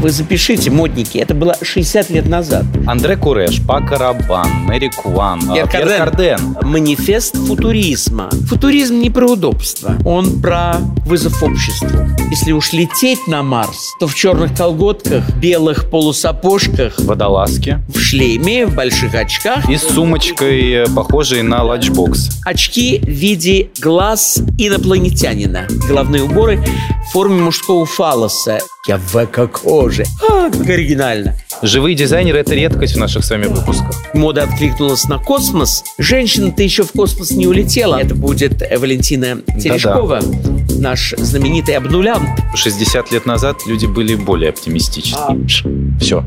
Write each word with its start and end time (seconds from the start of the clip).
Вы 0.00 0.10
запишите, 0.10 0.70
модники, 0.70 1.18
это 1.18 1.34
было 1.34 1.54
60 1.60 2.08
лет 2.08 2.26
назад. 2.26 2.64
Андре 2.86 3.18
Курреж, 3.18 3.60
Пако 3.66 3.98
Рабан, 3.98 4.48
Мэри 4.64 4.90
Куант, 4.96 5.40
Пьер 5.52 5.68
Карден. 5.68 5.98
Карден. 5.98 6.56
Манифест 6.62 7.36
футуризма. 7.36 8.30
Футуризм 8.48 8.98
не 8.98 9.10
про 9.10 9.32
удобство, 9.32 9.98
он 10.06 10.40
про 10.40 10.78
вызов 11.04 11.42
обществу. 11.42 11.88
Если 12.30 12.52
уж 12.52 12.72
лететь 12.72 13.26
на 13.26 13.42
Марс, 13.42 13.94
то 14.00 14.06
в 14.06 14.14
черных 14.14 14.56
колготках, 14.56 15.28
белых 15.36 15.90
полусапожках, 15.90 16.98
Водолазки. 17.00 17.78
в 17.94 17.98
шлеме, 17.98 18.64
в 18.64 18.74
больших 18.74 19.14
очках. 19.14 19.68
И 19.68 19.76
с 19.76 19.82
сумочкой, 19.82 20.86
похожей 20.96 21.42
на 21.42 21.62
ланчбокс. 21.62 22.40
Очки 22.46 23.00
в 23.02 23.08
виде 23.08 23.68
глаз 23.78 24.38
инопланетянина. 24.56 25.66
Головные 25.86 26.22
уборы 26.22 26.64
в 27.08 27.12
форме 27.12 27.42
мужского 27.42 27.84
фалоса. 27.84 28.60
Я 28.86 28.96
в 28.96 29.14
эко-коже. 29.90 30.04
А, 30.28 30.50
как 30.50 30.68
оригинально. 30.68 31.34
Живые 31.62 31.94
дизайнеры– 31.94 32.38
это 32.40 32.54
редкость 32.54 32.94
в 32.94 32.98
наших 32.98 33.24
с 33.24 33.30
вами 33.30 33.46
выпусках. 33.46 33.94
Мода 34.14 34.44
откликнулась 34.44 35.04
на 35.04 35.18
космос. 35.18 35.84
Женщина-то 35.98 36.62
еще 36.62 36.84
в 36.84 36.92
космос 36.92 37.30
не 37.32 37.46
улетела. 37.46 37.96
Это 37.96 38.14
будет 38.14 38.62
Валентина 38.76 39.42
Терешкова, 39.60 40.20
наш 40.78 41.14
знаменитый 41.16 41.76
обнулянт. 41.76 42.28
60 42.54 43.12
лет 43.12 43.26
назад 43.26 43.58
люди 43.66 43.86
были 43.86 44.14
более 44.14 44.50
оптимистичны. 44.50 45.46
Все. 46.00 46.24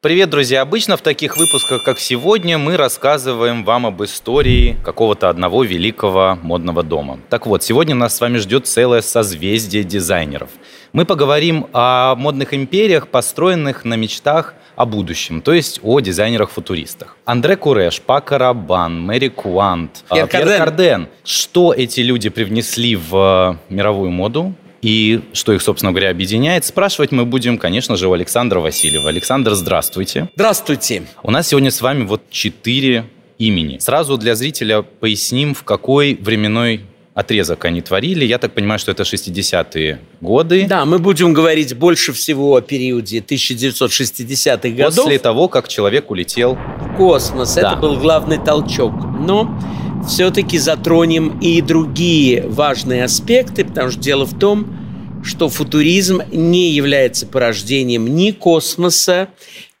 Привет, 0.00 0.30
друзья! 0.30 0.60
Обычно 0.60 0.96
в 0.96 1.00
таких 1.00 1.36
выпусках, 1.36 1.82
как 1.82 1.98
сегодня, 1.98 2.56
мы 2.56 2.76
рассказываем 2.76 3.64
вам 3.64 3.84
об 3.84 4.00
истории 4.04 4.76
какого-то 4.84 5.28
одного 5.28 5.64
великого 5.64 6.38
модного 6.40 6.84
дома. 6.84 7.18
Так 7.28 7.48
вот, 7.48 7.64
сегодня 7.64 7.96
нас 7.96 8.16
с 8.16 8.20
вами 8.20 8.36
ждет 8.36 8.68
целое 8.68 9.00
созвездие 9.00 9.82
дизайнеров. 9.82 10.50
Мы 10.92 11.04
поговорим 11.04 11.66
о 11.72 12.14
модных 12.14 12.54
империях, 12.54 13.08
построенных 13.08 13.84
на 13.84 13.94
мечтах 13.94 14.54
о 14.76 14.86
будущем, 14.86 15.42
то 15.42 15.52
есть 15.52 15.80
о 15.82 15.98
дизайнерах-футуристах. 15.98 17.16
Андре 17.24 17.56
Куреш, 17.56 18.00
Пака 18.00 18.38
Рабан, 18.38 19.02
Мэри 19.02 19.30
Куант, 19.30 20.04
Пьер 20.12 20.26
а, 20.26 20.26
Пьер 20.28 20.28
Карден. 20.28 20.58
Карден. 20.58 21.08
Что 21.24 21.74
эти 21.76 22.02
люди 22.02 22.28
привнесли 22.28 22.94
в 22.94 23.58
э, 23.68 23.74
мировую 23.74 24.12
моду? 24.12 24.54
И 24.82 25.20
что 25.32 25.52
их, 25.52 25.62
собственно 25.62 25.92
говоря, 25.92 26.10
объединяет, 26.10 26.64
спрашивать 26.64 27.10
мы 27.10 27.24
будем, 27.24 27.58
конечно 27.58 27.96
же, 27.96 28.08
у 28.08 28.12
Александра 28.12 28.60
Васильева. 28.60 29.08
Александр, 29.08 29.54
здравствуйте. 29.54 30.28
Здравствуйте. 30.34 31.02
У 31.22 31.30
нас 31.30 31.48
сегодня 31.48 31.70
с 31.70 31.80
вами 31.80 32.04
вот 32.04 32.22
четыре 32.30 33.04
имени. 33.38 33.78
Сразу 33.78 34.16
для 34.16 34.34
зрителя 34.34 34.82
поясним, 34.82 35.54
в 35.54 35.64
какой 35.64 36.14
временной 36.20 36.82
отрезок 37.14 37.64
они 37.64 37.80
творили. 37.80 38.24
Я 38.24 38.38
так 38.38 38.52
понимаю, 38.52 38.78
что 38.78 38.92
это 38.92 39.02
60-е 39.02 39.98
годы. 40.20 40.66
Да, 40.68 40.84
мы 40.84 41.00
будем 41.00 41.32
говорить 41.32 41.74
больше 41.76 42.12
всего 42.12 42.54
о 42.54 42.60
периоде 42.60 43.18
1960-х 43.18 44.68
годов. 44.68 45.04
После 45.04 45.18
того, 45.18 45.48
как 45.48 45.66
человек 45.66 46.12
улетел. 46.12 46.54
в 46.54 46.96
космос. 46.96 47.54
Да. 47.54 47.72
Это 47.72 47.76
был 47.76 47.96
главный 47.96 48.38
толчок. 48.38 48.92
Но 49.18 49.58
все-таки 50.06 50.58
затронем 50.58 51.38
и 51.40 51.60
другие 51.60 52.46
важные 52.46 53.04
аспекты, 53.04 53.64
потому 53.64 53.90
что 53.90 54.00
дело 54.00 54.24
в 54.24 54.38
том, 54.38 55.22
что 55.24 55.48
футуризм 55.48 56.22
не 56.30 56.70
является 56.70 57.26
порождением 57.26 58.14
ни 58.14 58.30
космоса, 58.30 59.28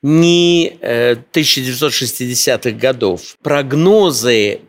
ни 0.02 0.78
э, 0.80 1.16
1960-х 1.32 2.70
годов. 2.72 3.36
Прогнозы 3.42 4.60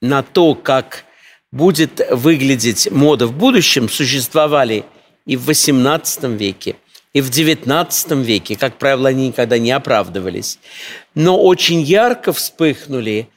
на 0.00 0.22
то, 0.22 0.54
как 0.54 1.04
будет 1.50 2.06
выглядеть 2.10 2.90
мода 2.90 3.26
в 3.26 3.32
будущем, 3.36 3.88
существовали 3.88 4.84
и 5.26 5.36
в 5.36 5.48
XVIII 5.48 6.36
веке, 6.36 6.76
и 7.12 7.20
в 7.20 7.30
XIX 7.30 8.22
веке. 8.22 8.56
Как 8.56 8.78
правило, 8.78 9.08
они 9.08 9.28
никогда 9.28 9.58
не 9.58 9.70
оправдывались. 9.70 10.58
Но 11.14 11.40
очень 11.40 11.82
ярко 11.82 12.32
вспыхнули 12.32 13.28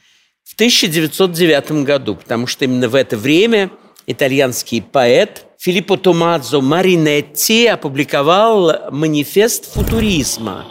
в 0.46 0.54
1909 0.54 1.84
году, 1.84 2.14
потому 2.14 2.46
что 2.46 2.64
именно 2.64 2.88
в 2.88 2.94
это 2.94 3.16
время 3.16 3.70
итальянский 4.06 4.80
поэт 4.80 5.44
Филиппо 5.58 5.96
Томазо 5.96 6.60
Маринетти 6.60 7.66
опубликовал 7.66 8.92
манифест 8.92 9.72
футуризма, 9.72 10.64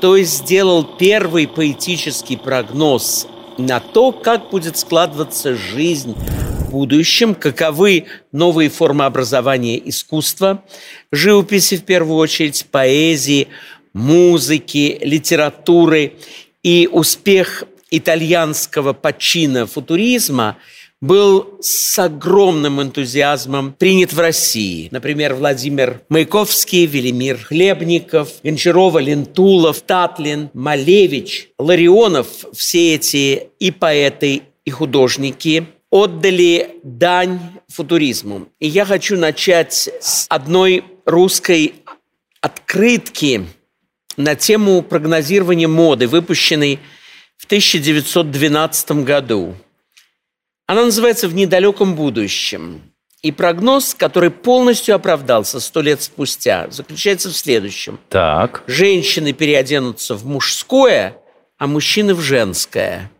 то 0.00 0.14
есть 0.16 0.44
сделал 0.44 0.84
первый 0.84 1.48
поэтический 1.48 2.36
прогноз 2.36 3.26
на 3.58 3.80
то, 3.80 4.12
как 4.12 4.50
будет 4.50 4.76
складываться 4.76 5.56
жизнь 5.56 6.14
в 6.14 6.70
будущем, 6.70 7.34
каковы 7.34 8.04
новые 8.30 8.70
формы 8.70 9.06
образования 9.06 9.76
искусства, 9.88 10.62
живописи 11.10 11.78
в 11.78 11.84
первую 11.84 12.18
очередь, 12.18 12.66
поэзии, 12.70 13.48
музыки, 13.92 14.98
литературы. 15.02 16.12
И 16.62 16.88
успех 16.90 17.64
итальянского 17.90 18.92
почина 18.92 19.66
футуризма 19.66 20.56
был 21.00 21.58
с 21.60 21.98
огромным 21.98 22.80
энтузиазмом 22.80 23.74
принят 23.74 24.12
в 24.12 24.18
России. 24.18 24.88
Например, 24.90 25.34
Владимир 25.34 26.00
Маяковский, 26.08 26.86
Велимир 26.86 27.38
Хлебников, 27.38 28.30
Гончарова, 28.42 28.98
Лентулов, 28.98 29.82
Татлин, 29.82 30.50
Малевич, 30.54 31.50
Ларионов, 31.58 32.26
все 32.54 32.94
эти 32.94 33.48
и 33.58 33.70
поэты, 33.70 34.42
и 34.64 34.70
художники 34.70 35.66
отдали 35.90 36.76
дань 36.82 37.38
футуризму. 37.68 38.48
И 38.58 38.66
я 38.66 38.84
хочу 38.84 39.16
начать 39.16 39.88
с 40.00 40.26
одной 40.28 40.84
русской 41.04 41.74
открытки 42.40 43.46
на 44.16 44.34
тему 44.34 44.82
прогнозирования 44.82 45.68
моды, 45.68 46.08
выпущенной 46.08 46.80
в 47.36 47.44
1912 47.46 49.04
году. 49.04 49.54
Она 50.66 50.84
называется 50.84 51.28
«В 51.28 51.34
недалеком 51.34 51.94
будущем». 51.94 52.82
И 53.22 53.32
прогноз, 53.32 53.94
который 53.94 54.30
полностью 54.30 54.94
оправдался 54.94 55.58
сто 55.58 55.80
лет 55.80 56.02
спустя, 56.02 56.68
заключается 56.70 57.30
в 57.30 57.36
следующем. 57.36 57.98
Так. 58.08 58.62
Женщины 58.66 59.32
переоденутся 59.32 60.14
в 60.14 60.24
мужское, 60.26 61.16
а 61.58 61.66
мужчины 61.66 62.14
в 62.14 62.20
женское. 62.20 63.10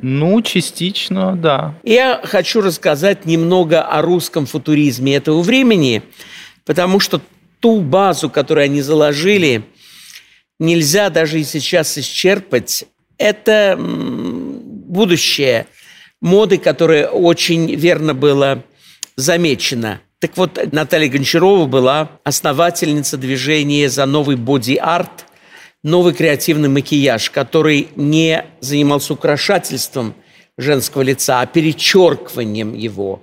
Ну, 0.00 0.42
частично, 0.42 1.34
да. 1.34 1.74
Я 1.82 2.20
хочу 2.22 2.60
рассказать 2.60 3.26
немного 3.26 3.82
о 3.82 4.02
русском 4.02 4.46
футуризме 4.46 5.16
этого 5.16 5.42
времени, 5.42 6.02
потому 6.64 7.00
что 7.00 7.20
ту 7.60 7.80
базу, 7.80 8.30
которую 8.30 8.64
они 8.64 8.80
заложили, 8.80 9.64
нельзя 10.58 11.10
даже 11.10 11.40
и 11.40 11.44
сейчас 11.44 11.98
исчерпать. 11.98 12.84
Это 13.18 13.76
будущее 13.78 15.66
моды, 16.20 16.58
которое 16.58 17.08
очень 17.08 17.74
верно 17.74 18.14
было 18.14 18.64
замечено. 19.16 20.00
Так 20.20 20.36
вот, 20.36 20.58
Наталья 20.72 21.08
Гончарова 21.08 21.66
была 21.66 22.10
основательница 22.24 23.16
движения 23.16 23.88
за 23.88 24.06
новый 24.06 24.36
боди-арт, 24.36 25.26
новый 25.84 26.12
креативный 26.12 26.68
макияж, 26.68 27.30
который 27.30 27.88
не 27.94 28.44
занимался 28.60 29.12
украшательством 29.12 30.14
женского 30.56 31.02
лица, 31.02 31.40
а 31.40 31.46
перечеркиванием 31.46 32.74
его. 32.74 33.22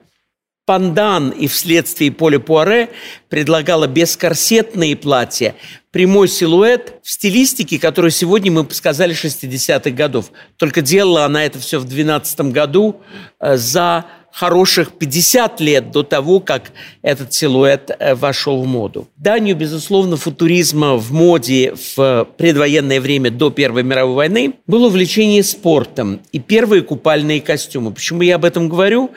Пандан 0.65 1.29
и 1.29 1.47
вследствие 1.47 2.11
Поля 2.11 2.39
Пуаре 2.39 2.89
предлагала 3.29 3.87
бескорсетные 3.87 4.95
платья, 4.95 5.53
прямой 5.95 6.27
силуэт 6.27 6.95
в 7.03 7.09
стилистике, 7.09 7.79
которую 7.79 8.11
сегодня 8.11 8.51
мы 8.51 8.67
сказали 8.71 9.15
60-х 9.15 9.91
годов. 9.91 10.25
Только 10.57 10.81
делала 10.81 11.23
она 11.23 11.45
это 11.45 11.57
все 11.57 11.79
в 11.79 11.85
12 11.85 12.51
году 12.51 12.97
э, 13.39 13.55
за 13.55 14.03
хороших 14.29 14.91
50 14.91 15.61
лет 15.61 15.91
до 15.91 16.03
того, 16.03 16.41
как 16.41 16.73
этот 17.01 17.33
силуэт 17.33 17.91
э, 17.97 18.13
вошел 18.13 18.61
в 18.61 18.67
моду. 18.67 19.07
Данью, 19.15 19.55
безусловно, 19.55 20.17
футуризма 20.17 20.97
в 20.97 21.13
моде 21.13 21.73
в 21.95 22.27
предвоенное 22.37 22.99
время 22.99 23.31
до 23.31 23.49
Первой 23.49 23.83
мировой 23.83 24.15
войны 24.15 24.55
было 24.67 24.87
увлечение 24.87 25.43
спортом 25.43 26.19
и 26.33 26.39
первые 26.39 26.81
купальные 26.81 27.39
костюмы. 27.39 27.93
Почему 27.93 28.21
я 28.21 28.35
об 28.35 28.43
этом 28.43 28.67
говорю? 28.67 29.11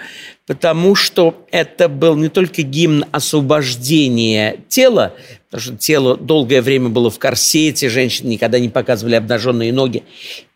Потому 0.48 0.94
что 0.94 1.46
это 1.52 1.90
был 1.90 2.16
не 2.16 2.30
только 2.30 2.62
гимн 2.62 3.04
освобождения 3.12 4.56
тела, 4.68 5.14
потому 5.50 5.60
что 5.60 5.76
тело 5.76 6.16
долгое 6.16 6.62
время 6.62 6.88
было 6.88 7.10
в 7.10 7.18
корсете, 7.18 7.90
женщины 7.90 8.28
никогда 8.28 8.58
не 8.58 8.70
показывали 8.70 9.14
обнаженные 9.16 9.74
ноги 9.74 10.04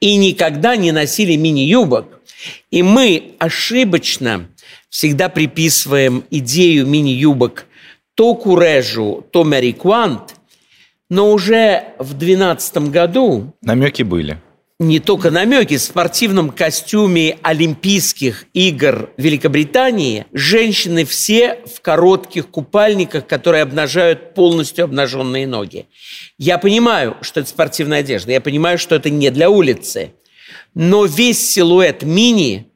и 0.00 0.16
никогда 0.16 0.76
не 0.76 0.92
носили 0.92 1.36
мини-юбок. 1.36 2.06
И 2.70 2.82
мы 2.82 3.34
ошибочно 3.38 4.48
всегда 4.88 5.28
приписываем 5.28 6.24
идею 6.30 6.86
мини-юбок 6.86 7.66
то 8.14 8.34
Курежу, 8.34 9.26
то 9.30 9.44
Мэри 9.44 9.72
Куант, 9.72 10.36
но 11.10 11.30
уже 11.30 11.84
в 11.98 12.14
12 12.14 12.90
году 12.90 13.52
Намеки 13.60 14.02
были. 14.04 14.38
Не 14.82 14.98
только 15.00 15.30
намеки, 15.30 15.76
в 15.76 15.80
спортивном 15.80 16.50
костюме 16.50 17.38
Олимпийских 17.42 18.46
игр 18.52 19.10
Великобритании 19.16 20.26
женщины 20.32 21.04
все 21.04 21.60
в 21.66 21.80
коротких 21.80 22.48
купальниках, 22.48 23.26
которые 23.26 23.62
обнажают 23.62 24.34
полностью 24.34 24.84
обнаженные 24.84 25.46
ноги. 25.46 25.86
Я 26.36 26.58
понимаю, 26.58 27.16
что 27.22 27.40
это 27.40 27.48
спортивная 27.48 28.00
одежда, 28.00 28.32
я 28.32 28.40
понимаю, 28.40 28.76
что 28.76 28.94
это 28.94 29.08
не 29.08 29.30
для 29.30 29.48
улицы, 29.48 30.12
но 30.74 31.04
весь 31.06 31.50
силуэт 31.50 32.02
мини 32.02 32.70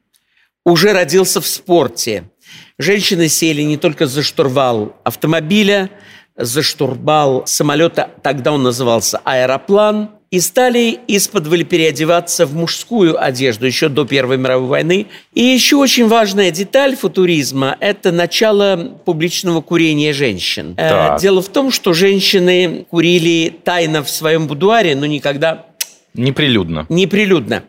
уже 0.65 0.93
родился 0.93 1.41
в 1.41 1.47
спорте. 1.47 2.31
Женщины 2.79 3.27
сели 3.27 3.61
не 3.63 3.77
только 3.77 4.07
за 4.07 4.23
штурвал 4.23 4.95
автомобиля, 5.03 5.89
за 6.35 6.61
штурвал 6.61 7.45
самолета, 7.47 8.11
тогда 8.23 8.53
он 8.53 8.63
назывался 8.63 9.19
аэроплан– 9.23 10.11
и 10.29 10.39
стали 10.39 10.99
из-под 11.07 11.47
переодеваться 11.67 12.45
в 12.45 12.53
мужскую 12.53 13.21
одежду 13.21 13.65
еще 13.65 13.89
до 13.89 14.05
Первой 14.05 14.37
мировой 14.37 14.67
войны. 14.67 15.07
И 15.33 15.41
еще 15.41 15.77
очень 15.77 16.07
важная 16.07 16.51
деталь 16.51 16.95
футуризма– 16.95 17.77
это 17.79 18.11
начало 18.11 18.99
публичного 19.05 19.61
курения 19.61 20.13
женщин. 20.13 20.73
Э, 20.77 20.89
так. 20.89 21.21
Дело 21.21 21.41
в 21.41 21.47
том, 21.47 21.71
что 21.71 21.93
женщины 21.93 22.85
курили 22.89 23.53
тайно 23.63 24.03
в 24.03 24.09
своем 24.09 24.47
будуаре, 24.47 24.95
но 24.95 25.05
никогда… 25.05 25.65
Неприлюдно. 26.13 26.85
Неприлюдно. 26.89 27.63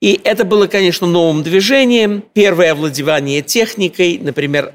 И 0.00 0.20
это 0.22 0.44
было, 0.44 0.66
конечно, 0.66 1.06
новым 1.06 1.42
движением. 1.42 2.22
Первое 2.34 2.72
овладевание 2.72 3.40
техникой, 3.40 4.18
например, 4.20 4.74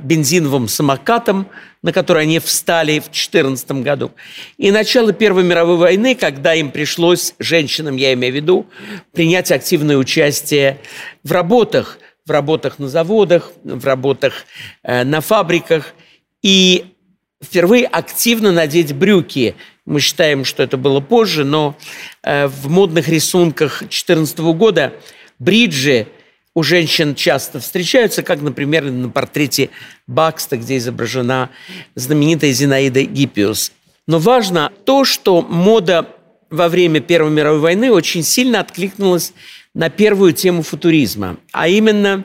бензиновым 0.00 0.66
самокатом, 0.66 1.46
на 1.82 1.92
который 1.92 2.22
они 2.22 2.38
встали 2.38 2.98
в 2.98 3.04
2014 3.04 3.70
году. 3.82 4.12
И 4.56 4.70
начало 4.70 5.12
Первой 5.12 5.44
мировой 5.44 5.76
войны, 5.76 6.14
когда 6.14 6.54
им 6.54 6.70
пришлось, 6.70 7.34
женщинам 7.38 7.96
я 7.96 8.12
имею 8.14 8.32
в 8.32 8.36
виду, 8.36 8.66
принять 9.12 9.52
активное 9.52 9.96
участие 9.96 10.78
в 11.22 11.32
работах, 11.32 11.98
в 12.26 12.30
работах 12.30 12.78
на 12.78 12.88
заводах, 12.88 13.52
в 13.62 13.84
работах 13.84 14.44
э, 14.82 15.04
на 15.04 15.20
фабриках. 15.20 15.94
И 16.42 16.86
впервые 17.42 17.86
активно 17.86 18.52
надеть 18.52 18.94
брюки. 18.94 19.54
Мы 19.84 20.00
считаем, 20.00 20.44
что 20.44 20.62
это 20.62 20.76
было 20.76 21.00
позже, 21.00 21.44
но 21.44 21.76
э, 22.22 22.46
в 22.46 22.68
модных 22.68 23.08
рисунках 23.08 23.80
2014 23.80 24.38
года 24.38 24.94
бриджи– 25.38 26.06
у 26.58 26.62
женщин 26.64 27.14
часто 27.14 27.60
встречаются, 27.60 28.24
как, 28.24 28.42
например, 28.42 28.82
на 28.90 29.08
портрете 29.10 29.70
Бакста, 30.08 30.56
где 30.56 30.78
изображена 30.78 31.50
знаменитая 31.94 32.50
Зинаида 32.50 33.02
Гиппиус. 33.02 33.70
Но 34.08 34.18
важно 34.18 34.72
то, 34.84 35.04
что 35.04 35.40
мода 35.40 36.08
во 36.50 36.68
время 36.68 36.98
Первой 36.98 37.30
мировой 37.30 37.60
войны 37.60 37.92
очень 37.92 38.24
сильно 38.24 38.58
откликнулась 38.58 39.34
на 39.72 39.88
первую 39.88 40.32
тему 40.32 40.64
футуризма, 40.64 41.36
а 41.52 41.68
именно 41.68 42.24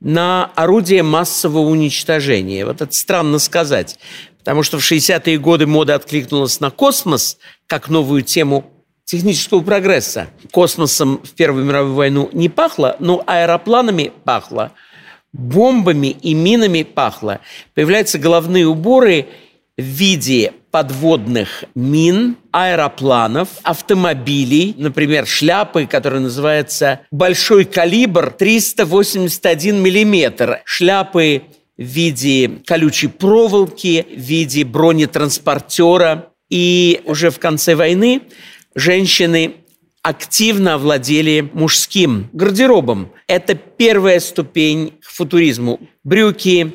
на 0.00 0.50
орудие 0.56 1.04
массового 1.04 1.68
уничтожения. 1.68 2.66
Вот 2.66 2.80
это 2.80 2.92
странно 2.92 3.38
сказать, 3.38 3.96
потому 4.40 4.64
что 4.64 4.80
в 4.80 4.90
60-е 4.90 5.38
годы 5.38 5.68
мода 5.68 5.94
откликнулась 5.94 6.58
на 6.58 6.72
космос 6.72 7.38
как 7.68 7.88
новую 7.88 8.22
тему 8.22 8.72
технического 9.08 9.62
прогресса. 9.62 10.28
Космосом 10.52 11.22
в 11.24 11.30
Первую 11.30 11.64
мировую 11.64 11.94
войну 11.94 12.28
не 12.32 12.50
пахло, 12.50 12.94
но 13.00 13.24
аэропланами 13.26 14.12
пахло, 14.24 14.72
бомбами 15.32 16.08
и 16.08 16.34
минами 16.34 16.82
пахло. 16.82 17.40
Появляются 17.74 18.18
головные 18.18 18.66
уборы 18.66 19.28
в 19.78 19.82
виде 19.82 20.52
подводных 20.70 21.64
мин, 21.74 22.36
аэропланов, 22.50 23.48
автомобилей, 23.62 24.74
например, 24.76 25.26
шляпы, 25.26 25.86
которая 25.86 26.20
называется 26.20 27.00
«Большой 27.10 27.64
калибр 27.64 28.30
381 28.30 29.80
миллиметр». 29.80 30.60
Шляпы 30.66 31.44
в 31.78 31.82
виде 31.82 32.60
колючей 32.66 33.06
проволоки, 33.06 34.06
в 34.14 34.20
виде 34.20 34.64
бронетранспортера. 34.64 36.26
И 36.50 37.02
уже 37.04 37.30
в 37.30 37.38
конце 37.38 37.74
войны 37.74 38.22
женщины 38.78 39.56
активно 40.02 40.74
овладели 40.74 41.50
мужским 41.52 42.30
гардеробом. 42.32 43.12
Это 43.26 43.54
первая 43.54 44.20
ступень 44.20 44.94
к 45.02 45.10
футуризму. 45.10 45.80
Брюки, 46.04 46.74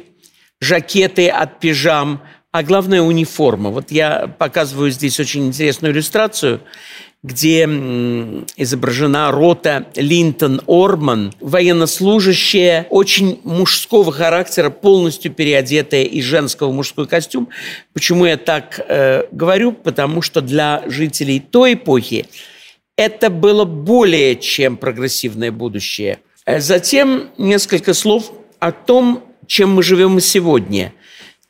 жакеты 0.59 1.29
от 1.29 1.59
пижам, 1.59 2.21
а 2.51 2.61
главное 2.61 3.01
униформа. 3.01 3.69
Вот 3.69 3.91
я 3.91 4.27
показываю 4.27 4.91
здесь 4.91 5.19
очень 5.19 5.47
интересную 5.47 5.93
иллюстрацию 5.93 6.61
где 7.23 7.63
изображена 7.63 9.31
рота 9.31 9.87
Линтон 9.95 10.61
Орман, 10.67 11.33
военнослужащая, 11.39 12.85
очень 12.89 13.39
мужского 13.45 14.11
характера, 14.11 14.69
полностью 14.69 15.31
переодетая 15.31 16.03
из 16.03 16.25
женского 16.25 16.69
в 16.69 16.73
мужской 16.73 17.07
костюм. 17.07 17.47
Почему 17.93 18.25
я 18.25 18.35
так 18.35 18.79
э, 18.87 19.23
говорю? 19.31 19.71
Потому 19.71 20.21
что 20.21 20.41
для 20.41 20.83
жителей 20.85 21.39
той 21.39 21.75
эпохи 21.75 22.25
это 22.97 23.29
было 23.29 23.63
более 23.63 24.35
чем 24.35 24.75
прогрессивное 24.75 25.51
будущее. 25.51 26.19
Э, 26.45 26.59
затем 26.59 27.29
несколько 27.37 27.93
слов 27.93 28.33
о 28.59 28.73
том, 28.73 29.23
чем 29.47 29.71
мы 29.71 29.81
живем 29.81 30.19
сегодня– 30.19 30.93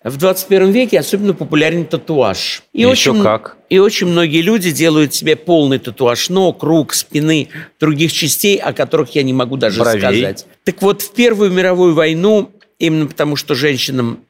в 0.04 0.18
21 0.18 0.72
веке 0.72 1.00
особенно 1.00 1.34
популярен 1.34 1.86
татуаж. 1.86 2.64
И 2.74 2.82
Еще 2.82 3.12
очень, 3.12 3.24
как. 3.24 3.58
И 3.70 3.80
очень 3.80 4.08
многие 4.08 4.42
люди 4.42 4.72
делают 4.72 5.14
себе 5.14 5.36
полный 5.36 5.80
татуаж 5.80 6.30
ног, 6.30 6.62
рук, 6.64 6.94
спины, 6.94 7.50
других 7.80 8.12
частей, 8.12 8.58
о 8.58 8.74
которых 8.74 9.16
я 9.16 9.24
не 9.24 9.34
могу 9.34 9.56
даже 9.56 9.80
Бровей. 9.80 10.00
сказать. 10.00 10.46
Так 10.66 10.82
вот, 10.82 11.02
в 11.02 11.14
Первую 11.14 11.52
мировую 11.52 11.94
войну, 11.94 12.52
именно 12.80 13.08
потому 13.08 13.36
что 13.36 13.56
женщинам 13.56 14.26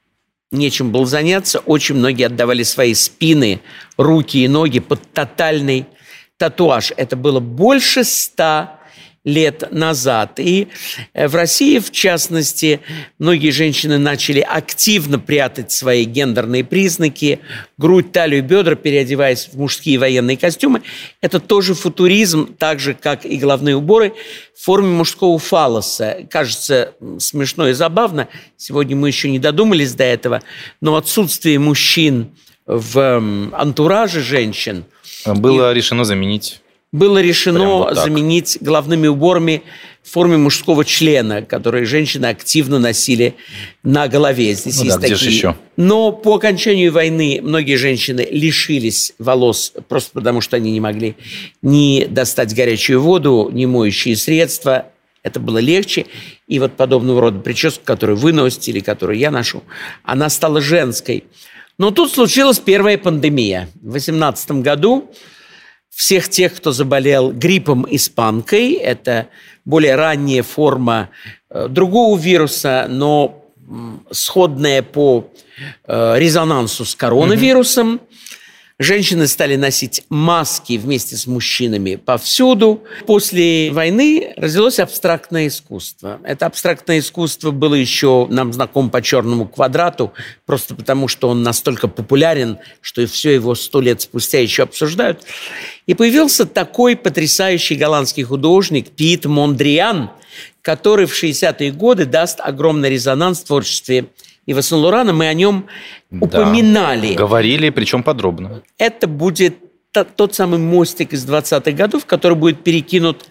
нечем 0.51 0.91
было 0.91 1.07
заняться, 1.07 1.59
очень 1.59 1.95
многие 1.95 2.27
отдавали 2.27 2.61
свои 2.63 2.93
спины, 2.93 3.59
руки 3.97 4.37
и 4.37 4.47
ноги 4.47 4.79
под 4.79 5.01
тотальный 5.11 5.87
татуаж. 6.37 6.93
Это 6.95 7.15
было 7.15 7.39
больше 7.39 8.03
ста 8.03 8.79
лет 9.23 9.71
назад. 9.71 10.39
И 10.39 10.67
э, 11.13 11.27
в 11.27 11.35
России, 11.35 11.79
в 11.79 11.91
частности, 11.91 12.81
многие 13.19 13.51
женщины 13.51 13.97
начали 13.97 14.41
активно 14.41 15.19
прятать 15.19 15.71
свои 15.71 16.03
гендерные 16.03 16.63
признаки, 16.63 17.39
грудь, 17.77 18.11
талию, 18.11 18.43
бедра, 18.43 18.75
переодеваясь 18.75 19.49
в 19.51 19.57
мужские 19.57 19.97
военные 19.97 20.37
костюмы. 20.37 20.83
Это 21.21 21.39
тоже 21.39 21.73
футуризм, 21.73 22.53
так 22.53 22.79
же, 22.79 22.93
как 22.93 23.25
и 23.25 23.37
головные 23.37 23.77
уборы 23.77 24.13
в 24.55 24.63
форме 24.63 24.89
мужского 24.89 25.39
фалоса. 25.39 26.19
Кажется 26.29 26.93
смешно 27.19 27.69
и 27.69 27.73
забавно. 27.73 28.27
Сегодня 28.57 28.95
мы 28.95 29.07
еще 29.07 29.29
не 29.29 29.39
додумались 29.39 29.93
до 29.93 30.03
этого. 30.03 30.41
Но 30.81 30.97
отсутствие 30.97 31.59
мужчин 31.59 32.31
в 32.65 33.51
антураже 33.53 34.21
женщин 34.21 34.85
было 35.25 35.71
и... 35.71 35.75
решено 35.75 36.03
заменить 36.05 36.62
было 36.93 37.17
решено 37.17 37.65
вот 37.65 37.95
заменить 37.95 38.59
головными 38.61 39.07
уборами 39.07 39.63
в 40.03 40.11
форме 40.11 40.37
мужского 40.37 40.85
члена, 40.85 41.41
которые 41.41 41.85
женщины 41.85 42.27
активно 42.27 42.77
носили 42.77 43.35
на 43.81 44.07
голове. 44.07 44.53
Здесь 44.53 44.77
ну, 44.77 44.83
есть 44.83 44.99
да, 44.99 45.07
такие. 45.07 45.31
еще? 45.31 45.55
Но 45.75 46.11
по 46.11 46.35
окончанию 46.35 46.91
войны 46.93 47.39
многие 47.41 47.75
женщины 47.75 48.27
лишились 48.29 49.13
волос 49.17 49.73
просто 49.89 50.11
потому, 50.13 50.39
что 50.39 50.55
они 50.55 50.71
не 50.71 50.79
могли 50.79 51.15
ни 51.63 52.05
достать 52.05 52.53
горячую 52.53 53.01
воду, 53.01 53.49
ни 53.51 53.65
моющие 53.65 54.15
средства. 54.15 54.87
Это 55.23 55.39
было 55.39 55.57
легче. 55.57 56.05
И 56.47 56.59
вот 56.59 56.73
подобного 56.73 57.21
рода 57.21 57.39
прическа, 57.39 57.83
которую 57.83 58.17
вы 58.17 58.33
носите 58.33 58.71
или 58.71 58.81
которую 58.81 59.17
я 59.17 59.31
ношу, 59.31 59.63
она 60.03 60.29
стала 60.29 60.61
женской. 60.61 61.23
Но 61.79 61.89
тут 61.89 62.11
случилась 62.11 62.59
первая 62.59 62.99
пандемия. 62.99 63.69
В 63.81 63.91
2018 63.91 64.51
году 64.61 65.09
всех 65.93 66.29
тех, 66.29 66.55
кто 66.55 66.71
заболел 66.71 67.31
гриппом 67.31 67.85
испанкой. 67.89 68.73
Это 68.73 69.27
более 69.65 69.95
ранняя 69.95 70.43
форма 70.43 71.09
э, 71.49 71.67
другого 71.69 72.17
вируса, 72.17 72.87
но 72.89 73.43
сходная 74.11 74.81
по 74.81 75.29
э, 75.85 76.15
резонансу 76.17 76.85
с 76.85 76.95
коронавирусом. 76.95 77.95
Mm-hmm. 77.95 78.12
Женщины 78.79 79.27
стали 79.27 79.55
носить 79.55 80.03
маски 80.09 80.77
вместе 80.77 81.15
с 81.15 81.27
мужчинами 81.27 81.95
повсюду. 81.95 82.83
После 83.05 83.71
войны 83.71 84.33
родилось 84.35 84.79
абстрактное 84.79 85.47
искусство. 85.47 86.19
Это 86.23 86.47
абстрактное 86.47 86.97
искусство 86.97 87.51
было 87.51 87.75
еще 87.75 88.27
нам 88.31 88.51
знаком 88.51 88.89
по 88.89 89.01
черному 89.03 89.47
квадрату, 89.47 90.11
просто 90.47 90.73
потому 90.73 91.07
что 91.07 91.29
он 91.29 91.43
настолько 91.43 91.87
популярен, 91.87 92.57
что 92.81 93.03
и 93.03 93.05
все 93.05 93.35
его 93.35 93.53
сто 93.53 93.79
лет 93.79 94.01
спустя 94.01 94.39
еще 94.39 94.63
обсуждают. 94.63 95.21
И 95.85 95.93
появился 95.93 96.47
такой 96.47 96.95
потрясающий 96.95 97.75
голландский 97.75 98.23
художник 98.23 98.89
Пит 98.89 99.25
Мондриан, 99.25 100.09
который 100.63 101.05
в 101.05 101.13
60-е 101.13 101.71
годы 101.71 102.05
даст 102.05 102.39
огромный 102.39 102.89
резонанс 102.89 103.41
в 103.41 103.45
творчестве 103.45 104.07
и 104.45 104.53
Васен 104.53 104.77
Лорана, 104.77 105.13
мы 105.13 105.27
о 105.27 105.33
нем 105.33 105.67
упоминали. 106.11 107.13
говорили, 107.13 107.69
причем 107.69 108.03
подробно. 108.03 108.61
Это 108.77 109.07
будет 109.07 109.55
тот 109.91 110.33
самый 110.33 110.59
мостик 110.59 111.13
из 111.13 111.25
20-х 111.25 111.71
годов, 111.71 112.05
который 112.05 112.35
будет 112.35 112.63
перекинут 112.63 113.25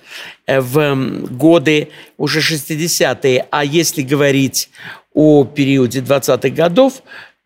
э, 0.46 0.60
в 0.60 0.94
годы 1.30 1.88
уже 2.16 2.38
60-е. 2.38 3.46
А 3.50 3.64
если 3.64 4.02
говорить 4.02 4.70
о 5.12 5.44
периоде 5.44 6.00
20-х 6.00 6.50
годов, 6.50 7.02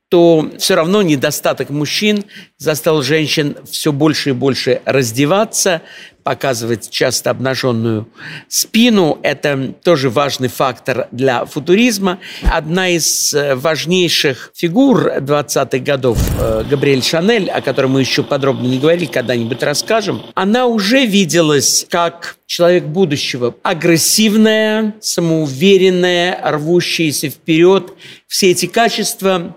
то 0.09 0.49
все 0.59 0.77
равно 0.77 1.03
недостаток 1.03 1.71
мужчин 1.71 2.25
заставил 2.59 3.03
женщин 3.03 3.57
все 3.69 3.93
больше 3.93 4.31
и 4.31 4.33
больше 4.33 4.81
раздеваться, 4.85 5.83
показывать 6.23 6.91
часто 6.91 7.31
обнаженную 7.31 8.09
спину. 8.49 9.19
Это 9.23 9.75
тоже 9.83 10.09
важный 10.11 10.49
фактор 10.49 11.09
для 11.11 11.45
футуризма. 11.45 12.19
Одна 12.43 12.89
из 12.89 13.35
э, 13.35 13.55
важнейших 13.57 14.53
фигур 14.55 15.09
20-х 15.19 15.79
годов, 15.79 16.19
э, 16.41 16.65
Габриэль 16.69 17.03
Шанель, 17.03 17.51
о 17.51 17.61
которой 17.61 17.87
мы 17.87 18.01
еще 18.01 18.23
подробно 18.23 18.67
не 18.67 18.79
говорили, 18.79 19.07
когда-нибудь 19.07 19.63
расскажем, 19.63 20.23
она 20.35 20.67
уже 20.67 21.05
виделась 21.05 21.87
как 21.89 22.37
человек 22.47 22.85
будущего. 22.85 23.55
Агрессивная, 23.63 24.95
самоуверенная, 25.01 26.41
рвущаяся 26.45 27.29
вперед. 27.29 27.93
Все 28.27 28.51
эти 28.51 28.67
качества 28.67 29.57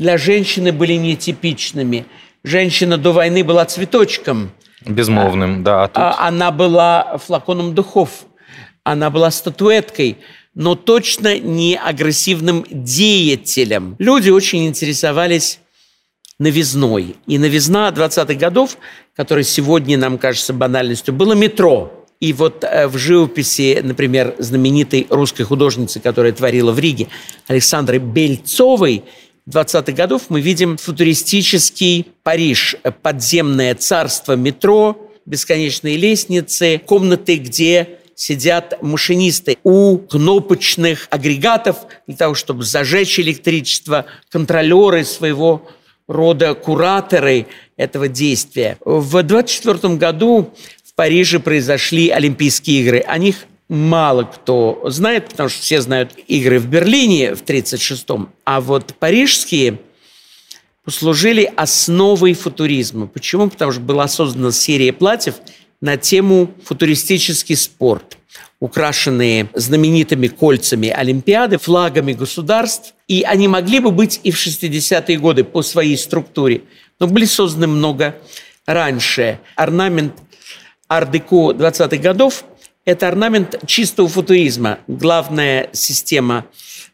для 0.00 0.18
женщины 0.18 0.72
были 0.72 0.94
нетипичными. 0.94 2.06
Женщина 2.42 2.98
до 2.98 3.12
войны 3.12 3.44
была 3.44 3.64
цветочком. 3.66 4.50
Безмолвным, 4.84 5.62
да. 5.62 5.84
А 5.84 5.88
тут... 5.88 5.98
А, 5.98 6.26
она 6.26 6.50
была 6.50 7.18
флаконом 7.18 7.74
духов. 7.74 8.24
Она 8.82 9.10
была 9.10 9.30
статуэткой 9.30 10.16
но 10.54 10.74
точно 10.74 11.38
не 11.38 11.76
агрессивным 11.76 12.66
деятелем. 12.70 13.96
Люди 13.98 14.30
очень 14.30 14.66
интересовались 14.66 15.60
новизной. 16.38 17.16
И 17.26 17.38
новизна 17.38 17.90
20-х 17.90 18.34
годов, 18.34 18.76
которая 19.14 19.44
сегодня 19.44 19.96
нам 19.96 20.18
кажется 20.18 20.52
банальностью, 20.52 21.14
было 21.14 21.34
метро. 21.34 22.06
И 22.18 22.32
вот 22.32 22.64
э, 22.64 22.88
в 22.88 22.98
живописи, 22.98 23.80
например, 23.82 24.34
знаменитой 24.38 25.06
русской 25.08 25.44
художницы, 25.44 26.00
которая 26.00 26.32
творила 26.32 26.72
в 26.72 26.78
Риге, 26.78 27.08
Александры 27.46 27.98
Бельцовой, 27.98 29.04
20-х 29.48 29.92
годов 29.92 30.22
мы 30.28 30.40
видим 30.40 30.76
футуристический 30.76 32.08
Париж, 32.22 32.76
подземное 33.02 33.74
царство 33.74 34.34
метро, 34.34 35.10
бесконечные 35.26 35.96
лестницы, 35.96 36.80
комнаты, 36.84 37.36
где 37.36 38.00
сидят 38.14 38.82
машинисты 38.82 39.56
у 39.62 39.96
кнопочных 39.96 41.08
агрегатов 41.10 41.78
для 42.06 42.16
того, 42.16 42.34
чтобы 42.34 42.64
зажечь 42.64 43.18
электричество, 43.18 44.04
контролеры 44.28 45.04
своего 45.04 45.66
рода 46.06 46.54
кураторы 46.54 47.46
этого 47.76 48.08
действия. 48.08 48.76
В 48.84 49.22
24 49.22 49.94
году 49.94 50.52
в 50.84 50.94
Париже 50.94 51.40
произошли 51.40 52.10
Олимпийские 52.10 52.82
игры. 52.82 52.98
О 52.98 53.16
них 53.16 53.46
мало 53.70 54.24
кто 54.24 54.82
знает, 54.86 55.28
потому 55.28 55.48
что 55.48 55.62
все 55.62 55.80
знают 55.80 56.12
игры 56.26 56.58
в 56.58 56.66
Берлине 56.66 57.36
в 57.36 57.44
1936-м, 57.44 58.28
а 58.44 58.60
вот 58.60 58.94
парижские 58.98 59.78
послужили 60.84 61.50
основой 61.56 62.34
футуризма. 62.34 63.06
Почему? 63.06 63.48
Потому 63.48 63.70
что 63.70 63.80
была 63.80 64.08
создана 64.08 64.50
серия 64.50 64.92
платьев 64.92 65.36
на 65.80 65.96
тему 65.96 66.50
футуристический 66.64 67.54
спорт, 67.54 68.18
украшенные 68.58 69.48
знаменитыми 69.54 70.26
кольцами 70.26 70.88
Олимпиады, 70.88 71.58
флагами 71.58 72.12
государств. 72.12 72.94
И 73.06 73.22
они 73.22 73.46
могли 73.46 73.78
бы 73.78 73.92
быть 73.92 74.18
и 74.24 74.32
в 74.32 74.36
60-е 74.36 75.16
годы 75.18 75.44
по 75.44 75.62
своей 75.62 75.96
структуре, 75.96 76.62
но 76.98 77.06
были 77.06 77.24
созданы 77.24 77.68
много 77.68 78.16
раньше. 78.66 79.38
Орнамент 79.54 80.14
ар-деко 80.88 81.52
20-х 81.52 81.96
годов 81.98 82.44
это 82.90 83.06
орнамент 83.06 83.54
чистого 83.66 84.08
футуризма. 84.08 84.80
Главная 84.88 85.70
система 85.72 86.46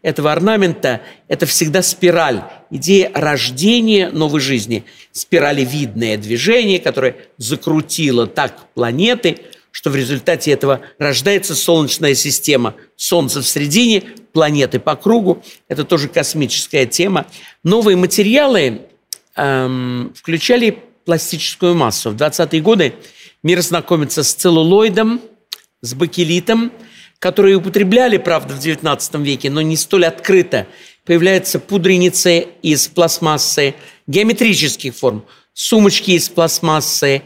этого 0.02 0.30
орнамента– 0.30 1.00
это 1.28 1.46
всегда 1.46 1.80
спираль, 1.80 2.42
идея 2.70 3.10
рождения 3.14 4.10
новой 4.10 4.40
жизни. 4.40 4.84
Спиралевидное 5.12 6.18
движение, 6.18 6.80
которое 6.80 7.16
закрутило 7.38 8.26
так 8.26 8.68
планеты, 8.74 9.38
что 9.70 9.88
в 9.88 9.96
результате 9.96 10.50
этого 10.52 10.82
рождается 10.98 11.54
Солнечная 11.54 12.14
система. 12.14 12.74
Солнце 12.96 13.40
в 13.40 13.48
середине, 13.48 14.02
планеты 14.32 14.78
по 14.78 14.96
кругу. 14.96 15.42
Это 15.68 15.84
тоже 15.84 16.08
космическая 16.08 16.84
тема. 16.84 17.26
Новые 17.64 17.96
материалы 17.96 18.82
эм, 19.34 20.12
включали 20.14 20.78
пластическую 21.06 21.74
массу. 21.74 22.10
В 22.10 22.16
20-е 22.16 22.60
годы 22.60 22.94
мир 23.42 23.62
знакомится 23.62 24.22
с 24.22 24.34
целлулоидом– 24.34 25.22
с 25.80 25.94
бакелитом, 25.94 26.72
которые 27.18 27.56
употребляли, 27.56 28.18
правда, 28.18 28.54
в 28.54 28.58
XIX 28.58 29.22
веке, 29.22 29.50
но 29.50 29.60
не 29.60 29.76
столь 29.76 30.06
открыто. 30.06 30.66
Появляются 31.04 31.58
пудреницы 31.58 32.48
из 32.62 32.88
пластмассы 32.88 33.74
геометрических 34.06 34.94
форм, 34.94 35.24
сумочки 35.52 36.12
из 36.12 36.28
пластмассы, 36.28 37.22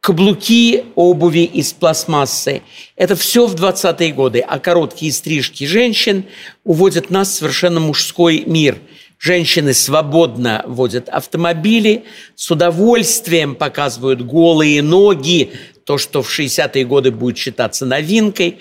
каблуки 0.00 0.84
обуви 0.96 1.44
из 1.44 1.72
пластмассы. 1.72 2.62
Это 2.96 3.14
все 3.16 3.46
в 3.46 3.54
20-е 3.54 4.12
годы. 4.12 4.40
А 4.40 4.58
короткие 4.58 5.12
стрижки 5.12 5.64
женщин 5.64 6.24
уводят 6.64 7.10
нас 7.10 7.28
в 7.28 7.34
совершенно 7.34 7.80
мужской 7.80 8.42
мир. 8.44 8.78
Женщины 9.18 9.72
свободно 9.72 10.64
водят 10.66 11.08
автомобили, 11.08 12.02
с 12.34 12.50
удовольствием 12.50 13.54
показывают 13.54 14.20
голые 14.22 14.82
ноги, 14.82 15.52
то, 15.84 15.98
что 15.98 16.22
в 16.22 16.30
60-е 16.30 16.84
годы 16.84 17.10
будет 17.10 17.38
считаться 17.38 17.86
новинкой, 17.86 18.58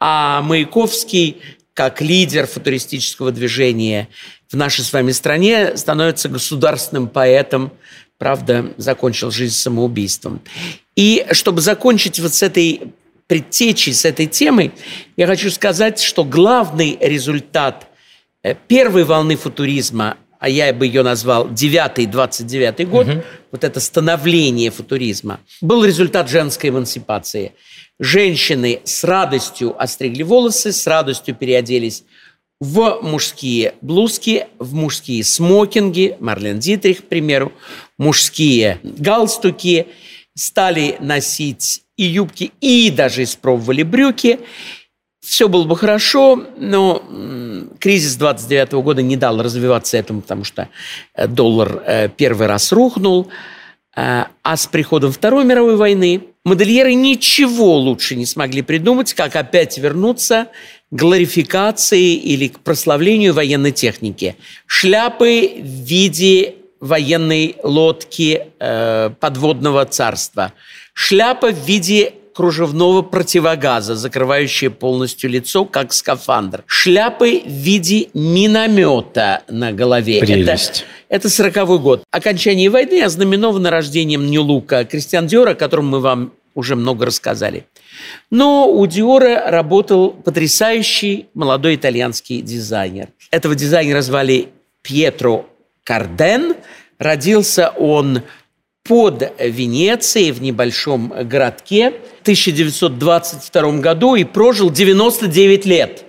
а 0.00 0.42
Маяковский, 0.42 1.38
как 1.74 2.00
лидер 2.00 2.46
футуристического 2.46 3.32
движения 3.32 4.08
в 4.50 4.56
нашей 4.56 4.84
с 4.84 4.92
вами 4.92 5.12
стране, 5.12 5.76
становится 5.76 6.28
государственным 6.28 7.08
поэтом, 7.08 7.72
правда, 8.18 8.72
закончил 8.76 9.30
жизнь 9.30 9.54
самоубийством. 9.54 10.40
И 10.96 11.26
чтобы 11.32 11.60
закончить 11.60 12.18
вот 12.18 12.34
с 12.34 12.42
этой 12.42 12.92
предтечей, 13.26 13.92
с 13.92 14.04
этой 14.04 14.26
темой, 14.26 14.72
я 15.16 15.26
хочу 15.26 15.50
сказать, 15.50 16.00
что 16.00 16.24
главный 16.24 16.98
результат 17.00 17.86
э, 18.42 18.54
первой 18.66 19.04
волны 19.04 19.36
футуризма 19.36 20.16
а 20.38 20.48
я 20.48 20.72
бы 20.72 20.86
ее 20.86 21.02
назвал 21.02 21.48
9-29 21.48 22.86
год, 22.86 23.08
угу. 23.08 23.22
вот 23.50 23.64
это 23.64 23.80
становление 23.80 24.70
футуризма, 24.70 25.40
был 25.60 25.84
результат 25.84 26.28
женской 26.28 26.70
эмансипации. 26.70 27.52
Женщины 27.98 28.80
с 28.84 29.02
радостью 29.04 29.80
остригли 29.80 30.22
волосы, 30.22 30.72
с 30.72 30.86
радостью 30.86 31.34
переоделись 31.34 32.04
в 32.60 33.00
мужские 33.02 33.74
блузки, 33.80 34.46
в 34.58 34.74
мужские 34.74 35.24
смокинги, 35.24 36.16
Марлен 36.20 36.58
Дитрих, 36.58 36.98
к 36.98 37.08
примеру, 37.08 37.52
мужские 37.98 38.80
галстуки, 38.82 39.88
стали 40.34 40.96
носить 41.00 41.82
и 41.96 42.04
юбки, 42.04 42.52
и 42.60 42.90
даже 42.90 43.24
испробовали 43.24 43.82
брюки– 43.82 44.38
все 45.28 45.46
было 45.46 45.64
бы 45.64 45.76
хорошо, 45.76 46.42
но 46.56 47.02
кризис 47.78 48.16
29 48.16 48.72
года 48.72 49.02
не 49.02 49.16
дал 49.16 49.42
развиваться 49.42 49.98
этому, 49.98 50.22
потому 50.22 50.42
что 50.42 50.70
э, 51.14 51.26
доллар 51.26 51.82
э, 51.86 52.08
первый 52.08 52.46
раз 52.46 52.72
рухнул. 52.72 53.28
Э, 53.94 54.24
а 54.42 54.56
с 54.56 54.66
приходом 54.66 55.12
Второй 55.12 55.44
мировой 55.44 55.76
войны 55.76 56.22
модельеры 56.44 56.94
ничего 56.94 57.76
лучше 57.76 58.16
не 58.16 58.24
смогли 58.24 58.62
придумать, 58.62 59.12
как 59.12 59.36
опять 59.36 59.76
вернуться 59.76 60.46
к 60.90 60.94
глорификации 60.94 62.14
или 62.14 62.48
к 62.48 62.60
прославлению 62.60 63.34
военной 63.34 63.72
техники. 63.72 64.34
Шляпы 64.64 65.60
в 65.60 65.84
виде 65.84 66.54
военной 66.80 67.56
лодки 67.62 68.46
подводного 69.20 69.84
царства. 69.84 70.54
Шляпа 70.94 71.50
в 71.50 71.66
виде 71.66 72.14
кружевного 72.38 73.02
противогаза, 73.02 73.96
закрывающие 73.96 74.70
полностью 74.70 75.28
лицо, 75.28 75.64
как 75.64 75.92
скафандр. 75.92 76.62
Шляпы 76.68 77.42
в 77.44 77.50
виде 77.50 78.10
миномета 78.14 79.42
на 79.48 79.72
голове. 79.72 80.20
Прелесть. 80.20 80.84
Это, 81.08 81.26
это 81.26 81.30
40 81.30 81.82
год. 81.82 82.04
Окончание 82.12 82.70
войны 82.70 83.02
ознаменовано 83.02 83.70
рождением 83.70 84.30
Нью-Лука 84.30 84.84
Кристиан 84.84 85.26
Диора, 85.26 85.50
о 85.50 85.54
котором 85.56 85.88
мы 85.88 85.98
вам 85.98 86.32
уже 86.54 86.76
много 86.76 87.06
рассказали. 87.06 87.66
Но 88.30 88.70
у 88.70 88.86
Диора 88.86 89.50
работал 89.50 90.10
потрясающий 90.10 91.26
молодой 91.34 91.74
итальянский 91.74 92.40
дизайнер. 92.40 93.08
Этого 93.32 93.56
дизайнера 93.56 94.00
звали 94.00 94.50
Пьетро 94.82 95.44
Карден. 95.82 96.54
Родился 97.00 97.70
он 97.70 98.22
под 98.88 99.32
Венецией 99.38 100.32
в 100.32 100.42
небольшом 100.42 101.12
городке 101.24 101.90
в 101.90 102.22
1922 102.22 103.72
году 103.78 104.14
и 104.14 104.24
прожил 104.24 104.70
99 104.70 105.66
лет. 105.66 106.04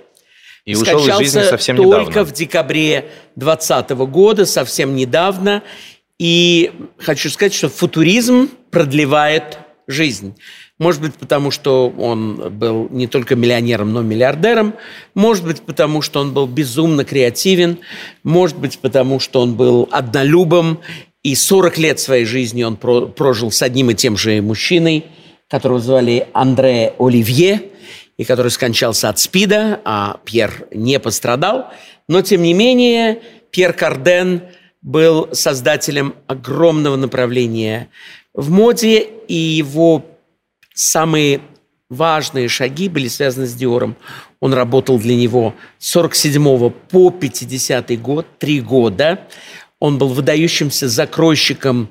И 0.66 0.76
ушел 0.76 1.00
из 1.06 1.18
жизни 1.18 1.42
совсем 1.42 1.76
только 1.76 2.12
недавно. 2.12 2.26
в 2.26 2.34
декабре 2.34 3.06
2020 3.36 3.90
года, 4.12 4.46
совсем 4.46 4.96
недавно. 4.96 5.62
И 6.20 6.72
хочу 6.98 7.30
сказать, 7.30 7.54
что 7.54 7.70
футуризм 7.70 8.50
продлевает 8.72 9.60
жизнь. 9.88 10.36
Может 10.78 11.02
быть, 11.02 11.16
потому 11.16 11.52
что 11.52 11.90
он 11.90 12.58
был 12.58 12.88
не 12.90 13.08
только 13.08 13.36
миллионером, 13.36 13.92
но 13.92 14.02
миллиардером. 14.02 14.76
Может 15.16 15.44
быть, 15.44 15.62
потому 15.62 16.02
что 16.02 16.22
он 16.22 16.34
был 16.34 16.46
безумно 16.46 17.04
креативен. 17.04 17.80
Может 18.24 18.58
быть, 18.58 18.80
потому 18.80 19.20
что 19.20 19.42
он 19.42 19.56
был 19.56 19.90
однолюбом. 19.92 20.80
И 21.24 21.36
40 21.36 21.78
лет 21.78 22.00
своей 22.00 22.26
жизни 22.26 22.64
он 22.64 22.78
прожил 22.78 23.52
с 23.52 23.62
одним 23.62 23.92
и 23.92 23.96
тем 23.96 24.16
же 24.18 24.42
мужчиной, 24.42 25.06
которого 25.50 25.80
звали 25.80 26.28
Андре 26.34 26.94
Оливье, 26.98 27.64
и 28.18 28.26
который 28.26 28.52
скончался 28.52 29.10
от 29.10 29.18
СПИДа, 29.18 29.82
а 29.86 30.20
Пьер 30.26 30.68
не 30.72 31.00
пострадал. 31.00 31.72
Но, 32.08 32.22
тем 32.22 32.42
не 32.42 32.54
менее, 32.54 33.22
Пьер 33.50 33.74
Карден 33.74 34.44
был 34.82 35.30
создателем 35.34 36.16
огромного 36.28 36.96
направления 36.96 37.90
в 38.34 38.50
моде, 38.52 39.08
и 39.28 39.34
его 39.34 40.06
самые 40.74 41.42
важные 41.90 42.48
шаги 42.48 42.88
были 42.88 43.08
связаны 43.08 43.48
с 43.48 43.54
Диором. 43.54 43.96
Он 44.40 44.54
работал 44.54 45.00
для 45.00 45.16
него 45.16 45.56
с 45.80 45.90
47 45.90 46.70
по 46.70 47.12
50 47.12 48.02
год, 48.02 48.26
три 48.38 48.62
года. 48.62 49.28
Он 49.80 49.98
был 49.98 50.10
выдающимся 50.10 50.88
закройщиком 50.88 51.90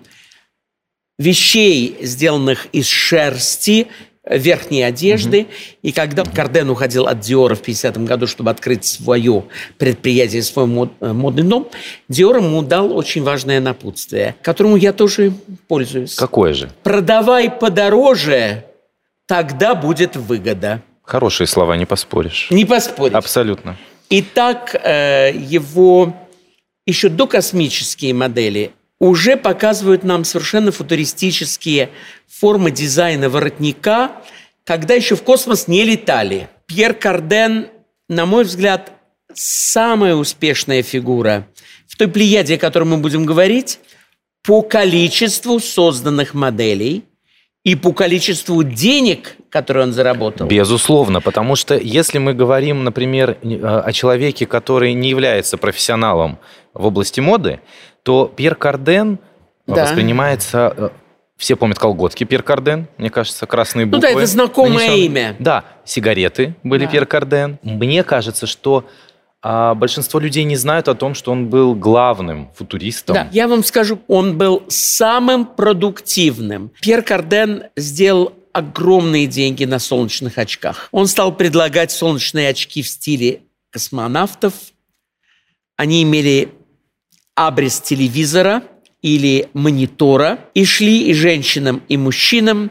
вещей, 1.19 1.97
сделанных 2.03 2.67
из 2.73 2.87
шерсти, 2.87 3.89
верхней 4.29 4.83
одежды. 4.83 5.41
Mm-hmm. 5.41 5.77
И 5.83 5.93
когда 5.93 6.25
Карден 6.25 6.71
уходил 6.71 7.07
от 7.07 7.21
Диора 7.21 7.55
в 7.55 7.63
50-м 7.63 8.05
году, 8.05 8.27
чтобы 8.27 8.51
открыть 8.51 8.85
свое 8.85 9.45
предприятие, 9.79 10.43
свой 10.43 10.67
мод, 10.67 10.93
э, 11.01 11.13
модный 11.13 11.43
дом, 11.43 11.69
Диор 12.09 12.37
ему 12.37 12.63
дал 12.63 12.97
очень 12.97 13.23
важное 13.23 13.61
напутствие, 13.61 14.37
которому 14.43 14.77
я 14.77 14.93
тоже 14.93 15.33
пользуюсь. 15.67 16.15
Какое 16.15 16.53
же? 16.53 16.71
Продавай 16.83 17.51
подороже, 17.51 18.65
тогда 19.27 19.75
будет 19.75 20.17
выгода. 20.17 20.83
Хорошие 21.03 21.47
слова, 21.47 21.77
не 21.77 21.87
поспоришь. 21.87 22.49
Не 22.51 22.65
поспоришь. 22.67 23.15
Абсолютно. 23.15 23.77
Итак, 24.11 24.75
э, 24.75 25.33
его 25.35 26.15
еще 26.89 27.11
до 27.11 27.27
космические 27.27 28.15
модели 28.15 28.73
уже 28.99 29.37
показывают 29.37 30.05
нам 30.05 30.25
совершенно 30.25 30.73
футуристические 30.73 31.91
формы 32.27 32.71
дизайна 32.71 33.29
воротника, 33.29 34.13
когда 34.65 34.95
еще 34.95 35.15
в 35.15 35.23
космос 35.23 35.69
не 35.69 35.85
летали. 35.85 36.49
Пьер 36.67 36.95
Карден, 36.95 37.69
на 38.09 38.25
мой 38.25 38.45
взгляд, 38.45 38.93
самая 39.35 40.15
успешная 40.15 40.83
фигура 40.83 41.47
в 41.87 41.97
той 41.97 42.09
плеяде, 42.09 42.55
о 42.55 42.59
которой 42.59 42.85
мы 42.85 42.97
будем 42.97 43.27
говорить, 43.27 43.81
по 44.43 44.63
количеству 44.63 45.61
созданных 45.61 46.33
моделей 46.33 47.05
и 47.65 47.75
по 47.75 47.93
количеству 47.93 48.63
денег, 48.63 49.37
которые 49.51 49.85
он 49.85 49.93
заработал. 49.93 50.47
Безусловно, 50.47 51.21
потому 51.21 51.55
что 51.55 51.77
если 51.77 52.17
мы 52.17 52.33
говорим, 52.33 52.83
например, 52.83 53.37
о 53.43 53.93
человеке, 53.93 54.47
который 54.47 54.95
не 54.95 55.11
является 55.11 55.59
профессионалом 55.59 56.39
области 56.87 57.21
моды, 57.21 57.61
то 58.03 58.33
Пьер 58.35 58.55
Карден 58.55 59.19
да. 59.67 59.85
воспринимается... 59.85 60.75
Э, 60.77 60.89
все 61.37 61.55
помнят 61.55 61.79
колготки 61.79 62.25
Пьер 62.25 62.43
Карден, 62.43 62.89
мне 62.99 63.11
кажется, 63.11 63.47
красные 63.47 63.87
буквы. 63.87 64.09
Ну 64.09 64.15
да, 64.15 64.19
это 64.19 64.27
знакомое 64.27 64.89
нанесен. 64.89 65.05
имя. 65.05 65.37
Да, 65.39 65.65
сигареты 65.85 66.57
были 66.65 66.85
да. 66.85 66.91
Пьер 66.91 67.07
Карден. 67.07 67.59
Мне 67.63 68.03
кажется, 68.03 68.47
что 68.47 68.87
а 69.41 69.75
большинство 69.75 70.19
людей 70.19 70.43
не 70.43 70.57
знают 70.57 70.89
о 70.89 70.95
том, 70.95 71.15
что 71.15 71.31
он 71.31 71.49
был 71.49 71.75
главным 71.77 72.51
футуристом. 72.57 73.15
Да, 73.15 73.29
я 73.31 73.47
вам 73.47 73.63
скажу, 73.63 74.01
он 74.09 74.37
был 74.37 74.65
самым 74.69 75.47
продуктивным. 75.47 76.73
Пьер 76.81 77.03
Карден 77.03 77.65
сделал 77.77 78.33
огромные 78.53 79.29
деньги 79.29 79.65
на 79.65 79.79
солнечных 79.79 80.39
очках. 80.39 80.89
Он 80.91 81.07
стал 81.07 81.33
предлагать 81.33 81.93
солнечные 81.93 82.49
очки 82.49 82.83
в 82.83 82.89
стиле 82.89 83.43
космонавтов. 83.71 84.55
Они 85.77 86.03
имели 86.03 86.49
абрис 87.39 87.81
телевизора 87.81 88.65
или 89.01 89.49
монитора 89.53 90.41
и 90.55 90.65
шли 90.65 91.05
и 91.05 91.15
женщинам, 91.15 91.83
и 91.89 91.97
мужчинам, 91.97 92.71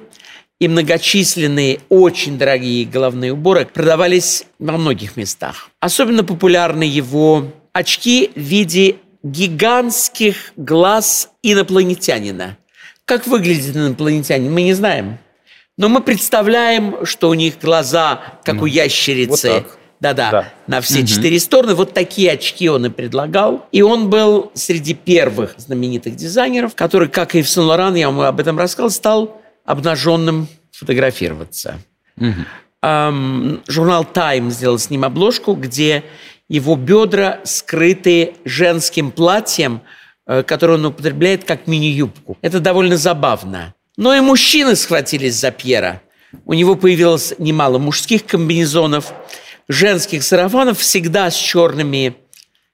и 0.59 0.67
многочисленные, 0.67 1.79
очень 1.87 2.37
дорогие 2.37 2.85
головные 2.85 3.31
уборы 3.31 3.65
продавались 3.65 4.45
во 4.59 4.77
многих 4.77 5.15
местах. 5.15 5.69
Особенно 5.79 6.23
популярны 6.23 6.83
его 6.83 7.53
очки 7.71 8.31
в 8.35 8.39
виде 8.39 8.97
гигантских 9.23 10.51
глаз 10.57 11.29
инопланетянина. 11.43 12.57
Как 13.05 13.25
выглядит 13.25 13.75
инопланетянин, 13.75 14.51
мы 14.51 14.63
не 14.63 14.73
знаем. 14.73 15.17
Но 15.77 15.87
мы 15.87 16.01
представляем, 16.01 17.05
что 17.05 17.29
у 17.29 17.35
них 17.35 17.59
глаза, 17.61 18.39
как 18.43 18.61
у 18.61 18.65
ящерицы. 18.65 19.49
Вот 19.49 19.63
так 19.63 19.77
да-да, 19.99 20.31
да. 20.31 20.53
на 20.67 20.81
все 20.81 20.99
угу. 20.99 21.07
четыре 21.07 21.39
стороны. 21.39 21.73
Вот 21.73 21.93
такие 21.93 22.31
очки 22.31 22.69
он 22.69 22.85
и 22.85 22.89
предлагал. 22.89 23.65
И 23.71 23.81
он 23.81 24.09
был 24.09 24.51
среди 24.53 24.93
первых 24.93 25.55
знаменитых 25.57 26.15
дизайнеров, 26.15 26.75
который, 26.75 27.07
как 27.07 27.35
и 27.35 27.41
в 27.41 27.49
Сен-Лоран, 27.49 27.95
я 27.95 28.09
вам 28.09 28.21
об 28.21 28.39
этом 28.39 28.59
рассказал, 28.59 28.91
стал 28.91 29.41
обнаженным 29.65 30.47
фотографироваться. 30.71 31.79
Угу. 32.17 32.33
Эм, 32.83 33.61
журнал 33.67 34.05
Time 34.11 34.51
сделал 34.51 34.77
с 34.77 34.89
ним 34.89 35.03
обложку, 35.03 35.55
где 35.55 36.03
его 36.47 36.75
бедра 36.75 37.39
скрыты 37.43 38.35
женским 38.45 39.11
платьем, 39.11 39.81
э, 40.27 40.43
которое 40.43 40.73
он 40.73 40.85
употребляет 40.85 41.43
как 41.43 41.65
мини-юбку. 41.65 42.37
Это 42.41 42.59
довольно 42.59 42.97
забавно. 42.97 43.73
Но 43.97 44.13
и 44.13 44.19
мужчины 44.19 44.75
схватились 44.75 45.35
за 45.35 45.49
Пьера. 45.49 46.01
У 46.45 46.53
него 46.53 46.75
появилось 46.75 47.33
немало 47.39 47.79
мужских 47.79 48.27
комбинезонов– 48.27 49.11
женских 49.67 50.23
сарафанов 50.23 50.79
всегда 50.79 51.29
с 51.29 51.35
черными 51.35 52.15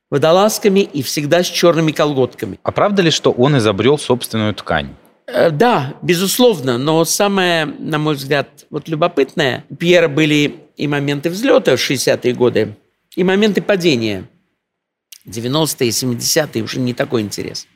водолазками 0.10 0.82
и 0.82 1.02
всегда 1.02 1.44
с 1.44 1.48
черными 1.48 1.92
колготками. 1.92 2.60
А 2.64 2.72
правда 2.72 3.02
ли, 3.02 3.10
что 3.10 3.32
он 3.32 3.58
изобрел 3.58 3.98
собственную 3.98 4.54
ткань? 4.54 4.96
Э, 5.26 5.50
да, 5.50 5.96
безусловно, 6.02 6.78
но 6.78 7.04
самое, 7.06 7.66
на 7.66 7.98
мой 7.98 8.16
взгляд, 8.16 8.48
вот 8.70 8.88
любопытное, 8.88 9.66
у 9.70 9.76
Пьера 9.76 10.08
были 10.08 10.56
и 10.78 10.88
моменты 10.88 11.30
взлета 11.30 11.76
в 11.76 11.80
60-е 11.80 12.34
годы, 12.34 12.76
и 13.16 13.24
моменты 13.24 13.62
падения. 13.62 14.30
90-е, 15.26 15.90
70-е 15.90 16.64
уже 16.64 16.80
не 16.80 16.94
такой 16.94 17.22
интерес. 17.22 17.68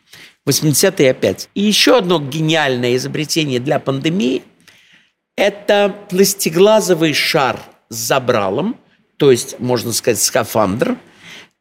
80-е 0.48 1.12
опять. 1.12 1.50
И 1.56 1.62
еще 1.62 1.98
одно 1.98 2.20
гениальное 2.20 2.96
изобретение 2.96 3.60
для 3.60 3.80
пандемии– 3.80 4.44
это 5.36 5.96
пластиглазовый 6.10 7.14
шар 7.14 7.60
с 7.90 7.96
забралом– 7.96 8.78
то 9.18 9.32
есть, 9.32 9.60
можно 9.60 9.94
сказать, 9.94 10.22
скафандр, 10.22 10.98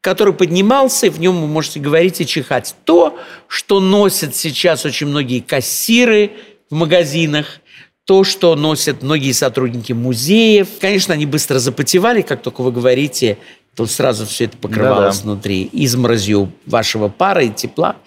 который 0.01 0.33
поднимался, 0.33 1.07
и 1.07 1.09
в 1.09 1.19
нем 1.19 1.41
вы 1.41 1.47
можете 1.47 1.79
говорить 1.79 2.21
и 2.21 2.25
чихать. 2.25 2.75
То, 2.85 3.17
что 3.47 3.79
носят 3.79 4.35
сейчас 4.35 4.85
очень 4.85 5.07
многие 5.07 5.39
кассиры 5.39 6.31
в 6.69 6.75
магазинах, 6.75 7.59
то, 8.05 8.23
что 8.23 8.55
носят 8.55 9.01
многие 9.03 9.33
сотрудники 9.33 9.91
музеев. 9.91 10.67
Конечно, 10.79 11.13
они 11.13 11.25
быстро 11.25 11.59
запотевали, 11.59 12.21
как 12.21 12.41
только 12.41 12.61
вы 12.61 12.71
говорите, 12.71 13.37
то 13.75 13.85
сразу 13.85 14.25
все 14.25 14.45
это 14.45 14.57
покрывалось 14.57 15.17
Да-да. 15.17 15.31
внутри 15.31 15.69
изморозью 15.73 16.51
вашего 16.65 17.09
пара 17.09 17.43
и 17.43 17.49
тепла. 17.49 17.97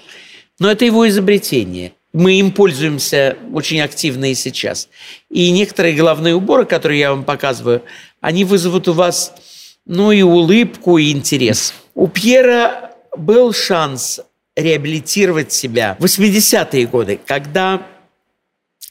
Но 0.59 0.71
это 0.71 0.85
его 0.85 1.07
изобретение. 1.09 1.93
Мы 2.13 2.41
им 2.41 2.51
пользуемся 2.51 3.37
очень 3.53 3.81
активно 3.81 4.31
и 4.31 4.35
сейчас. 4.35 4.89
И 5.29 5.51
некоторые 5.51 5.95
головные 5.95 6.35
уборы, 6.35 6.65
которые 6.65 6.99
я 6.99 7.11
вам 7.11 7.23
показываю, 7.23 7.83
они 8.21 8.45
вызовут 8.45 8.89
у 8.89 8.93
вас, 8.93 9.35
ну, 9.87 10.13
и 10.13 10.23
улыбку, 10.23 10.99
и 10.99 11.11
интерес. 11.11 11.75
У 11.95 12.07
Пьера 12.07 12.95
был 13.17 13.53
шанс 13.53 14.21
реабилитировать 14.57 15.53
себя 15.53 15.97
в 15.99 16.05
80-е 16.05 16.87
годы, 16.87 17.19
когда 17.25 17.87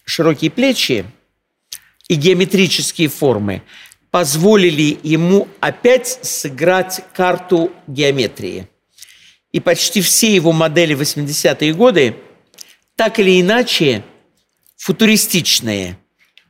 широкие 0.03 0.49
плечи 0.49 1.05
и 2.07 2.15
геометрические 2.15 3.07
формы 3.07 3.61
позволили 4.09 4.97
ему 5.03 5.47
опять 5.59 6.19
сыграть 6.23 7.03
карту 7.13 7.71
геометрии. 7.85 8.67
И 9.51 9.59
почти 9.59 10.01
все 10.01 10.33
его 10.33 10.51
модели 10.51 10.95
80-е 10.95 11.73
годы 11.73 12.15
так 12.95 13.19
или 13.19 13.39
иначе 13.39 14.03
футуристичные. 14.77 15.97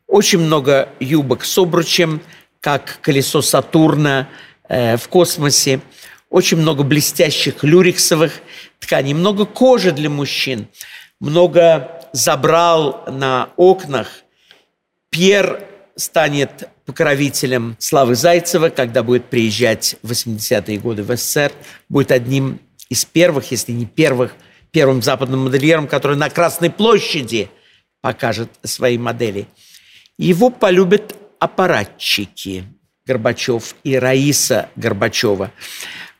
Очень 0.08 0.40
много 0.40 0.90
юбок 1.00 1.44
с 1.44 1.58
обручем– 1.58 2.22
как 2.62 3.00
колесо 3.02 3.42
Сатурна 3.42 4.30
э, 4.68 4.98
в 4.98 5.08
космосе, 5.08 5.82
очень 6.30 6.58
много 6.58 6.84
блестящих 6.84 7.64
люрексовых 7.64 8.34
тканей, 8.80 9.14
много 9.14 9.46
кожи 9.46 9.92
для 9.92 10.10
мужчин, 10.10 10.68
много 11.20 12.08
забрал 12.14 13.04
на 13.08 13.50
окнах. 13.56 14.08
Пьер 15.10 15.64
станет 15.96 16.70
покровителем 16.86 17.76
Славы 17.80 18.16
Зайцева, 18.16 18.70
когда 18.70 19.04
будет 19.04 19.26
приезжать 19.26 19.96
в 20.02 20.12
80-е 20.12 20.80
годы 20.80 21.04
в 21.04 21.16
СССР, 21.16 21.52
будет 21.88 22.12
одним 22.12 22.60
из 22.90 23.06
первых, 23.06 23.52
если 23.52 23.72
не 23.72 23.86
первых, 23.86 24.34
первым 24.72 25.02
западным 25.02 25.44
модельером, 25.46 25.88
который 25.88 26.18
на 26.18 26.30
Красной 26.30 26.70
площади 26.70 27.50
покажет 28.02 28.50
свои 28.64 28.98
модели. 28.98 29.48
Его 30.18 30.50
полюбят 30.50 31.16
аппаратчики 31.40 32.66
Горбачев 33.06 33.76
и 33.84 33.96
Раиса 33.96 34.70
Горбачева. 34.76 35.52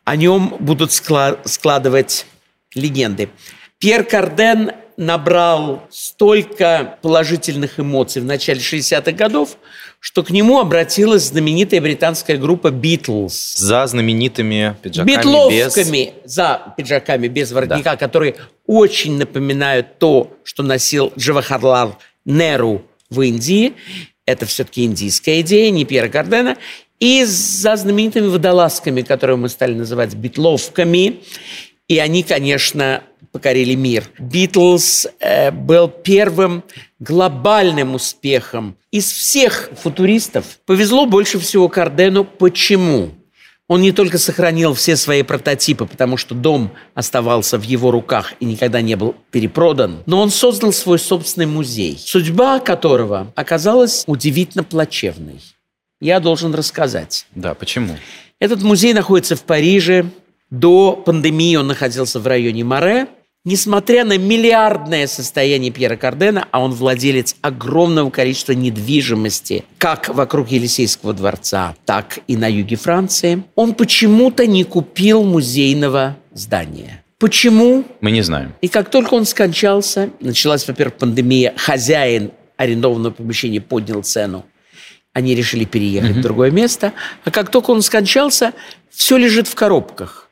О 0.04 0.16
нем 0.16 0.56
будут 0.60 0.92
складывать 0.92 2.26
легенды. 2.74 3.30
Пьер 3.78 4.04
Карден 4.04 4.72
набрал 4.98 5.84
столько 5.90 6.98
положительных 7.02 7.80
эмоций 7.80 8.22
в 8.22 8.26
начале 8.26 8.60
60-х 8.60 9.14
годов, 9.14 9.58
что 10.02 10.24
к 10.24 10.30
нему 10.30 10.60
обратилась 10.60 11.24
знаменитая 11.24 11.80
британская 11.80 12.38
группа 12.38 12.70
«Битлз». 12.70 13.56
За 13.56 13.88
знаменитыми 13.88 14.76
пиджаками 14.82 15.16
Битловками 15.16 16.14
без... 16.24 16.34
за 16.34 16.74
пиджаками 16.76 17.28
без 17.28 17.52
воротника, 17.52 17.92
да. 17.92 17.98
которые 17.98 18.36
очень 18.68 19.18
напоминают 19.18 20.00
то, 20.00 20.38
что 20.44 20.64
носил 20.64 21.14
Джавахарлал 21.18 21.98
Неру 22.26 22.82
в 23.10 23.22
Индии. 23.22 23.74
Это 24.30 24.46
все-таки 24.46 24.86
индийская 24.86 25.42
идея, 25.42 25.72
не 25.72 25.86
Пьера 25.86 26.08
Кардена. 26.08 26.56
И 27.00 27.24
за 27.26 27.76
знаменитыми 27.76 28.28
водолазками, 28.28 29.02
которые 29.02 29.38
мы 29.38 29.50
стали 29.50 29.74
называть 29.74 30.14
битловками. 30.14 31.22
И 31.88 31.98
они, 31.98 32.22
конечно, 32.22 33.02
покорили 33.32 33.74
мир. 33.74 34.04
Битлз 34.20 35.08
э, 35.20 35.50
был 35.50 35.88
первым 35.88 36.64
глобальным 37.00 37.96
успехом 37.96 38.78
из 38.92 39.12
всех 39.12 39.72
футуристов. 39.82 40.60
Повезло 40.68 41.08
больше 41.08 41.40
всего 41.40 41.68
Кардену. 41.68 42.24
Почему? 42.24 43.10
Он 43.70 43.82
не 43.82 43.92
только 43.92 44.18
сохранил 44.18 44.74
все 44.74 44.96
свои 44.96 45.22
прототипы, 45.22 45.86
потому 45.86 46.18
что 46.18 46.34
дом 46.34 46.72
оставался 46.96 47.60
в 47.60 47.64
его 47.64 47.92
руках 47.92 48.34
и 48.40 48.46
никогда 48.46 48.82
не 48.82 48.96
был 48.96 49.16
перепродан, 49.30 50.02
но 50.08 50.22
он 50.22 50.32
создал 50.32 50.74
свой 50.74 50.98
собственный 50.98 51.46
музей, 51.46 51.98
судьба 52.04 52.60
которого 52.60 53.32
оказалась 53.36 54.04
удивительно 54.08 54.64
плачевной. 54.64 55.40
Я 56.02 56.20
должен 56.20 56.56
рассказать. 56.56 57.28
Да, 57.36 57.54
почему? 57.54 57.96
Этот 58.40 58.64
музей 58.64 58.94
находится 58.94 59.36
в 59.36 59.44
Париже. 59.44 60.10
До 60.50 60.94
пандемии 60.94 61.56
он 61.56 61.68
находился 61.68 62.20
в 62.20 62.26
районе 62.26 62.64
Море. 62.64 63.08
Несмотря 63.46 64.04
на 64.04 64.18
миллиардное 64.18 65.08
состояние 65.08 65.72
Пьера 65.72 65.96
Кардена, 65.96 66.48
а 66.52 66.62
он 66.62 66.72
владелец 66.72 67.38
огромного 67.42 68.10
количества 68.10 68.52
недвижимости, 68.52 69.64
как 69.78 70.10
вокруг 70.10 70.50
Елисейского 70.50 71.14
дворца, 71.14 71.74
так 71.86 72.20
и 72.28 72.36
на 72.36 72.52
юге 72.52 72.76
Франции, 72.76 73.44
он 73.56 73.76
почему-то 73.76 74.46
не 74.46 74.66
купил 74.66 75.24
музейного 75.24 76.18
здания. 76.34 77.06
Почему? 77.18 77.86
Мы 78.02 78.12
не 78.12 78.22
знаем. 78.24 78.54
И 78.60 78.68
как 78.68 78.92
только 78.92 79.14
он 79.14 79.26
скончался, 79.26 80.10
началась, 80.20 80.68
во-первых, 80.68 80.98
пандемия, 80.98 81.54
хозяин 81.56 82.32
арендованного 82.58 83.14
помещения 83.14 83.62
поднял 83.62 84.04
цену. 84.04 84.46
Они 85.14 85.34
решили 85.34 85.64
переехать 85.64 86.12
mm-hmm. 86.12 86.20
в 86.20 86.22
другое 86.22 86.52
место. 86.52 86.94
А 87.24 87.32
как 87.32 87.52
только 87.52 87.72
он 87.72 87.82
скончался, 87.82 88.54
все 88.90 89.18
лежит 89.18 89.48
в 89.48 89.56
коробках. 89.56 90.29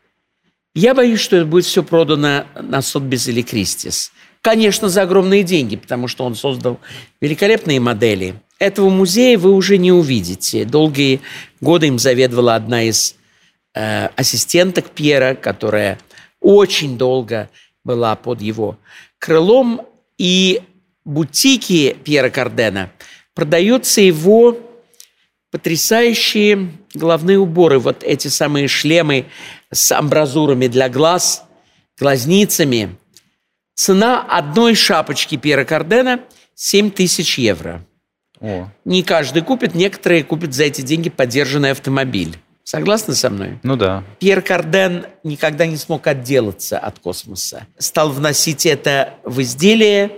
Я 0.80 0.94
боюсь, 0.94 1.22
что 1.22 1.38
это 1.38 1.48
будет 1.48 1.66
все 1.66 1.82
продано 1.82 2.46
на 2.54 2.84
Сотбис 2.84 3.28
или 3.28 3.42
Кристис. 3.42 4.12
Конечно, 4.44 4.90
за 4.90 5.02
огромные 5.02 5.42
деньги, 5.42 5.76
потому 5.76 6.08
что 6.08 6.24
он 6.24 6.36
создал 6.36 6.80
великолепные 7.20 7.80
модели. 7.80 8.36
Этого 8.60 8.92
музея 8.92 9.40
вы 9.40 9.54
уже 9.54 9.80
не 9.80 9.92
увидите. 9.92 10.66
Долгие 10.66 11.22
годы 11.62 11.88
им 11.88 11.98
заведовала 11.98 12.54
одна 12.54 12.84
из 12.84 13.16
э, 13.74 14.10
ассистенток 14.16 14.92
Пьера, 14.92 15.34
которая 15.34 15.98
очень 16.42 16.96
долго 16.96 17.50
была 17.84 18.16
под 18.16 18.44
его 18.44 18.78
крылом. 19.18 19.82
И 20.20 20.62
бутики 21.04 21.98
Пьера 22.04 22.30
Кардена 22.30 22.92
продаются 23.34 24.00
его 24.02 24.56
потрясающие 25.50 26.70
головные 26.94 27.40
уборы. 27.40 27.80
Вот 27.80 28.04
эти 28.04 28.28
самые 28.28 28.68
шлемы 28.68 29.26
с 29.72 29.92
амбразурами 29.92 30.68
для 30.68 30.90
глаз, 30.90 31.44
глазницами. 32.00 32.96
Цена 33.76 34.22
одной 34.22 34.76
шапочки 34.76 35.38
Пьера 35.38 35.66
Кардена– 35.66 36.22
7 36.58 36.90
тысяч 36.90 37.38
евро. 37.38 37.86
О. 38.42 38.68
Не 38.84 39.04
каждый 39.04 39.44
купит, 39.44 39.76
некоторые 39.76 40.24
купят 40.24 40.54
за 40.54 40.64
эти 40.64 40.82
деньги 40.82 41.10
подержанный 41.10 41.72
автомобиль. 41.72 42.36
Согласны 42.64 43.14
со 43.14 43.30
мной? 43.30 43.60
Ну 43.62 43.76
да. 43.76 44.04
Пьер 44.20 44.42
Карден 44.42 45.06
никогда 45.24 45.68
не 45.68 45.78
смог 45.78 46.08
отделаться 46.08 46.80
от 46.80 47.00
космоса. 47.00 47.68
Стал 47.78 48.10
вносить 48.10 48.66
это 48.66 49.14
в 49.24 49.40
изделие 49.42 50.12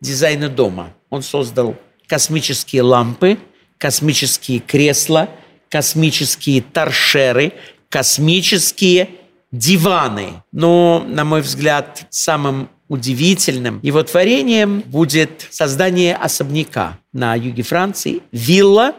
дизайна 0.00 0.48
дома. 0.48 0.94
Он 1.10 1.22
создал 1.22 1.76
космические 2.08 2.82
лампы, 2.82 3.38
космические 3.76 4.60
кресла, 4.60 5.28
космические 5.68 6.62
торшеры, 6.62 7.52
космические 7.92 9.10
диваны. 9.52 10.42
Но, 10.50 11.04
на 11.06 11.26
мой 11.26 11.42
взгляд, 11.42 12.06
самым 12.08 12.70
удивительным 12.88 13.80
его 13.82 14.02
творением 14.02 14.80
будет 14.80 15.46
создание 15.50 16.16
особняка 16.16 16.98
на 17.12 17.34
юге 17.34 17.62
Франции, 17.62 18.22
вилла, 18.32 18.96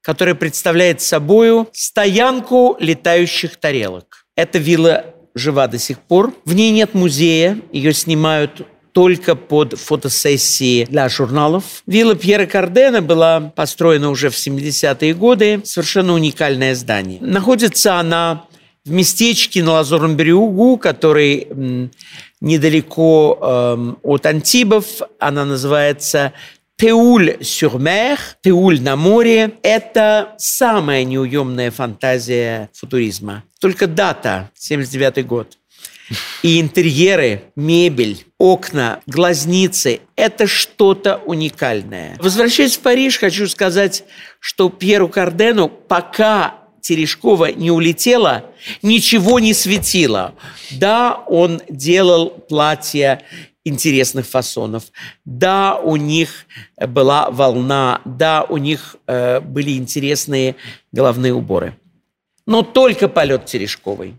которая 0.00 0.34
представляет 0.34 1.02
собой 1.02 1.66
стоянку 1.72 2.76
летающих 2.80 3.56
тарелок. 3.56 4.24
Эта 4.34 4.58
вилла 4.58 5.04
жива 5.34 5.66
до 5.68 5.78
сих 5.78 5.98
пор. 5.98 6.34
В 6.46 6.54
ней 6.54 6.70
нет 6.70 6.94
музея, 6.94 7.58
ее 7.70 7.92
снимают 7.92 8.66
только 8.92 9.34
под 9.34 9.78
фотосессии 9.78 10.84
для 10.84 11.08
журналов. 11.08 11.82
Вилла 11.86 12.14
Пьера 12.14 12.46
Кардена 12.46 13.02
была 13.02 13.40
построена 13.40 14.10
уже 14.10 14.30
в 14.30 14.34
70-е 14.34 15.14
годы. 15.14 15.60
Совершенно 15.64 16.14
уникальное 16.14 16.74
здание. 16.74 17.18
Находится 17.20 17.98
она 17.98 18.44
в 18.84 18.90
местечке 18.90 19.62
на 19.62 19.72
Лазурном 19.72 20.16
берегу, 20.16 20.76
который 20.76 21.90
недалеко 22.40 23.38
э, 23.40 23.94
от 24.02 24.26
Антибов. 24.26 24.86
Она 25.18 25.44
называется 25.44 26.32
Теуль-сюр-Мер, 26.82 28.18
Теуль 28.42 28.80
на 28.80 28.96
море, 28.96 29.52
это 29.62 30.34
самая 30.38 31.04
неуемная 31.04 31.70
фантазия 31.70 32.70
футуризма. 32.74 33.44
Только 33.60 33.86
дата, 33.86 34.50
79 34.56 35.24
год. 35.24 35.58
И 36.42 36.60
интерьеры, 36.60 37.44
мебель, 37.54 38.26
окна, 38.42 39.00
глазницы– 39.06 40.00
это 40.16 40.48
что-то 40.48 41.18
уникальное. 41.18 42.18
Возвращаясь 42.20 42.76
в 42.76 42.80
Париж, 42.80 43.18
хочу 43.18 43.46
сказать, 43.46 44.02
что 44.40 44.68
Пьеру 44.68 45.08
Кардену 45.08 45.68
пока 45.68 46.56
Терешкова 46.80 47.52
не 47.52 47.70
улетела, 47.70 48.46
ничего 48.82 49.38
не 49.38 49.54
светило. 49.54 50.34
Да, 50.72 51.22
он 51.28 51.62
делал 51.68 52.30
платья 52.30 53.22
интересных 53.64 54.26
фасонов. 54.26 54.86
Да, 55.24 55.76
у 55.76 55.94
них 55.94 56.46
была 56.76 57.30
волна, 57.30 58.00
да, 58.04 58.42
у 58.42 58.56
них 58.56 58.96
э, 59.06 59.38
были 59.38 59.76
интересные 59.76 60.56
головные 60.90 61.32
уборы. 61.32 61.78
Но 62.44 62.62
только 62.62 63.06
полет 63.06 63.46
Терешковой 63.46 64.16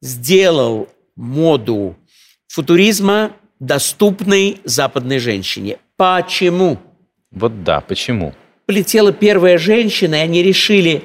сделал 0.00 0.88
моду 1.16 1.96
футуризма 2.46 3.32
доступной 3.60 4.60
западной 4.64 5.18
женщине. 5.18 5.78
Почему? 5.96 6.78
Вот 7.30 7.62
да, 7.62 7.80
почему? 7.80 8.34
Полетела 8.66 9.12
первая 9.12 9.58
женщина, 9.58 10.16
и 10.16 10.18
они 10.18 10.42
решили... 10.42 11.04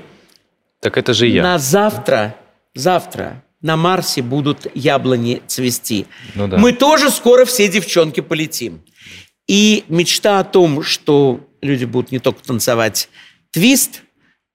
Так 0.82 0.98
это 0.98 1.14
же 1.14 1.28
я. 1.28 1.44
На 1.44 1.60
завтра, 1.60 2.36
завтра 2.74 3.44
на 3.62 3.76
Марсе 3.76 4.22
будут 4.22 4.68
яблони 4.76 5.42
цвести. 5.48 6.08
Ну, 6.34 6.48
да. 6.48 6.58
Мы 6.58 6.74
тоже 6.74 7.10
скоро 7.10 7.46
все 7.46 7.68
девчонки 7.68 8.22
полетим. 8.22 8.82
И 9.48 9.84
мечта 9.88 10.40
о 10.40 10.44
том, 10.44 10.82
что 10.84 11.48
люди 11.62 11.86
будут 11.86 12.12
не 12.12 12.20
только 12.20 12.44
танцевать 12.44 13.10
твист, 13.52 14.04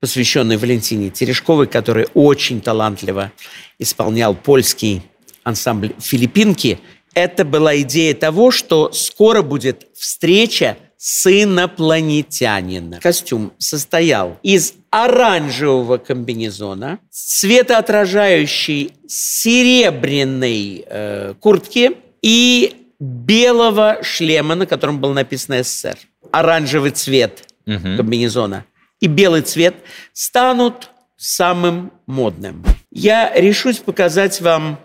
посвященный 0.01 0.57
Валентине 0.57 1.11
Терешковой, 1.11 1.67
который 1.67 2.07
очень 2.15 2.61
талантливо 2.61 3.33
исполнял 3.79 4.35
польский 4.35 5.03
ансамбль 5.43 5.93
«Филиппинки», 5.99 6.79
это 7.15 7.45
была 7.45 7.81
идея 7.81 8.15
того, 8.15 8.51
что 8.51 8.93
скоро 8.93 9.43
будет 9.43 9.87
встреча 9.95 10.77
с 10.97 11.27
инопланетянином. 11.27 13.01
Костюм 13.01 13.53
состоял 13.59 14.39
из 14.43 14.75
оранжевого 14.91 15.97
комбинезона, 15.97 16.99
светоотражающей 17.11 18.93
серебряной 19.09 20.85
э, 20.87 21.35
куртки 21.41 21.93
и 22.21 22.87
белого 22.99 23.99
шлема, 24.03 24.55
на 24.57 24.67
котором 24.67 25.01
было 25.01 25.15
написано 25.15 25.63
СССР. 25.63 25.97
Оранжевый 26.33 26.91
цвет 26.91 27.45
угу. 27.67 27.97
комбинезона 27.97 28.67
и 29.01 29.07
белый 29.07 29.41
цвет 29.41 29.75
станут 30.13 30.91
самым 31.17 31.93
модным. 32.07 32.63
Я 32.91 33.33
решусь 33.35 33.79
показать 33.79 34.41
вам 34.41 34.79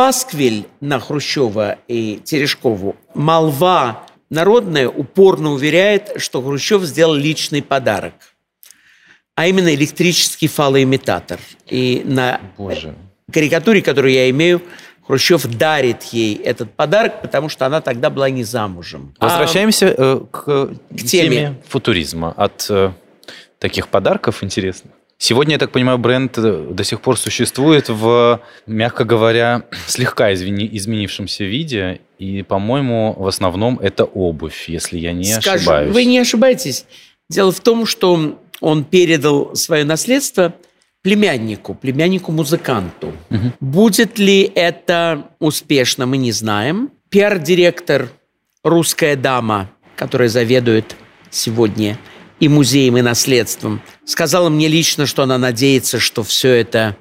пасквиль 0.00 0.66
на 0.80 0.98
Хрущева 0.98 1.76
и 1.86 2.22
Терешкову, 2.24 2.96
молва 3.12 4.06
народная 4.30 4.88
упорно 4.88 5.50
уверяет, 5.52 6.12
что 6.16 6.40
Хрущев 6.40 6.84
сделал 6.84 7.12
личный 7.12 7.62
подарок, 7.62 8.14
а 9.34 9.46
именно 9.46 9.74
электрический 9.74 10.48
фалоимитатор. 10.48 11.38
И 11.66 12.00
на 12.06 12.40
Боже. 12.56 12.94
карикатуре, 13.30 13.82
которую 13.82 14.14
я 14.14 14.30
имею, 14.30 14.62
Хрущев 15.06 15.44
дарит 15.44 16.02
ей 16.04 16.36
этот 16.36 16.72
подарок, 16.72 17.20
потому 17.20 17.50
что 17.50 17.66
она 17.66 17.82
тогда 17.82 18.08
была 18.08 18.30
не 18.30 18.42
замужем. 18.42 19.14
Возвращаемся 19.20 19.94
а, 19.98 20.26
к, 20.30 20.42
к 20.42 20.96
теме. 20.96 21.28
теме 21.28 21.62
футуризма. 21.68 22.32
От 22.38 22.68
э, 22.70 22.92
таких 23.58 23.88
подарков 23.88 24.42
интересных. 24.42 24.94
Сегодня, 25.22 25.52
я 25.52 25.58
так 25.58 25.70
понимаю, 25.70 25.98
бренд 25.98 26.38
э, 26.38 26.68
до 26.70 26.82
сих 26.82 27.02
пор 27.02 27.18
существует 27.18 27.90
в, 27.90 28.40
мягко 28.66 29.04
говоря, 29.04 29.64
слегка 29.86 30.32
извини, 30.32 30.68
изменившемся 30.72 31.44
виде. 31.44 32.00
И, 32.18 32.42
по-моему, 32.42 33.14
в 33.16 33.26
основном 33.26 33.78
это 33.78 34.04
обувь, 34.04 34.68
если 34.68 34.98
я 34.98 35.12
не 35.12 35.24
Скажу, 35.24 35.56
ошибаюсь. 35.56 35.94
Вы 35.94 36.06
не 36.06 36.18
ошибаетесь. 36.18 36.86
Дело 37.28 37.52
в 37.52 37.60
том, 37.60 37.84
что 37.84 38.40
он 38.60 38.84
передал 38.84 39.54
свое 39.54 39.84
наследство– 39.84 40.54
племяннику, 41.02 41.74
племяннику-музыканту. 41.74 43.12
Угу. 43.30 43.52
Будет 43.60 44.18
ли 44.18 44.50
это 44.54 45.30
успешно, 45.38 46.06
мы 46.06 46.16
не 46.16 46.32
знаем. 46.32 46.90
Пиар-директор 47.08 48.08
«Русская 48.62 49.16
дама», 49.16 49.70
которая 49.96 50.28
заведует 50.28 50.96
сегодня 51.30 51.98
и 52.40 52.48
музеем, 52.48 52.96
и 52.96 53.02
наследством, 53.02 53.82
сказала 54.04 54.48
мне 54.48 54.66
лично, 54.66 55.06
что 55.06 55.22
она 55.22 55.38
надеется, 55.38 55.98
что 55.98 56.22
все 56.22 56.54
это 56.54 56.96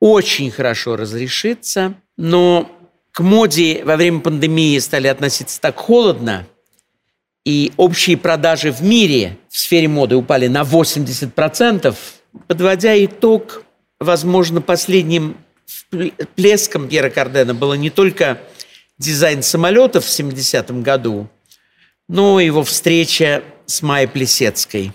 очень 0.00 0.50
хорошо 0.50 0.96
разрешится, 0.96 1.94
но 2.16 2.70
к 3.12 3.20
моде 3.20 3.82
во 3.84 3.96
время 3.96 4.20
пандемии 4.20 4.78
стали 4.78 5.06
относиться 5.06 5.60
так 5.60 5.76
холодно, 5.76 6.46
и 7.44 7.72
общие 7.76 8.16
продажи 8.16 8.70
в 8.70 8.82
мире 8.82 9.38
в 9.48 9.58
сфере 9.58 9.88
моды 9.88 10.16
упали 10.16 10.46
на 10.46 10.62
80%, 10.62 11.94
Подводя 12.46 13.04
итог, 13.04 13.64
возможно, 13.98 14.60
последним 14.60 15.36
плеском 16.36 16.88
Пьера 16.88 17.10
Кардена 17.10 17.54
было 17.54 17.74
не 17.74 17.90
только 17.90 18.40
дизайн 18.98 19.42
самолетов 19.42 20.04
в 20.04 20.08
70-м 20.08 20.82
году, 20.82 21.28
но 22.08 22.40
его 22.40 22.62
встреча 22.62 23.42
с 23.70 23.82
Майей 23.82 24.08
Плесецкой. 24.08 24.92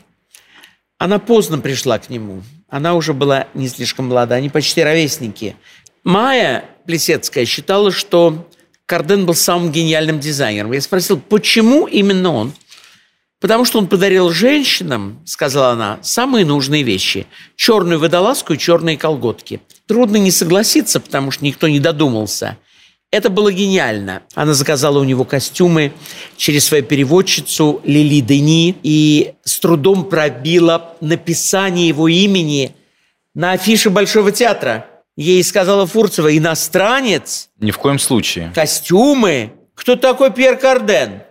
Она 0.97 1.17
поздно 1.19 1.59
пришла 1.59 1.97
к 1.97 2.09
нему. 2.09 2.43
Она 2.69 2.95
уже 2.95 3.13
была 3.13 3.47
не 3.53 3.69
слишком 3.69 4.07
молода, 4.07 4.35
они 4.35 4.49
почти 4.49 4.83
ровесники. 4.83 5.55
Майя 6.03 6.65
Плесецкая 6.85 7.45
считала, 7.45 7.91
что 7.91 8.47
Карден 8.85 9.25
был 9.25 9.33
самым 9.33 9.71
гениальным 9.71 10.19
дизайнером. 10.19 10.73
Я 10.73 10.81
спросил, 10.81 11.19
почему 11.19 11.88
именно 11.88 12.31
он? 12.31 12.53
Потому 13.39 13.65
что 13.65 13.79
он 13.79 13.88
подарил 13.88 14.29
женщинам, 14.31 15.21
сказала 15.25 15.71
она, 15.71 15.99
самые 16.01 16.45
нужные 16.45 16.83
вещи. 16.83 17.27
Черную 17.55 17.99
водолазку 17.99 18.53
и 18.53 18.57
черные 18.57 18.97
колготки. 18.97 19.61
Трудно 19.88 20.17
не 20.17 20.31
согласиться, 20.31 20.99
потому 20.99 21.31
что 21.31 21.45
никто 21.45 21.67
не 21.67 21.79
додумался. 21.79 22.57
Это 23.15 23.30
было 23.30 23.49
гениально. 23.49 24.23
Она 24.34 24.54
заказала 24.54 24.99
у 24.99 25.06
него 25.06 25.23
костюмы 25.23 25.93
через 26.36 26.65
свою 26.65 26.84
переводчицу 26.84 27.80
Лили 27.86 28.19
Дени 28.19 28.75
и 28.84 29.36
с 29.45 29.58
трудом 29.60 30.10
пробила 30.10 30.97
написание 30.99 31.88
его 31.88 32.10
имени 32.10 32.75
на 33.34 33.54
афише 33.54 33.89
Большого 33.89 34.34
театра. 34.34 34.88
Ей 35.15 35.41
сказала 35.45 35.88
Фурцева, 35.88 36.38
иностранец? 36.38 37.47
Ни 37.62 37.71
в 37.71 37.78
коем 37.78 37.99
случае. 37.99 38.51
Костюмы? 38.54 39.54
Кто 39.75 39.95
такой 39.95 40.34
Пьер 40.34 40.58
Карден? 40.58 41.21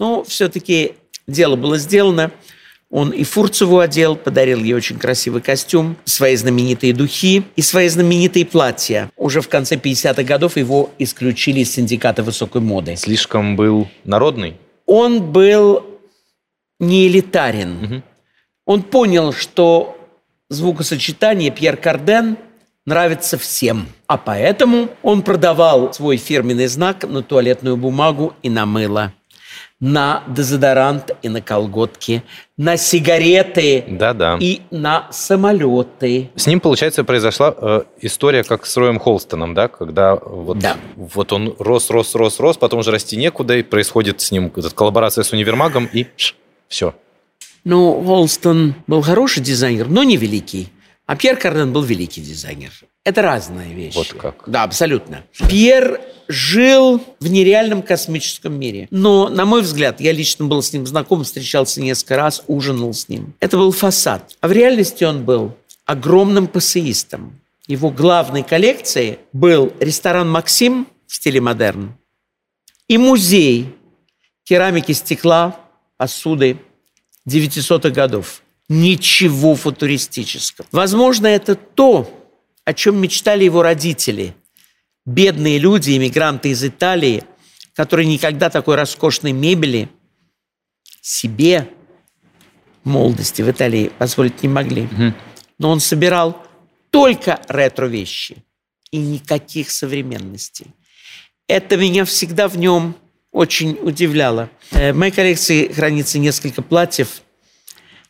Ну, 0.00 0.24
все-таки 0.26 0.96
Дело 1.28 1.56
было 1.56 1.76
сделано. 1.76 2.30
Он 2.90 3.10
и 3.10 3.22
Фурцеву 3.22 3.80
одел, 3.80 4.16
подарил 4.16 4.64
ей 4.64 4.72
очень 4.72 4.98
красивый 4.98 5.42
костюм, 5.42 5.96
свои 6.04 6.36
знаменитые 6.36 6.94
духи 6.94 7.44
и 7.54 7.60
свои 7.60 7.88
знаменитые 7.88 8.46
платья. 8.46 9.10
Уже 9.16 9.42
в 9.42 9.48
конце 9.48 9.76
50-х 9.76 10.22
годов 10.22 10.56
его 10.56 10.90
исключили 10.98 11.60
из 11.60 11.72
синдиката 11.72 12.22
высокой 12.22 12.62
моды. 12.62 12.96
Слишком 12.96 13.56
был 13.56 13.88
народный? 14.04 14.56
Он 14.86 15.20
был 15.20 15.84
не 16.80 17.08
элитарен. 17.08 17.84
Угу. 17.84 18.02
Он 18.64 18.82
понял, 18.82 19.32
что 19.34 19.98
звукосочетание 20.48 21.50
Пьер 21.50 21.76
Карден 21.76 22.38
нравится 22.86 23.36
всем. 23.36 23.86
А 24.06 24.16
поэтому 24.16 24.88
он 25.02 25.20
продавал 25.20 25.92
свой 25.92 26.16
фирменный 26.16 26.68
знак 26.68 27.04
на 27.06 27.22
туалетную 27.22 27.76
бумагу 27.76 28.32
и 28.42 28.48
на 28.48 28.64
мыло 28.64 29.12
на 29.80 30.24
дезодорант 30.26 31.12
и 31.22 31.28
на 31.28 31.40
колготки, 31.40 32.24
на 32.56 32.76
сигареты 32.76 33.84
Да-да. 33.88 34.36
и 34.40 34.62
на 34.70 35.06
самолеты. 35.12 36.30
С 36.34 36.46
ним, 36.46 36.60
получается, 36.60 37.04
произошла 37.04 37.54
э, 37.56 37.82
история, 38.00 38.42
как 38.42 38.66
с 38.66 38.76
Роем 38.76 38.98
Холстоном, 38.98 39.54
да, 39.54 39.68
когда 39.68 40.16
вот, 40.16 40.58
да. 40.58 40.76
вот 40.96 41.32
он 41.32 41.54
рос, 41.58 41.90
рос, 41.90 42.14
рос, 42.16 42.40
рос, 42.40 42.56
потом 42.56 42.80
уже 42.80 42.90
расти 42.90 43.16
некуда, 43.16 43.56
и 43.56 43.62
происходит 43.62 44.20
с 44.20 44.32
ним 44.32 44.50
коллаборация 44.50 45.22
с 45.22 45.32
универмагом, 45.32 45.88
и 45.92 46.04
пш, 46.04 46.34
все. 46.66 46.94
Ну, 47.64 48.02
Холстон 48.04 48.74
был 48.86 49.02
хороший 49.02 49.42
дизайнер, 49.42 49.88
но 49.88 50.02
не 50.02 50.16
великий. 50.16 50.72
А 51.08 51.16
Пьер 51.16 51.36
Карден 51.36 51.72
был 51.72 51.82
великий 51.82 52.20
дизайнер. 52.20 52.70
Это 53.02 53.22
разные 53.22 53.74
вещи. 53.74 53.96
Вот 53.96 54.12
как. 54.12 54.44
Да, 54.46 54.62
абсолютно. 54.62 55.24
Пьер 55.48 56.00
жил 56.28 57.02
в 57.18 57.30
нереальном 57.30 57.82
космическом 57.82 58.60
мире. 58.60 58.88
Но, 58.90 59.30
на 59.30 59.46
мой 59.46 59.62
взгляд, 59.62 60.00
я 60.02 60.12
лично 60.12 60.44
был 60.44 60.62
с 60.62 60.70
ним 60.72 60.86
знаком, 60.86 61.24
встречался 61.24 61.80
несколько 61.80 62.16
раз, 62.16 62.44
ужинал 62.46 62.92
с 62.92 63.08
ним. 63.08 63.32
Это 63.40 63.56
был 63.56 63.72
фасад. 63.72 64.36
А 64.42 64.48
в 64.48 64.52
реальности 64.52 65.02
он 65.04 65.24
был 65.24 65.56
огромным 65.86 66.46
пассеистом. 66.46 67.40
Его 67.66 67.90
главной 67.90 68.42
коллекцией 68.42 69.18
был 69.32 69.72
ресторан 69.80 70.30
«Максим» 70.30 70.86
в 71.06 71.14
стиле 71.14 71.40
модерн 71.40 71.94
и 72.88 72.98
музей 72.98 73.74
керамики, 74.44 74.92
стекла, 74.92 75.60
посуды 75.96 76.58
900-х 77.28 77.90
годов. 77.90 78.42
Ничего 78.68 79.54
футуристического. 79.54 80.66
Возможно, 80.72 81.26
это 81.26 81.54
то, 81.54 82.10
о 82.64 82.74
чем 82.74 83.00
мечтали 83.00 83.44
его 83.44 83.62
родители. 83.62 84.34
Бедные 85.06 85.58
люди, 85.58 85.96
иммигранты 85.96 86.50
из 86.50 86.62
Италии, 86.62 87.24
которые 87.74 88.06
никогда 88.06 88.50
такой 88.50 88.74
роскошной 88.76 89.32
мебели 89.32 89.88
себе 91.00 91.68
в 92.84 92.88
молодости 92.88 93.40
в 93.40 93.50
Италии 93.50 93.90
позволить 93.98 94.42
не 94.42 94.48
могли. 94.48 94.88
Но 95.58 95.70
он 95.70 95.80
собирал 95.80 96.46
только 96.90 97.40
ретро-вещи 97.48 98.44
и 98.90 98.98
никаких 98.98 99.70
современностей. 99.70 100.66
Это 101.46 101.76
меня 101.76 102.04
всегда 102.04 102.48
в 102.48 102.58
нем 102.58 102.94
очень 103.32 103.78
удивляло. 103.80 104.50
Э, 104.70 104.92
в 104.92 104.96
моей 104.96 105.12
коллекции 105.12 105.72
хранится 105.72 106.18
несколько 106.18 106.62
платьев 106.62 107.22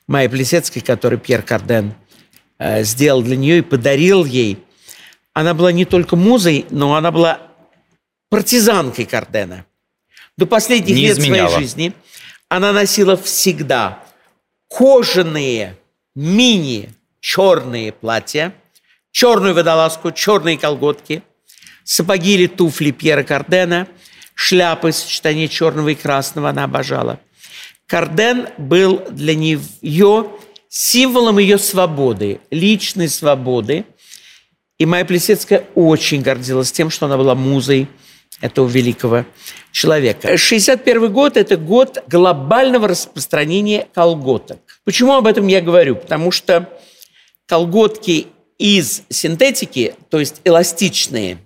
Майи 0.08 0.26
Плесецкой, 0.26 0.82
который 0.82 1.18
Пьер 1.18 1.42
Карден– 1.42 1.94
Э, 2.58 2.82
сделал 2.82 3.22
для 3.22 3.36
нее 3.36 3.58
и 3.58 3.62
подарил 3.62 4.24
ей. 4.24 4.58
Она 5.32 5.54
была 5.54 5.70
не 5.70 5.84
только 5.84 6.16
музой, 6.16 6.66
но 6.70 6.96
она 6.96 7.12
была 7.12 7.40
партизанкой 8.30 9.04
Кардена. 9.04 9.64
До 10.36 10.46
последних 10.46 10.96
не 10.96 11.02
лет 11.02 11.18
изменяла. 11.18 11.48
своей 11.48 11.62
жизни 11.62 11.92
она 12.48 12.72
носила 12.72 13.16
всегда 13.16 14.02
кожаные 14.68 15.76
мини 16.14 16.90
черные 17.20 17.92
платья, 17.92 18.52
черную 19.12 19.54
водолазку, 19.54 20.10
черные 20.10 20.58
колготки, 20.58 21.22
сапоги 21.84 22.34
или 22.34 22.46
туфли 22.46 22.90
Пьера 22.90 23.22
Кардена, 23.22 23.86
шляпы, 24.34 24.90
сочетание 24.92 25.46
черного 25.46 25.90
и 25.90 25.94
красного 25.94 26.50
она 26.50 26.64
обожала. 26.64 27.20
Карден 27.88 28.48
был 28.58 29.02
для 29.10 29.34
нее 29.34 30.30
символом 30.68 31.38
ее 31.38 31.56
свободы, 31.56 32.40
личной 32.50 33.08
свободы. 33.08 33.86
И 34.78 34.84
Майя 34.84 35.06
Плесецкая 35.06 35.64
очень 35.74 36.20
гордилась 36.20 36.70
тем, 36.70 36.90
что 36.90 37.06
она 37.06 37.16
была 37.16 37.34
музой 37.34 37.88
этого 38.42 38.68
великого 38.68 39.24
человека. 39.72 40.36
61 40.36 41.10
год– 41.10 41.36
это 41.38 41.56
год 41.56 42.04
глобального 42.06 42.88
распространения 42.88 43.88
колготок. 43.94 44.60
Почему 44.84 45.14
об 45.14 45.26
этом 45.26 45.46
я 45.46 45.62
говорю? 45.62 45.96
Потому 45.96 46.30
что 46.30 46.68
колготки 47.46 48.26
из 48.58 49.02
синтетики, 49.08 49.94
то 50.10 50.20
есть 50.20 50.42
эластичные, 50.44 51.38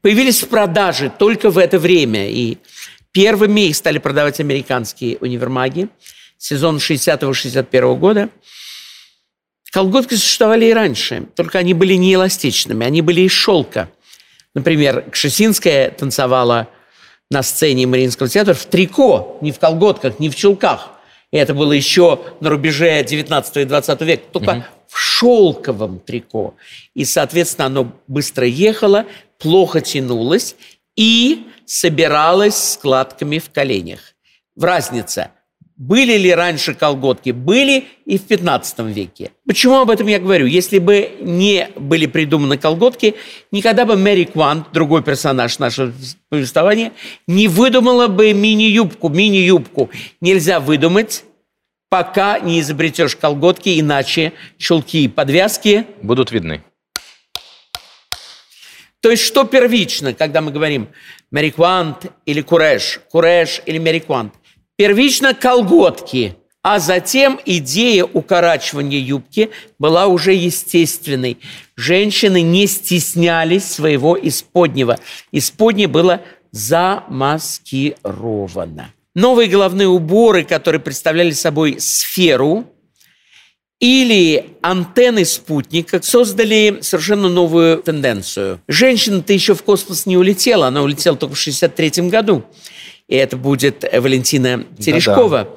появились 0.00 0.42
в 0.42 0.48
продаже 0.48 1.10
только 1.16 1.50
в 1.50 1.56
это 1.56 1.78
время. 1.78 2.28
И 2.28 2.58
первыми 3.12 3.68
их 3.68 3.76
стали 3.76 3.98
продавать 3.98 4.40
американские 4.40 5.18
универмаги 5.20 5.88
сезон 6.38 6.78
60-61 6.78 7.96
года. 7.96 8.28
Колготки 9.70 10.14
существовали 10.14 10.66
и 10.66 10.72
раньше, 10.72 11.28
только 11.34 11.58
они 11.58 11.72
были 11.72 11.94
не 11.94 12.14
эластичными, 12.14 12.84
они 12.84 13.00
были 13.00 13.22
из 13.22 13.32
шелка. 13.32 13.88
Например, 14.54 15.04
Кшесинская 15.10 15.90
танцевала 15.90 16.68
на 17.30 17.42
сцене 17.42 17.86
Мариинского 17.86 18.28
театра 18.28 18.52
в 18.52 18.66
трико, 18.66 19.38
не 19.40 19.52
в 19.52 19.58
колготках, 19.58 20.18
не 20.18 20.28
в 20.28 20.36
чулках. 20.36 20.90
И 21.30 21.38
это 21.38 21.54
было 21.54 21.72
еще 21.72 22.20
на 22.40 22.50
рубеже 22.50 23.02
19 23.02 23.56
и 23.56 23.64
20 23.64 24.00
века, 24.02 24.24
только 24.30 24.50
угу. 24.50 24.64
в 24.88 24.98
шелковом 24.98 25.98
трико. 26.00 26.54
И, 26.92 27.06
соответственно, 27.06 27.66
оно 27.66 27.92
быстро 28.06 28.46
ехало, 28.46 29.06
плохо 29.38 29.80
тянулось 29.80 30.56
и 30.96 31.46
собиралось 31.66 32.72
складками 32.72 33.38
в 33.38 33.50
коленях. 33.50 34.00
В 34.56 34.64
разница– 34.64 35.30
были 35.82 36.16
ли 36.16 36.32
раньше 36.32 36.74
колготки? 36.74 37.30
Были 37.30 37.86
и 38.04 38.16
в 38.16 38.22
15 38.22 38.78
веке. 38.94 39.32
Почему 39.44 39.80
об 39.80 39.90
этом 39.90 40.06
я 40.06 40.20
говорю? 40.20 40.46
Если 40.46 40.78
бы 40.78 41.10
не 41.20 41.70
были 41.76 42.06
придуманы 42.06 42.56
колготки, 42.56 43.16
никогда 43.50 43.84
бы 43.84 43.96
Мэри 43.96 44.24
Квант, 44.24 44.68
другой 44.72 45.02
персонаж 45.02 45.58
нашего 45.58 45.92
повествования, 46.28 46.92
не 47.26 47.48
выдумала 47.48 48.06
бы 48.06 48.32
мини-юбку. 48.32 49.08
Мини-юбку 49.08 49.90
нельзя 50.20 50.60
выдумать, 50.60 51.24
пока 51.88 52.38
не 52.38 52.60
изобретешь 52.60 53.16
колготки, 53.16 53.80
иначе 53.80 54.34
чулки 54.58 55.02
и 55.02 55.08
подвязки 55.08 55.86
будут 56.00 56.30
видны. 56.30 56.62
То 59.02 59.10
есть 59.10 59.24
что 59.24 59.44
первично, 59.44 60.14
когда 60.14 60.40
мы 60.40 60.52
говорим 60.52 60.88
Мэри 61.32 61.50
Квант 61.50 62.06
или 62.24 62.40
Куреш, 62.40 63.00
Куреш 63.10 63.60
или 63.66 63.78
Мэри 63.78 63.98
Квант? 63.98 64.32
Первично 64.76 65.34
колготки, 65.34 66.36
а 66.62 66.78
затем 66.78 67.40
идея 67.44 68.04
укорачивания 68.04 69.00
юбки 69.00 69.50
была 69.80 70.06
уже 70.06 70.34
естественной. 70.34 71.38
Женщины 71.74 72.42
не 72.42 72.68
стеснялись 72.68 73.64
своего 73.64 74.16
исподнего. 74.16 75.00
Исподнее 75.32 75.88
было 75.88 76.22
замаскировано. 76.52 78.92
Новые 79.16 79.48
головные 79.48 79.88
уборы, 79.88 80.44
которые 80.44 80.80
представляли 80.80 81.32
собой 81.32 81.80
сферу, 81.80 82.71
или 83.82 84.46
антенны 84.62 85.24
спутника 85.24 86.00
создали 86.00 86.78
совершенно 86.80 87.28
новую 87.28 87.82
тенденцию. 87.82 88.60
Женщина-то 88.68 89.32
еще 89.32 89.54
в 89.54 89.62
космос 89.62 90.06
не 90.06 90.16
улетела, 90.16 90.68
она 90.68 90.82
улетела 90.82 91.16
только 91.16 91.34
в 91.34 91.40
1963 91.40 92.08
году 92.08 92.44
и 93.12 93.16
это 93.16 93.36
будет 93.36 93.84
Валентина 93.92 94.64
Терешкова, 94.78 95.44
Да-да. 95.44 95.50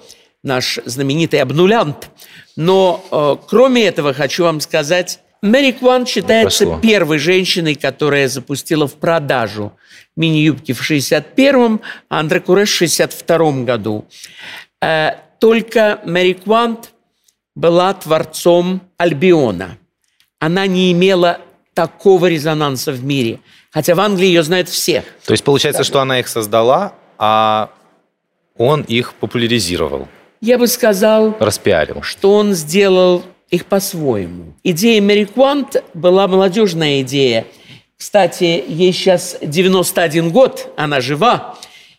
наш 0.43 0.77
знаменитый 0.83 1.41
обнулянт. 1.41 2.09
Но 2.57 3.05
э, 3.09 3.47
кроме 3.47 3.85
этого 3.85 4.13
хочу 4.13 4.43
вам 4.43 4.59
сказать, 4.59 5.19
Мэри 5.41 5.71
Кван 5.71 6.05
считается 6.05 6.65
Пошло. 6.65 6.79
первой 6.81 7.17
женщиной, 7.17 7.75
которая 7.75 8.27
запустила 8.27 8.89
в 8.89 8.95
продажу 8.95 9.71
мини-юбки 10.17 10.73
в 10.73 10.81
61-м, 10.81 11.79
а 12.09 12.19
Андре 12.19 12.41
Куреш 12.41 12.71
в 12.77 12.81
62-м 12.81 13.63
году. 13.63 14.05
Э, 14.81 15.11
только 15.39 16.01
Мэри 16.03 16.33
Квант 16.33 16.91
была 17.55 17.93
творцом 17.93 18.81
Альбиона. 18.97 19.77
Она 20.39 20.67
не 20.67 20.91
имела 20.91 21.39
такого 21.73 22.27
резонанса 22.27 22.91
в 22.91 23.03
мире. 23.03 23.39
Хотя 23.71 23.95
в 23.95 23.99
Англии 23.99 24.27
ее 24.27 24.43
знают 24.43 24.69
все. 24.69 25.03
То 25.25 25.31
есть 25.31 25.43
получается, 25.43 25.81
да. 25.81 25.83
что 25.83 25.99
она 25.99 26.19
их 26.19 26.27
создала, 26.27 26.93
а 27.17 27.69
он 28.57 28.81
их 28.81 29.13
популяризировал. 29.15 30.07
Я 30.41 30.57
бы 30.57 30.67
сказал, 30.67 31.35
распиарил. 31.39 32.01
что 32.01 32.35
он 32.35 32.53
сделал 32.53 33.23
их 33.49 33.65
по-своему. 33.65 34.53
Идея 34.63 35.01
Мэри 35.01 35.25
Квант 35.25 35.83
была 35.93 36.27
молодежная 36.27 37.01
идея. 37.01 37.45
Кстати, 37.97 38.63
ей 38.67 38.91
сейчас 38.91 39.37
91 39.41 40.29
год, 40.31 40.73
она 40.77 41.01
жива 41.01 41.57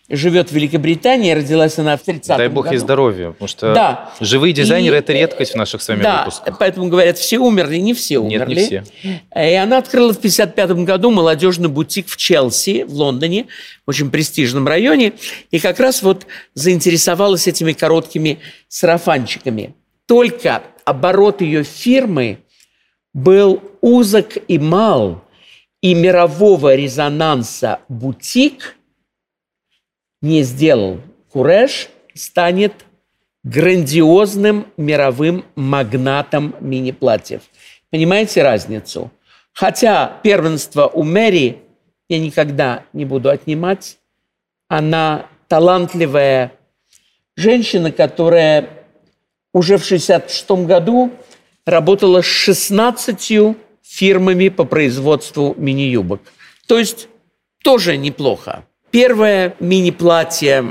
живет 0.08 0.50
в 0.50 0.52
Великобритании, 0.52 1.32
родилась 1.32 1.78
она 1.78 1.96
в 1.96 2.06
30-м 2.06 2.38
Дай 2.38 2.48
бог 2.48 2.64
году. 2.64 2.74
ей 2.74 2.78
здоровья, 2.78 3.30
потому 3.32 3.48
что 3.48 3.74
да. 3.74 4.10
живые 4.20 4.52
дизайнеры– 4.52 4.96
это 4.98 5.12
редкость 5.12 5.52
в 5.52 5.56
наших 5.56 5.82
с 5.82 5.88
вами 5.88 6.02
да, 6.02 6.18
выпусках. 6.18 6.58
поэтому 6.58 6.88
говорят, 6.88 7.18
все 7.18 7.38
умерли, 7.38 7.78
не 7.78 7.92
все 7.92 8.18
умерли. 8.18 8.54
Нет, 8.54 8.70
не 9.02 9.20
все. 9.34 9.50
И 9.50 9.54
она 9.54 9.78
открыла 9.78 10.12
в 10.12 10.20
55 10.20 10.70
году 10.84 11.10
молодежный 11.10 11.68
бутик 11.68 12.08
в 12.08 12.16
Челси, 12.16 12.84
в 12.84 12.92
Лондоне, 12.92 13.46
в 13.84 13.90
очень 13.90 14.10
престижном 14.10 14.68
районе, 14.68 15.14
и 15.50 15.58
как 15.58 15.80
раз 15.80 16.02
вот 16.02 16.26
заинтересовалась 16.54 17.48
этими 17.48 17.72
короткими 17.72 18.38
сарафанчиками. 18.68 19.74
Только 20.06 20.62
оборот 20.84 21.40
ее 21.40 21.64
фирмы 21.64 22.38
был 23.12 23.60
узок 23.80 24.38
и 24.46 24.58
мал, 24.58 25.24
и 25.80 25.94
мирового 25.94 26.76
резонанса 26.76 27.80
бутик– 27.88 28.75
не 30.22 30.42
сделал 30.42 31.00
Куреш, 31.30 31.88
станет 32.14 32.72
грандиозным 33.44 34.66
мировым 34.76 35.44
магнатом 35.54 36.54
мини-платьев. 36.60 37.42
Понимаете 37.90 38.42
разницу? 38.42 39.10
Хотя 39.52 40.18
первенство 40.22 40.86
у 40.86 41.02
Мэри 41.02 41.60
я 42.08 42.18
никогда 42.18 42.84
не 42.92 43.04
буду 43.04 43.30
отнимать. 43.30 43.98
Она 44.68 45.26
талантливая 45.48 46.52
женщина, 47.36 47.92
которая 47.92 48.68
уже 49.52 49.78
в 49.78 49.84
66 49.84 50.50
году 50.66 51.12
работала 51.64 52.22
с 52.22 52.26
16 52.26 53.56
фирмами 53.82 54.48
по 54.48 54.64
производству 54.64 55.54
мини-юбок. 55.56 56.20
То 56.66 56.78
есть 56.78 57.08
тоже 57.62 57.96
неплохо. 57.96 58.66
Первое 58.90 59.56
мини-платье 59.60 60.62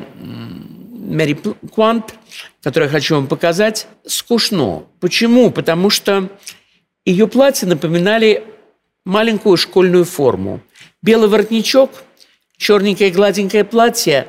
Мэри 1.06 1.39
Квант, 1.73 2.15
которое 2.63 2.86
я 2.86 2.91
хочу 2.91 3.15
вам 3.15 3.28
показать, 3.28 3.88
скучно. 4.06 4.86
Почему? 4.99 5.51
Потому 5.51 5.89
что 5.89 6.30
ее 7.06 7.28
платья 7.28 7.67
напоминали 7.67 8.43
маленькую 9.06 9.58
школьную 9.58 10.06
форму. 10.06 10.62
Белый 11.01 11.30
воротничок, 11.30 11.91
черненькое 12.58 13.12
гладенькое 13.12 13.63
платье, 13.63 14.28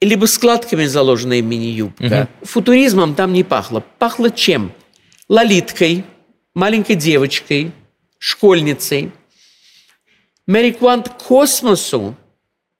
либо 0.00 0.26
складками 0.26 0.84
заложенная 0.84 1.40
мини-юбка. 1.40 2.28
Угу. 2.40 2.46
Футуризмом 2.46 3.14
там 3.14 3.32
не 3.32 3.42
пахло. 3.42 3.82
Пахло 3.98 4.30
чем? 4.30 4.72
Лолиткой, 5.28 6.04
маленькой 6.52 6.96
девочкой, 6.96 7.72
школьницей. 8.18 9.12
Мэри 10.46 10.72
Квант 10.72 11.08
к 11.08 11.16
космосу 11.22 12.14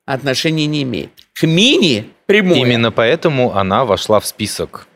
отношения 0.07 0.67
не 0.67 0.83
имеет. 0.83 1.11
К 1.33 1.45
мини 1.45 2.11
прямое. 2.27 2.59
Именно 2.59 2.93
поэтому 2.93 3.57
она 3.57 3.85
вошла 3.85 4.21
в 4.21 4.27
список 4.27 4.87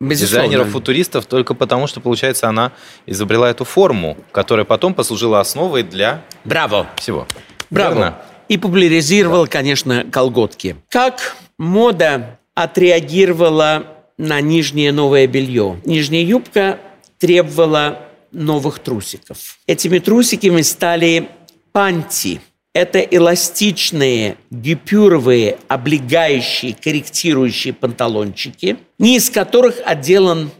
дизайнеров-футуристов 0.00 1.26
только 1.26 1.54
потому, 1.54 1.86
что, 1.86 2.00
получается, 2.00 2.48
она 2.48 2.72
изобрела 3.06 3.48
эту 3.48 3.64
форму, 3.64 4.16
которая 4.32 4.64
потом 4.64 4.94
послужила 4.94 5.40
основой 5.40 5.84
для 5.84 6.22
Браво. 6.44 6.88
всего. 6.96 7.26
Браво. 7.70 7.94
Верно? 7.94 8.18
И 8.48 8.58
популяризировала, 8.58 9.46
да. 9.46 9.52
конечно, 9.52 10.04
колготки. 10.10 10.76
Как 10.88 11.36
мода 11.56 12.38
отреагировала 12.54 13.86
на 14.18 14.40
нижнее 14.40 14.92
новое 14.92 15.26
белье? 15.26 15.80
Нижняя 15.84 16.24
юбка 16.24 16.80
требовала 17.18 18.00
новых 18.32 18.80
трусиков. 18.80 19.58
Этими 19.66 20.00
трусиками 20.00 20.62
стали 20.62 21.28
панти– 21.72 22.40
это 22.74 23.00
эластичные, 23.00 24.36
гипюровые, 24.50 25.58
облегающие, 25.68 26.74
корректирующие 26.74 27.74
панталончики, 27.74 28.78
низ 28.98 29.30
которых 29.30 29.76
отделан 29.84 30.50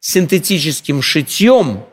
синтетическим 0.00 1.02
шитьем 1.02 1.84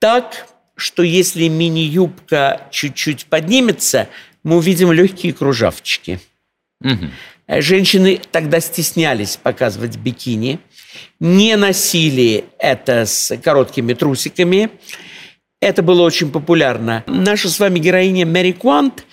так, 0.00 0.48
что 0.76 1.02
если 1.02 1.48
мини-юбка 1.48 2.68
чуть-чуть 2.70 3.26
поднимется, 3.26 4.08
мы 4.42 4.56
увидим 4.56 4.92
легкие 4.92 5.32
кружавчики. 5.32 6.20
Угу. 6.80 7.60
Женщины 7.60 8.20
тогда 8.30 8.60
стеснялись 8.60 9.36
показывать 9.36 9.96
бикини, 9.96 10.60
не 11.20 11.56
носили 11.56 12.44
это 12.58 13.06
с 13.06 13.36
короткими 13.38 13.94
трусиками, 13.94 14.70
это 15.60 15.82
было 15.82 16.02
очень 16.02 16.30
популярно. 16.30 17.04
Наша 17.06 17.48
с 17.48 17.58
вами 17.58 17.78
героиня 17.78 18.26
Мэри 18.26 18.52
Квант 18.52 19.04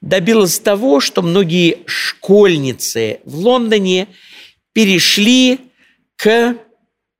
добилась 0.00 0.58
того, 0.58 1.00
что 1.00 1.22
многие 1.22 1.78
школьницы 1.86 3.20
в 3.24 3.36
Лондоне 3.36 4.08
перешли 4.72 5.60
к 6.16 6.56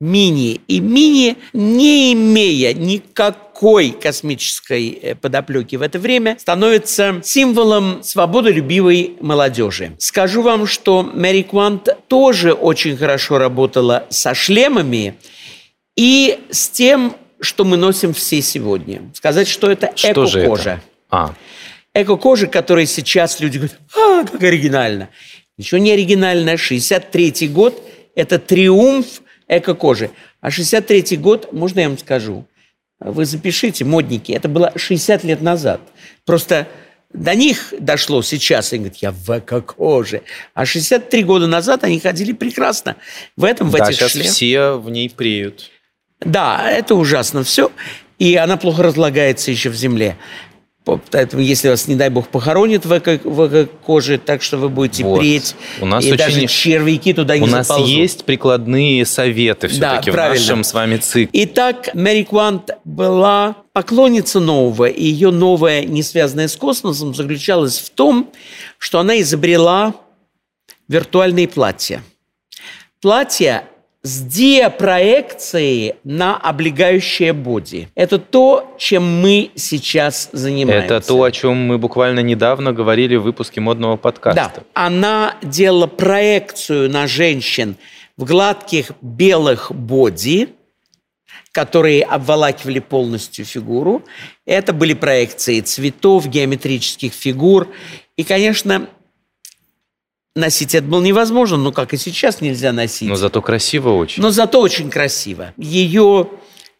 мини. 0.00 0.60
И 0.68 0.80
мини, 0.80 1.36
не 1.52 2.12
имея 2.12 2.74
никакой 2.74 3.90
космической 3.90 4.90
э, 4.90 5.14
подоплеки 5.14 5.76
в 5.76 5.82
это 5.82 5.98
время, 5.98 6.36
становится 6.38 7.20
символом 7.24 8.02
свободолюбивой 8.02 9.16
молодежи. 9.20 9.92
Скажу 9.98 10.42
вам, 10.42 10.66
что 10.66 11.02
Мэри 11.02 11.42
Квант 11.42 11.88
тоже 12.08 12.52
очень 12.52 12.96
хорошо 12.96 13.38
работала 13.38 14.06
со 14.10 14.34
шлемами 14.34 15.14
и 15.96 16.38
с 16.50 16.68
тем, 16.68 17.14
что 17.44 17.64
мы 17.64 17.76
носим 17.76 18.12
все 18.14 18.42
сегодня. 18.42 19.02
Сказать, 19.14 19.48
что 19.48 19.70
это 19.70 19.92
эко-кожа. 20.02 20.80
А. 21.10 21.34
эко-кожи, 21.94 22.46
которые 22.46 22.86
сейчас 22.86 23.38
люди 23.40 23.58
говорят, 23.58 23.78
а, 23.96 24.24
как 24.24 24.42
оригинально. 24.42 25.10
Ничего 25.56 25.78
не 25.78 25.92
оригинально. 25.92 26.56
63 26.56 27.48
год– 27.48 27.80
это 28.14 28.38
триумф 28.38 29.22
эко-кожи. 29.48 30.10
А 30.40 30.50
63 30.50 31.16
год, 31.16 31.52
можно 31.52 31.80
я 31.80 31.88
вам 31.88 31.98
скажу, 31.98 32.46
вы 33.00 33.24
запишите, 33.24 33.84
модники, 33.84 34.32
это 34.32 34.48
было 34.48 34.72
60 34.76 35.24
лет 35.24 35.40
назад. 35.42 35.80
Просто 36.24 36.66
до 37.12 37.34
них 37.34 37.72
дошло 37.78 38.22
сейчас, 38.22 38.72
они 38.72 38.80
говорят, 38.80 38.96
я 38.98 39.12
в 39.12 39.38
эко-коже. 39.38 40.22
А 40.52 40.66
63 40.66 41.22
года 41.22 41.46
назад 41.46 41.84
они 41.84 42.00
ходили 42.00 42.32
прекрасно 42.32 42.96
в 43.36 43.44
этом, 43.44 43.70
в 43.70 43.72
да, 43.72 43.84
этих 43.84 43.96
сейчас 43.96 44.12
шлемах. 44.12 44.32
все 44.32 44.70
в 44.72 44.90
ней 44.90 45.08
преют. 45.08 45.70
Да, 46.24 46.70
это 46.70 46.94
ужасно 46.94 47.42
все. 47.44 47.70
И 48.18 48.36
она 48.36 48.56
плохо 48.56 48.82
разлагается 48.82 49.50
еще 49.50 49.70
в 49.70 49.74
земле. 49.74 50.16
Поэтому, 51.10 51.42
если 51.42 51.70
вас, 51.70 51.88
не 51.88 51.94
дай 51.94 52.10
бог, 52.10 52.28
похоронят 52.28 52.84
в, 52.84 52.92
эко, 52.98 53.18
в 53.24 53.46
эко-коже, 53.48 54.18
так 54.18 54.42
что 54.42 54.58
вы 54.58 54.68
будете 54.68 55.02
Вот. 55.02 55.18
преть, 55.18 55.56
У 55.80 55.86
нас 55.86 56.04
и 56.04 56.08
очень- 56.08 56.18
даже 56.18 56.46
червяки 56.46 57.14
туда 57.14 57.38
не 57.38 57.44
У 57.44 57.46
нас 57.46 57.68
заползут. 57.68 57.88
есть 57.88 58.24
прикладные 58.26 59.06
советы 59.06 59.68
все-таки 59.68 60.10
в 60.10 60.12
правильно. 60.14 60.38
нашем 60.38 60.62
с 60.62 60.74
вами 60.74 60.98
цикле. 60.98 61.30
Итак, 61.32 61.88
Мэри 61.94 62.24
Квант 62.24 62.70
была 62.84 63.56
поклонница 63.72 64.40
нового, 64.40 64.84
и 64.84 65.02
ее 65.02 65.30
новое, 65.30 65.84
не 65.84 66.02
связанное 66.02 66.48
с 66.48 66.54
космосом, 66.56 67.14
заключалось 67.14 67.78
в 67.78 67.88
том, 67.88 68.30
что 68.76 68.98
она 69.00 69.18
изобрела 69.22 69.94
виртуальные 70.88 71.48
платья. 71.48 72.02
Платья 73.00 73.64
с 74.04 74.20
диапроекцией 74.20 75.94
на 76.04 76.36
облегающее 76.36 77.32
боди. 77.32 77.88
Это 77.94 78.18
то, 78.18 78.74
чем 78.78 79.22
мы 79.22 79.50
сейчас 79.54 80.28
занимаемся. 80.30 80.96
Это 80.96 81.06
то, 81.06 81.22
о 81.22 81.32
чем 81.32 81.56
мы 81.56 81.78
буквально 81.78 82.20
недавно 82.20 82.74
говорили 82.74 83.16
в 83.16 83.22
выпуске 83.22 83.62
модного 83.62 83.94
Да, 83.94 84.02
подкаста. 84.02 84.64
она 84.74 85.36
делала 85.42 85.86
проекцию 85.86 86.90
на 86.90 87.06
женщин 87.06 87.76
в 88.18 88.24
гладких 88.24 88.90
белых 89.00 89.72
боди, 89.72 90.50
которые 91.52 92.02
обволакивали 92.02 92.80
полностью 92.80 93.46
фигуру. 93.46 94.02
Это 94.44 94.74
были 94.74 94.92
проекции 94.92 95.60
цветов, 95.60 96.26
геометрических 96.28 97.14
фигур. 97.14 97.68
И, 98.16 98.22
конечно, 98.24 98.86
носить 100.34 100.74
это 100.74 100.86
было 100.86 101.02
невозможно, 101.02 101.56
но 101.56 101.72
как 101.72 101.94
и 101.94 101.96
сейчас 101.96 102.40
нельзя 102.40 102.72
носить. 102.72 103.08
Но 103.08 103.16
зато 103.16 103.40
красиво 103.40 103.90
очень. 103.90 104.22
Но 104.22 104.30
зато 104.30 104.60
очень 104.60 104.90
красиво. 104.90 105.52
Ее 105.56 106.28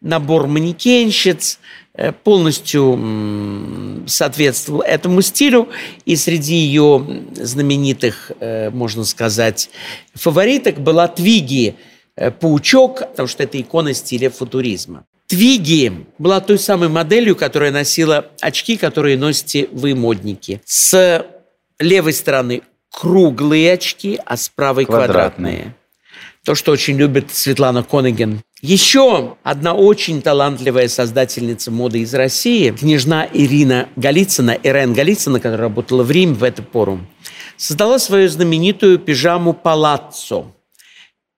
набор 0.01 0.47
манекенщиц 0.47 1.59
э, 1.95 2.13
полностью 2.13 4.05
соответствовал 4.07 4.83
этому 4.83 5.23
стилю. 5.23 5.69
И 6.05 6.17
среди 6.17 6.55
ее 6.55 7.25
знаменитых, 7.35 8.33
э, 8.41 8.71
можно 8.71 9.05
сказать, 9.05 9.71
фавориток 10.15 10.81
была 10.81 11.09
Твиги, 11.09 11.77
э, 12.17 12.31
паучок, 12.31 13.01
потому 13.11 13.29
что 13.29 13.43
это 13.43 13.61
икона 13.61 13.95
стиля 13.95 14.31
футуризма. 14.31 15.05
Твиги 15.27 16.07
была 16.19 16.41
той 16.41 16.59
самой 16.59 16.91
моделью, 16.91 17.35
которая 17.35 17.73
носила 17.73 18.27
очки, 18.41 18.77
которые 18.77 19.17
носите 19.17 19.69
вы, 19.73 19.95
модники. 19.95 20.61
С 20.67 21.25
левой 21.79 22.13
стороны 22.13 22.63
круглые 22.95 23.73
очки, 23.73 24.19
а 24.25 24.37
с 24.37 24.49
правой 24.49 24.87
Квадратные. 24.87 25.57
квадратные. 25.57 25.77
То, 26.45 26.55
что 26.55 26.73
очень 26.73 26.97
любит 26.97 27.35
Светлана 27.35 27.83
Конеген. 27.83 28.43
Еще 28.61 29.37
одна 29.43 29.75
очень 29.75 30.23
талантливая 30.23 30.89
создательница 30.89 31.71
моды 31.71 32.01
из 32.01 32.15
России, 32.15 32.71
княжна 32.71 33.27
Ирина 33.33 33.89
Голицына, 33.97 34.53
Ирен 34.53 34.93
Голицына, 34.93 35.39
которая 35.39 35.69
работала 35.69 36.03
в 36.03 36.11
Риме 36.11 36.35
в 36.35 36.45
эту 36.45 36.63
пору, 36.63 37.01
создала 37.57 37.99
свою 37.99 38.29
знаменитую 38.29 38.99
пижаму 38.99 39.55
«Палаццо». 39.55 40.53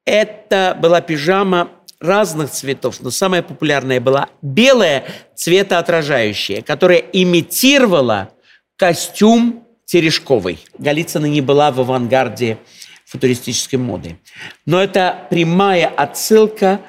Это 0.04 0.76
была 0.80 1.00
пижама 1.00 1.70
разных 2.00 2.50
цветов, 2.50 3.00
но 3.00 3.11
самая 3.11 3.42
популярная 3.42 4.00
была 4.00 4.28
белая, 4.42 5.04
цветоотражающая, 5.34 6.62
которая 6.62 6.98
имитировала 6.98 8.30
костюм 8.76 9.66
Терешковой. 9.87 10.59
Голицына 10.76 11.26
не 11.26 11.41
была 11.41 11.70
в 11.70 11.80
авангарде 11.80 12.59
футуристической 13.07 13.78
моды. 13.78 14.18
Но 14.66 14.82
это 14.82 15.26
прямая 15.30 15.87
отсылка 15.87 16.80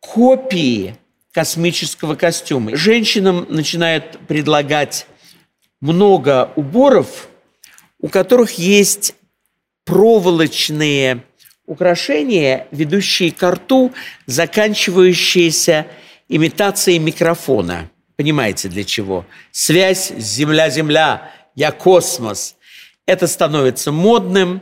копии 0.00 0.96
космического 1.32 2.14
костюма. 2.14 2.76
Женщинам 2.76 3.44
начинают 3.48 4.18
предлагать 4.26 5.06
много 5.80 6.52
уборов, 6.56 7.28
у 8.00 8.08
которых 8.08 8.52
есть 8.52 9.14
проволочные 9.84 11.24
украшения, 11.66 12.66
ведущие 12.70 13.32
к 13.32 13.50
рту, 13.50 13.92
заканчивающиеся 14.26 15.86
имитацией 16.28 16.98
микрофона. 16.98 17.90
Понимаете, 18.16 18.68
для 18.68 18.84
чего? 18.84 19.24
Связь 19.52 20.12
Земля-Земля, 20.16 21.30
я 21.58 21.72
космос. 21.72 22.54
Это 23.04 23.26
становится 23.26 23.90
модным. 23.90 24.60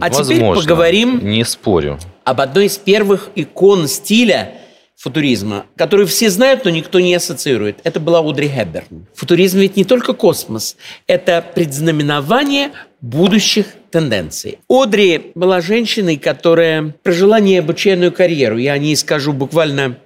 А 0.00 0.08
теперь 0.08 0.38
Возможно. 0.38 0.62
поговорим 0.62 1.18
Не 1.22 1.44
спорю. 1.44 1.98
об 2.24 2.40
одной 2.40 2.66
из 2.66 2.78
первых 2.78 3.30
икон 3.34 3.86
стиля 3.88 4.54
футуризма, 4.96 5.66
которую 5.76 6.06
все 6.06 6.30
знают, 6.30 6.64
но 6.64 6.70
никто 6.70 7.00
не 7.00 7.14
ассоциирует. 7.14 7.80
Это 7.84 8.00
была 8.00 8.20
Одри 8.20 8.48
Хепберн. 8.48 9.06
Футуризм 9.14 9.58
ведь 9.58 9.76
не 9.76 9.84
только 9.84 10.14
космос. 10.14 10.76
Это 11.06 11.44
предзнаменование 11.54 12.70
будущих 13.00 13.66
тенденций. 13.90 14.58
Одри 14.68 15.32
была 15.34 15.60
женщиной, 15.60 16.16
которая 16.16 16.94
прожила 17.02 17.40
необычайную 17.40 18.12
карьеру. 18.12 18.56
Я 18.56 18.72
о 18.72 18.78
ней 18.78 18.96
скажу 18.96 19.32
буквально 19.32 19.98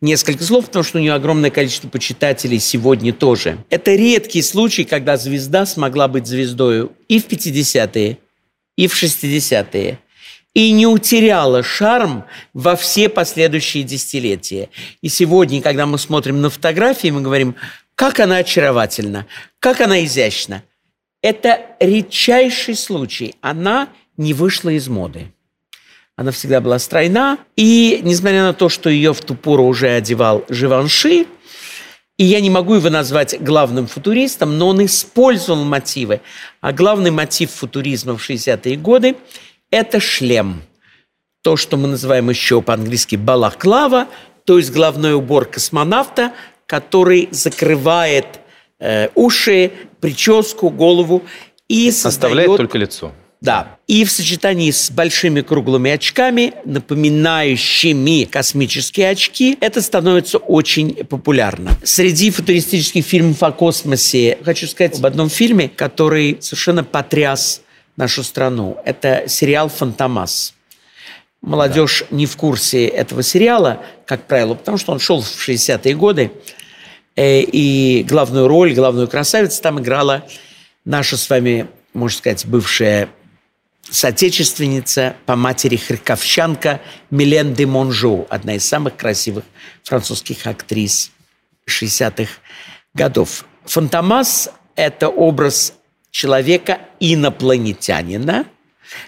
несколько 0.00 0.44
слов, 0.44 0.66
потому 0.66 0.84
что 0.84 0.98
у 0.98 1.00
нее 1.00 1.14
огромное 1.14 1.50
количество 1.50 1.88
почитателей 1.88 2.58
сегодня 2.58 3.12
тоже. 3.12 3.64
Это 3.70 3.94
редкий 3.94 4.42
случай, 4.42 4.84
когда 4.84 5.16
звезда 5.16 5.66
смогла 5.66 6.08
быть 6.08 6.26
звездою 6.26 6.92
и 7.08 7.20
в 7.20 7.26
50-е, 7.26 8.18
и 8.76 8.86
в 8.86 9.02
60-е. 9.02 9.98
И 10.54 10.72
не 10.72 10.86
утеряла 10.86 11.62
шарм 11.62 12.24
во 12.52 12.74
все 12.74 13.08
последующие 13.08 13.84
десятилетия. 13.84 14.70
И 15.02 15.08
сегодня, 15.08 15.60
когда 15.62 15.86
мы 15.86 15.98
смотрим 15.98 16.40
на 16.40 16.50
фотографии, 16.50 17.08
мы 17.08 17.20
говорим, 17.20 17.54
как 17.94 18.18
она 18.18 18.38
очаровательна, 18.38 19.26
как 19.60 19.80
она 19.80 20.04
изящна. 20.04 20.62
Это 21.22 21.60
редчайший 21.80 22.74
случай. 22.76 23.34
Она 23.40 23.88
не 24.16 24.34
вышла 24.34 24.70
из 24.70 24.88
моды. 24.88 25.32
Она 26.18 26.32
всегда 26.32 26.60
была 26.60 26.80
стройна. 26.80 27.38
И 27.54 28.00
несмотря 28.02 28.42
на 28.42 28.52
то, 28.52 28.68
что 28.68 28.90
ее 28.90 29.14
в 29.14 29.20
ту 29.20 29.36
пору 29.36 29.64
уже 29.64 29.88
одевал 29.88 30.44
Живанши, 30.48 31.26
и 32.16 32.24
я 32.24 32.40
не 32.40 32.50
могу 32.50 32.74
его 32.74 32.90
назвать 32.90 33.40
главным 33.40 33.86
футуристом, 33.86 34.58
но 34.58 34.66
он 34.66 34.84
использовал 34.84 35.62
мотивы. 35.62 36.20
А 36.60 36.72
главный 36.72 37.12
мотив 37.12 37.52
футуризма 37.52 38.16
в 38.16 38.28
60-е 38.28 38.76
годы– 38.78 39.14
это 39.70 40.00
шлем. 40.00 40.62
То, 41.42 41.56
что 41.56 41.76
мы 41.76 41.86
называем 41.86 42.28
еще 42.30 42.62
по-английски 42.62 43.14
балаклава, 43.14 44.08
то 44.44 44.58
есть 44.58 44.72
головной 44.72 45.14
убор 45.14 45.44
космонавта, 45.44 46.32
который 46.66 47.28
закрывает 47.30 48.40
э, 48.80 49.10
уши, 49.14 49.70
прическу, 50.00 50.70
голову 50.70 51.22
и 51.68 51.90
Оставляет 51.90 52.48
создает 52.48 52.56
только 52.56 52.76
лицо. 52.76 53.12
да. 53.40 53.77
И 53.88 54.04
в 54.04 54.12
сочетании 54.12 54.70
с 54.70 54.90
большими 54.90 55.40
круглыми 55.40 55.90
очками, 55.90 56.52
напоминающими 56.66 58.24
космические 58.24 59.08
очки, 59.08 59.56
это 59.62 59.80
становится 59.80 60.36
очень 60.36 60.92
популярно. 61.06 61.70
Среди 61.82 62.30
футуристических 62.30 63.02
фильмов 63.02 63.42
о 63.42 63.50
космосе 63.50 64.36
хочу 64.44 64.66
сказать 64.66 64.98
об 64.98 65.06
одном 65.06 65.30
фильме, 65.30 65.70
который 65.70 66.36
совершенно 66.40 66.84
потряс 66.84 67.62
нашу 67.96 68.22
страну. 68.24 68.76
Это 68.84 69.24
сериал 69.26 69.70
«Фантомас». 69.70 70.52
Молодежь 71.40 72.04
не 72.10 72.26
в 72.26 72.36
курсе 72.36 72.84
этого 72.84 73.22
сериала, 73.22 73.82
как 74.04 74.26
правило, 74.26 74.52
потому 74.52 74.76
что 74.76 74.92
он 74.92 74.98
шел 74.98 75.22
в 75.22 75.48
60-е 75.48 75.94
годы. 75.94 76.30
Э, 77.16 77.40
И 77.40 78.04
главную 78.06 78.48
роль, 78.48 78.74
главную 78.74 79.08
красавицу 79.08 79.62
там 79.62 79.80
играла 79.80 80.26
наша 80.84 81.16
с 81.16 81.30
вами, 81.30 81.68
можно 81.94 82.18
сказать, 82.18 82.44
бывшая 82.44 83.08
соотечественница 83.90 85.16
по 85.26 85.36
матери 85.36 85.76
харьковчанка 85.76 86.80
Милен 87.10 87.54
де 87.54 87.66
Монжо, 87.66 88.26
одна 88.28 88.54
из 88.54 88.66
самых 88.66 88.96
красивых 88.96 89.44
французских 89.82 90.46
актрис 90.46 91.10
60-х 91.68 92.30
годов. 92.94 93.44
Фантомас– 93.64 94.50
это 94.76 95.08
образ 95.08 95.74
человека-инопланетянина, 96.10 98.46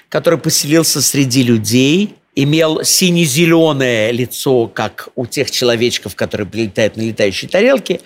который 0.08 0.38
поселился 0.38 1.02
среди 1.02 1.42
людей, 1.42 2.14
имел 2.34 2.84
сине-зеленое 2.84 4.12
лицо, 4.12 4.68
как 4.68 5.08
у 5.14 5.26
тех 5.26 5.50
человечков, 5.50 6.14
которые 6.14 6.46
прилетают 6.46 6.96
на 6.96 7.02
летающей 7.02 7.48
тарелке, 7.48 8.00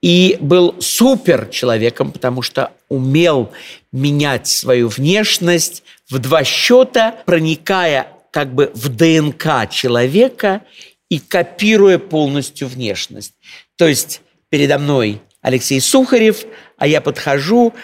и 0.00 0.38
был 0.40 0.76
супер 0.80 1.48
человеком, 1.50 2.12
потому 2.12 2.40
что 2.42 2.70
умел 2.88 3.50
менять 3.92 4.46
свою 4.46 4.88
внешность 4.88 5.82
в 6.10 6.18
два 6.18 6.44
счета, 6.44 7.16
проникая 7.26 8.08
как 8.30 8.54
бы 8.54 8.70
в 8.74 8.88
ДНК 8.88 9.70
человека 9.70 10.62
и 11.08 11.18
копируя 11.18 11.98
полностью 11.98 12.68
внешность. 12.68 13.34
То 13.76 13.86
есть 13.86 14.20
передо 14.50 14.78
мной 14.78 15.20
Алексей 15.40 15.80
Сухарев, 15.80 16.44
а 16.76 16.86
я 16.86 17.00
подхожу, 17.00 17.74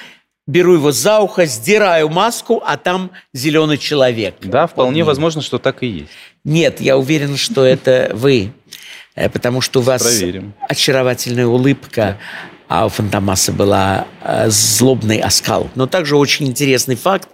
беру 0.46 0.74
его 0.74 0.92
за 0.92 1.20
ухо, 1.20 1.46
сдираю 1.46 2.08
маску, 2.08 2.62
а 2.64 2.76
там 2.76 3.10
зеленый 3.32 3.78
человек. 3.78 4.36
Да, 4.42 4.66
вполне 4.66 5.02
вот 5.02 5.08
возможно, 5.08 5.40
что 5.40 5.58
так 5.58 5.82
и 5.82 5.86
есть. 5.86 6.10
Нет, 6.44 6.80
я 6.80 6.98
уверен, 6.98 7.36
что 7.36 7.64
это 7.64 8.10
вы, 8.14 8.52
э, 9.14 9.30
потому 9.30 9.60
что 9.60 9.80
у 9.80 9.82
вас 9.82 10.02
Проверим. 10.02 10.52
очаровательная 10.68 11.46
улыбка, 11.46 12.18
а 12.80 12.86
у 12.86 12.88
Фантомаса 12.88 13.52
была 13.52 14.06
э, 14.22 14.50
злобный 14.50 15.18
оскал. 15.18 15.70
Но 15.74 15.86
также 15.86 16.16
очень 16.16 16.46
интересный 16.46 16.96
факт 16.96 17.28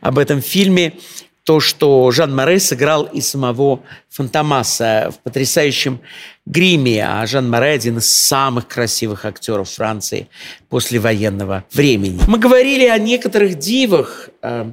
об 0.00 0.18
этом 0.18 0.40
фильме– 0.40 0.94
то, 1.46 1.60
что 1.60 2.10
Жан 2.10 2.34
Море 2.34 2.58
сыграл 2.58 3.04
и 3.04 3.20
самого 3.20 3.80
Фантомаса 4.10 5.12
в 5.14 5.22
потрясающем 5.22 6.00
гриме, 6.44 7.06
а 7.06 7.24
Жан 7.24 7.48
Море 7.48 7.70
один 7.70 7.98
из 7.98 8.10
самых 8.10 8.66
красивых 8.66 9.24
актеров 9.24 9.70
Франции 9.70 10.26
после 10.68 10.98
военного 10.98 11.62
времени. 11.72 12.20
Мы 12.26 12.38
говорили 12.38 12.86
о 12.86 12.98
некоторых 12.98 13.60
дивах 13.60 14.28
э, 14.42 14.68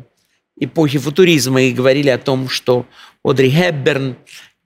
эпохи 0.59 0.97
футуризма 0.97 1.61
и 1.61 1.74
говорили 1.74 2.09
о 2.09 2.17
том, 2.17 2.49
что 2.49 2.88
Одри 3.24 3.51
Хепберн, 3.51 4.15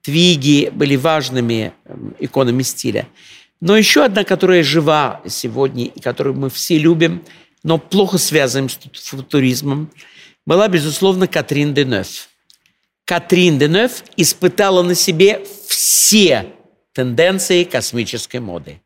Твиги 0.00 0.70
были 0.72 0.96
важными 0.96 1.74
э, 1.84 1.94
иконами 2.20 2.62
стиля. 2.62 3.06
Но 3.60 3.76
еще 3.76 4.04
одна, 4.04 4.24
которая 4.24 4.62
жива 4.62 5.20
сегодня 5.26 5.86
и 5.86 6.00
которую 6.00 6.36
мы 6.36 6.50
все 6.50 6.78
любим, 6.78 7.24
но 7.62 7.78
плохо 7.78 8.18
связываем 8.18 8.68
с 8.68 8.78
футуризмом– 9.08 9.90
была, 10.48 10.66
безусловно, 10.68 11.26
Катрин 11.26 11.74
Денев. 11.74 12.30
Катрин 13.04 13.58
Денев 13.58 14.02
испытала 14.16 14.82
на 14.82 14.94
себе 14.94 15.44
все 15.68 16.54
тенденции 16.94 17.64
космической 17.64 18.38
моды. 18.40 18.80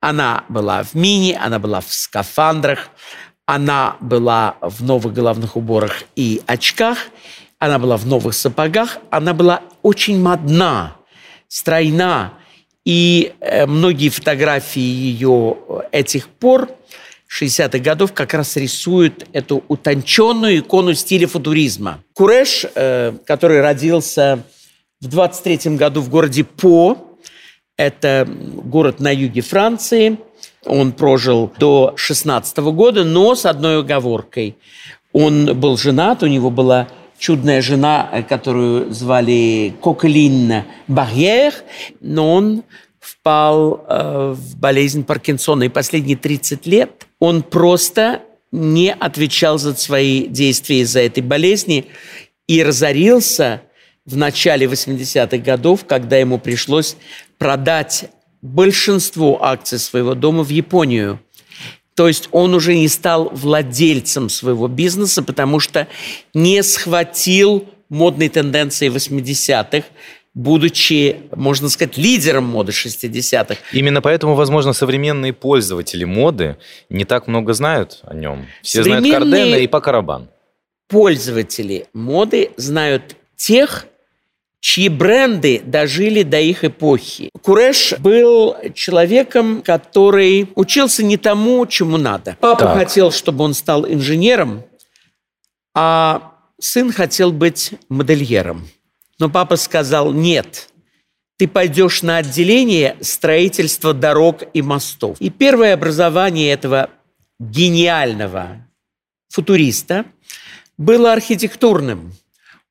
Она 0.00 0.46
была 0.48 0.82
в 0.82 0.94
мини, 0.94 1.38
она 1.38 1.58
была 1.58 1.82
в 1.82 1.92
скафандрах, 1.92 2.88
она 3.44 3.98
была 4.00 4.56
в 4.62 4.82
новых 4.82 5.12
головных 5.12 5.54
уборах 5.54 6.02
и 6.16 6.40
очках, 6.46 6.96
она 7.58 7.78
была 7.78 7.98
в 7.98 8.06
новых 8.06 8.32
сапогах, 8.32 8.96
она 9.10 9.34
была 9.34 9.62
очень 9.82 10.18
модна, 10.18 10.96
стройна. 11.46 12.38
И 12.84 13.32
э, 13.40 13.66
многие 13.66 14.08
фотографии 14.08 14.80
ее 14.80 15.56
этих 15.92 16.28
пор 16.28 16.70
60-х 17.30 17.78
годов 17.78 18.12
как 18.12 18.34
раз 18.34 18.56
рисует 18.56 19.26
эту 19.32 19.62
утонченную 19.68 20.58
икону 20.58 20.94
стиля 20.94 21.26
футуризма. 21.26 22.02
Куреш, 22.14 22.66
э, 22.74 23.12
который 23.26 23.60
родился 23.60 24.42
в 25.00 25.08
23 25.08 25.76
году 25.76 26.00
в 26.00 26.08
городе 26.08 26.44
По, 26.44 26.98
это 27.76 28.28
город 28.28 29.00
на 29.00 29.10
юге 29.14 29.42
Франции, 29.42 30.18
он 30.64 30.92
прожил 30.92 31.52
до 31.58 31.94
16 31.96 32.58
года, 32.58 33.04
но 33.04 33.34
с 33.34 33.46
одной 33.46 33.78
оговоркой. 33.78 34.56
Он 35.12 35.58
был 35.58 35.76
женат, 35.76 36.22
у 36.22 36.26
него 36.26 36.50
была 36.50 36.88
чудная 37.20 37.60
жена, 37.60 38.08
э, 38.10 38.22
которую 38.22 38.92
звали 38.92 39.74
Кокелин 39.80 40.64
Барьер, 40.88 41.52
но 42.00 42.34
он 42.34 42.64
впал 42.98 43.84
э, 43.86 44.34
в 44.36 44.56
болезнь 44.56 45.04
Паркинсона. 45.04 45.64
И 45.64 45.68
последние 45.68 46.16
30 46.16 46.66
лет 46.66 47.06
он 47.20 47.42
просто 47.42 48.22
не 48.50 48.92
отвечал 48.92 49.58
за 49.58 49.74
свои 49.74 50.26
действия 50.26 50.80
из-за 50.80 51.00
этой 51.00 51.22
болезни 51.22 51.86
и 52.48 52.62
разорился 52.64 53.62
в 54.06 54.16
начале 54.16 54.66
80-х 54.66 55.36
годов, 55.38 55.84
когда 55.86 56.16
ему 56.16 56.38
пришлось 56.38 56.96
продать 57.38 58.10
большинство 58.42 59.44
акций 59.44 59.78
своего 59.78 60.14
дома 60.14 60.42
в 60.42 60.48
Японию. 60.48 61.20
То 62.00 62.08
есть 62.08 62.30
он 62.32 62.54
уже 62.54 62.74
не 62.76 62.88
стал 62.88 63.28
владельцем 63.28 64.30
своего 64.30 64.68
бизнеса, 64.68 65.22
потому 65.22 65.60
что 65.60 65.86
не 66.32 66.62
схватил 66.62 67.68
модные 67.90 68.30
тенденции 68.30 68.88
80-х, 68.88 69.86
будучи, 70.32 71.16
можно 71.36 71.68
сказать, 71.68 71.98
лидером 71.98 72.44
моды 72.44 72.72
60-х. 72.72 73.56
Именно 73.72 74.00
поэтому, 74.00 74.34
возможно, 74.34 74.72
современные 74.72 75.34
пользователи 75.34 76.04
моды 76.04 76.56
не 76.88 77.04
так 77.04 77.26
много 77.26 77.52
знают 77.52 77.98
о 78.04 78.14
нем. 78.14 78.46
Все 78.62 78.82
знают 78.82 79.06
Кардена 79.06 79.56
и 79.56 79.66
Пакарабан. 79.66 80.30
Пользователи 80.88 81.84
моды 81.92 82.52
знают 82.56 83.14
тех, 83.36 83.84
чьи 84.60 84.88
бренды 84.88 85.62
дожили 85.64 86.22
до 86.22 86.38
их 86.38 86.64
эпохи. 86.64 87.30
Куреш 87.42 87.94
был 87.98 88.56
человеком, 88.74 89.62
который 89.62 90.48
учился 90.54 91.02
не 91.02 91.16
тому, 91.16 91.66
чему 91.66 91.96
надо. 91.96 92.36
Папа 92.40 92.64
так. 92.64 92.78
хотел, 92.78 93.10
чтобы 93.10 93.44
он 93.44 93.54
стал 93.54 93.86
инженером, 93.86 94.62
а 95.74 96.34
сын 96.60 96.92
хотел 96.92 97.32
быть 97.32 97.72
модельером. 97.88 98.68
Но 99.18 99.28
папа 99.30 99.56
сказал, 99.56 100.12
нет, 100.12 100.68
ты 101.38 101.48
пойдешь 101.48 102.02
на 102.02 102.18
отделение 102.18 102.96
строительства 103.00 103.94
дорог 103.94 104.42
и 104.52 104.60
мостов. 104.60 105.16
И 105.20 105.30
первое 105.30 105.74
образование 105.74 106.52
этого 106.52 106.90
гениального 107.38 108.66
футуриста 109.28 110.04
было 110.76 111.12
архитектурным. 111.12 112.12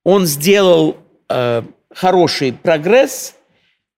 Он 0.03 0.25
сделал 0.25 0.97
э, 1.29 1.63
хороший 1.93 2.53
прогресс, 2.53 3.35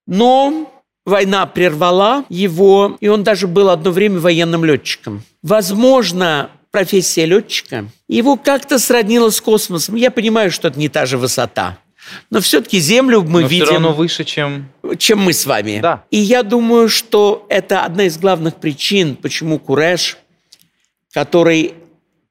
но 0.08 0.72
война 1.06 1.46
прервала 1.46 2.26
его, 2.30 2.98
и 3.00 3.08
он 3.08 3.24
даже 3.24 3.48
был 3.48 3.70
одно 3.70 3.92
время 3.92 4.20
военным 4.20 4.66
летчиком. 4.66 5.24
Возможно, 5.42 6.52
профессия 6.72 7.26
летчика 7.26 7.86
его 8.08 8.38
как-то 8.38 8.80
сроднила 8.80 9.30
с 9.30 9.42
космосом. 9.42 9.96
Я 9.96 10.12
понимаю, 10.12 10.52
что 10.52 10.68
это 10.68 10.80
не 10.80 10.89
та 10.89 11.06
же 11.06 11.18
высота– 11.18 11.78
но 12.30 12.42
все-таки 12.42 12.80
Землю 12.80 13.22
мы 13.22 13.42
Но 13.42 13.48
видим... 13.48 13.66
все 13.66 13.74
равно 13.74 13.94
выше, 13.94 14.24
чем... 14.24 14.70
Чем 14.98 15.20
мы 15.20 15.34
с 15.34 15.46
вами. 15.46 15.80
Да. 15.82 16.04
И 16.12 16.18
я 16.18 16.44
думаю, 16.44 16.89
что 16.89 17.46
это 17.50 17.84
одна 17.84 18.06
из 18.06 18.18
главных 18.18 18.56
причин, 18.56 19.16
почему 19.16 19.60
Куреш, 19.60 20.18
который 21.14 21.76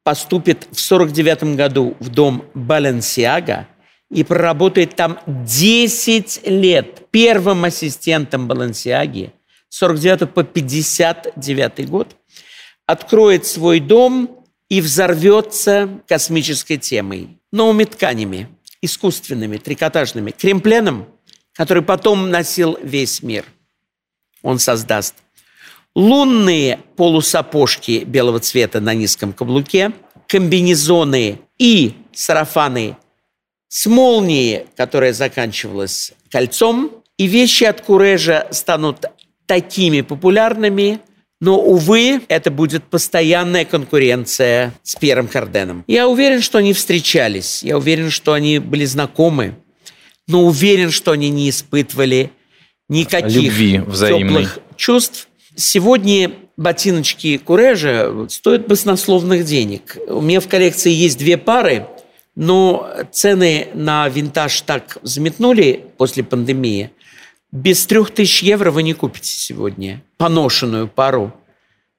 поступит 0.03 0.67
в 0.73 0.81
49 0.81 1.57
году 1.57 1.97
в 2.01 2.09
дом 2.09 2.45
Баленсиага 2.55 3.69
и 4.11 4.25
проработает 4.25 4.97
там 4.97 5.19
10 5.27 6.47
лет 6.47 7.11
первым 7.11 7.65
ассистентом 7.65 8.49
Баленсиаги, 8.49 9.33
49 9.69 10.31
по 10.31 10.43
59 10.43 11.89
год, 11.89 12.17
откроет 12.87 13.47
свой 13.47 13.81
дом 13.81 14.45
и 14.69 14.81
взорвется 14.81 15.89
космической 16.07 16.77
темой, 16.77 17.39
новыми 17.53 17.85
тканями– 17.85 18.49
искусственными, 18.83 19.59
трикотажными, 19.59 20.31
кремпленом, 20.31 21.07
который 21.53 21.83
потом 21.83 22.31
носил 22.31 22.79
весь 22.83 23.23
мир. 23.23 23.45
Он 24.43 24.59
создаст 24.59 25.15
лунные 25.95 26.81
полусапожки 26.97 28.05
белого 28.05 28.41
цвета 28.41 28.81
на 28.81 28.95
низком 28.95 29.33
каблуке, 29.33 29.93
комбинезоны 30.27 31.41
и 31.59 31.95
сарафаны 32.13 32.97
с 33.71 33.87
молнией, 33.87 34.67
которая 34.77 35.13
заканчивалась 35.13 36.13
кольцом, 36.29 36.91
и 37.17 37.27
вещи 37.29 37.65
от 37.65 37.81
Курежа 37.81 38.49
станут 38.51 39.07
такими 39.47 40.01
популярными, 40.01 40.99
но, 41.41 41.59
увы, 41.59 42.21
это 42.29 42.51
будет 42.51 42.85
постоянная 42.85 43.65
конкуренция 43.65 44.75
с 44.83 44.97
Пьером 44.97 45.29
Карденом. 45.29 45.85
Я 45.87 46.09
уверен, 46.09 46.43
что 46.43 46.59
они 46.59 46.73
встречались, 46.73 47.63
я 47.63 47.79
уверен, 47.79 48.11
что 48.11 48.33
они 48.33 48.59
были 48.59 48.85
знакомы, 48.85 49.55
но 50.27 50.45
уверен, 50.45 50.91
что 50.91 51.13
они 51.13 51.31
не 51.31 51.49
испытывали 51.49 52.33
никаких 52.89 53.43
Любви 53.43 53.79
взаимной. 53.79 54.29
теплых 54.29 54.59
чувств. 54.77 55.29
Сегодня 55.55 56.33
ботиночки 56.57 57.39
Курежа 57.39 58.27
стоят 58.29 58.67
баснословных 58.67 59.45
денег. 59.45 59.97
У 60.09 60.21
меня 60.21 60.41
в 60.41 60.49
коллекции 60.49 60.91
есть 60.91 61.19
две 61.19 61.39
пары, 61.39 61.87
но 62.41 62.91
цены 63.13 63.69
на 63.75 64.09
винтаж 64.09 64.63
так 64.63 64.97
взметнули 65.03 65.85
после 65.99 66.25
пандемии, 66.25 66.91
без 67.53 67.85
трех 67.85 68.13
тысяч 68.13 68.43
евро 68.43 68.71
вы 68.71 68.83
не 68.83 68.95
купите 68.95 69.29
сегодня 69.29 70.03
поношенную 70.17 70.89
пару 70.89 71.35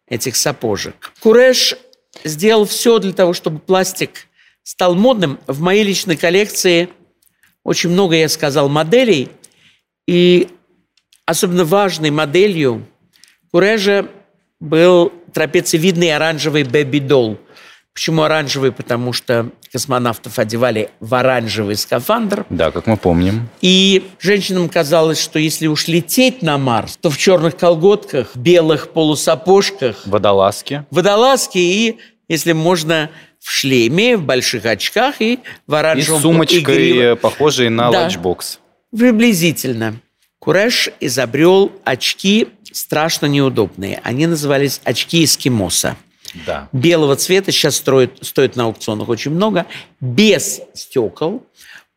этих 0.08 0.36
сапожек. 0.36 1.14
Куреш 1.20 1.76
сделал 2.24 2.66
все 2.66 2.98
для 2.98 3.14
того, 3.14 3.34
чтобы 3.34 3.60
пластик 3.60 4.28
стал 4.64 4.96
модным. 4.96 5.40
В 5.46 5.62
моей 5.62 5.84
личной 5.84 6.18
коллекции 6.18 6.90
очень 7.64 7.92
много, 7.92 8.16
я 8.16 8.28
сказал, 8.28 8.68
моделей. 8.68 9.30
И 10.08 10.48
особенно 11.28 11.66
важной 11.66 12.10
моделью 12.10 12.88
Курежа 13.52 14.10
был 14.60 15.14
трапециевидный 15.36 16.16
оранжевый 16.16 16.64
бэби-долл. 16.64 17.38
Почему 17.94 18.22
оранжевый? 18.24 18.72
Потому 18.72 19.12
что 19.14 19.50
космонавтов 19.72 20.40
одевали 20.40 20.90
в 21.02 21.14
оранжевый 21.14 21.76
скафандр. 21.76 22.46
Да, 22.50 22.72
как 22.72 22.88
мы 22.88 22.96
помним. 22.98 23.50
И 23.62 24.08
женщинам 24.20 24.70
казалось, 24.70 25.20
что 25.22 25.40
если 25.40 25.68
уж 25.68 25.88
лететь 25.88 26.42
на 26.42 26.58
Марс, 26.58 26.98
то 26.98 27.10
в 27.10 27.18
черных 27.18 27.58
колготках, 27.58 28.36
белых 28.36 28.90
полусапожках, 28.92 30.02
Водолазки. 30.06 30.86
водолазки 30.90 31.58
и, 31.58 31.98
если 32.30 32.54
можно, 32.54 33.10
в 33.40 33.50
шлеме, 33.52 34.16
в 34.18 34.24
больших 34.24 34.66
очках 34.66 35.16
и 35.20 35.40
в 35.68 35.74
И 35.74 35.76
оранжевом 35.76 36.20
с 36.20 36.22
сумочкой, 36.24 36.62
игриво- 36.92 37.16
похожей 37.16 37.70
на 37.70 37.92
Да. 37.92 38.02
ланчбокс. 38.02 38.60
Приблизительно. 38.96 39.96
Курреж 40.40 40.90
изобрел 41.00 41.72
очки 41.84 42.48
страшно 42.72 43.26
неудобные. 43.26 44.00
Они 44.04 44.28
назывались 44.28 44.80
очки 44.86 45.24
эскимоса. 45.24 45.98
Да. 46.46 46.70
Белого 46.72 47.16
цвета 47.16 47.52
сейчас 47.52 47.76
строят, 47.76 48.18
стоят 48.22 48.56
на 48.56 48.66
аукционах 48.66 49.10
очень 49.10 49.32
много. 49.32 49.66
Без 50.00 50.62
стекол, 50.74 51.46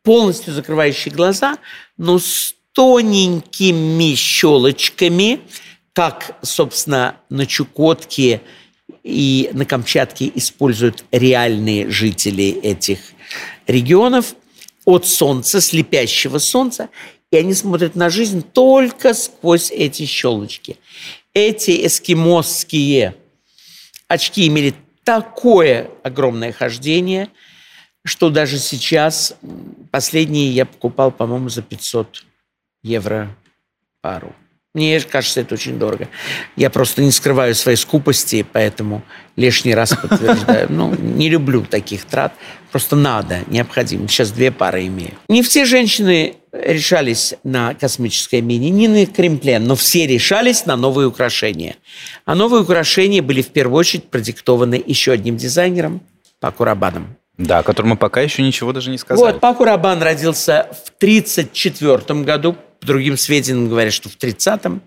полностью 0.03 0.53
закрывающие 0.53 1.13
глаза, 1.13 1.57
но 1.97 2.19
с 2.19 2.55
тоненькими 2.73 4.15
щелочками, 4.15 5.39
как, 5.93 6.37
собственно, 6.41 7.17
на 7.29 7.45
Чукотке 7.45 8.41
и 9.03 9.49
на 9.53 9.65
Камчатке 9.65 10.31
используют 10.35 11.05
реальные 11.11 11.89
жители 11.89 12.59
этих 12.61 12.99
регионов 13.65 14.35
от 14.83 15.07
солнца, 15.07 15.61
слепящего 15.61 16.37
солнца, 16.37 16.89
и 17.31 17.37
они 17.37 17.53
смотрят 17.53 17.95
на 17.95 18.09
жизнь 18.09 18.43
только 18.43 19.13
сквозь 19.13 19.71
эти 19.71 20.05
щелочки. 20.05 20.77
Эти 21.33 21.85
эскимосские 21.85 23.15
очки 24.07 24.47
имели 24.47 24.73
такое 25.03 25.89
огромное 26.03 26.51
хождение, 26.51 27.29
что 28.03 28.29
даже 28.29 28.57
сейчас 28.59 29.35
последние 29.91 30.51
я 30.51 30.65
покупал, 30.65 31.11
по-моему, 31.11 31.49
за 31.49 31.61
500 31.61 32.25
евро 32.83 33.35
пару. 34.01 34.35
Мне 34.75 34.99
кажется, 34.99 35.39
это 35.39 35.55
очень 35.55 35.79
дорого. 35.79 36.09
Я 36.57 36.69
просто 36.69 37.01
не 37.01 37.11
скрываю 37.11 37.55
своей 37.55 37.77
скупости, 37.77 38.45
поэтому 38.51 39.03
лишний 39.37 39.73
раз 39.73 39.95
подтверждаю. 40.01 40.67
Ну, 40.69 40.93
не 40.95 41.29
люблю 41.29 41.65
таких 41.65 42.03
трат. 42.03 42.33
Просто 42.71 42.97
надо, 42.97 43.39
необходимо. 43.47 44.09
Сейчас 44.09 44.31
две 44.31 44.51
пары 44.51 44.85
имею. 44.87 45.13
Не 45.29 45.43
все 45.43 45.63
женщины 45.63 46.35
решались 46.63 47.35
на 47.43 47.73
космическое 47.73 48.41
мини, 48.41 48.67
не 48.69 48.87
на 48.87 49.05
кремплен, 49.05 49.65
но 49.65 49.75
все 49.75 50.07
решались 50.07 50.65
на 50.65 50.75
новые 50.75 51.07
украшения. 51.07 51.75
А 52.25 52.35
новые 52.35 52.63
украшения 52.63 53.21
были 53.21 53.41
в 53.41 53.49
первую 53.49 53.79
очередь 53.79 54.05
продиктованы 54.05 54.81
еще 54.85 55.11
одним 55.11 55.37
дизайнером, 55.37 56.01
Паку 56.39 56.63
Рабаном. 56.63 57.17
Да, 57.37 57.59
о 57.59 57.63
котором 57.63 57.89
мы 57.89 57.97
пока 57.97 58.21
еще 58.21 58.41
ничего 58.41 58.71
даже 58.71 58.89
не 58.89 58.97
сказали. 58.97 59.33
Вот, 59.33 59.41
Паку 59.41 59.65
Рабан 59.65 60.01
родился 60.01 60.69
в 60.71 60.89
1934 60.97 62.21
году, 62.21 62.55
по 62.79 62.87
другим 62.87 63.17
сведениям 63.17 63.67
говорят, 63.67 63.93
что 63.93 64.09
в 64.09 64.17
30-м. 64.17 64.81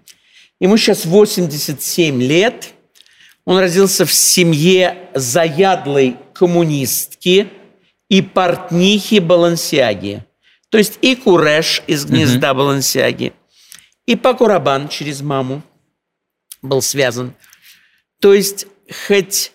Ему 0.61 0.77
сейчас 0.77 1.05
87 1.05 2.23
лет. 2.23 2.71
Он 3.45 3.59
родился 3.59 4.05
в 4.05 4.13
семье 4.13 5.09
заядлой 5.15 6.17
коммунистки 6.33 7.49
и 8.09 8.23
портнихи 8.23 9.21
Балансиаги. 9.21 10.25
То 10.71 10.79
есть 10.79 10.99
и 11.01 11.17
Куреш 11.17 11.83
из 11.87 12.05
гнезда 12.05 12.53
Балансиаги, 12.55 13.33
и 14.07 14.17
Паку 14.17 14.47
Рабан 14.47 14.89
через 14.89 15.21
маму 15.23 15.63
был 16.63 16.83
связан. 16.83 17.35
То 18.21 18.35
есть 18.35 18.67
хоть 19.07 19.53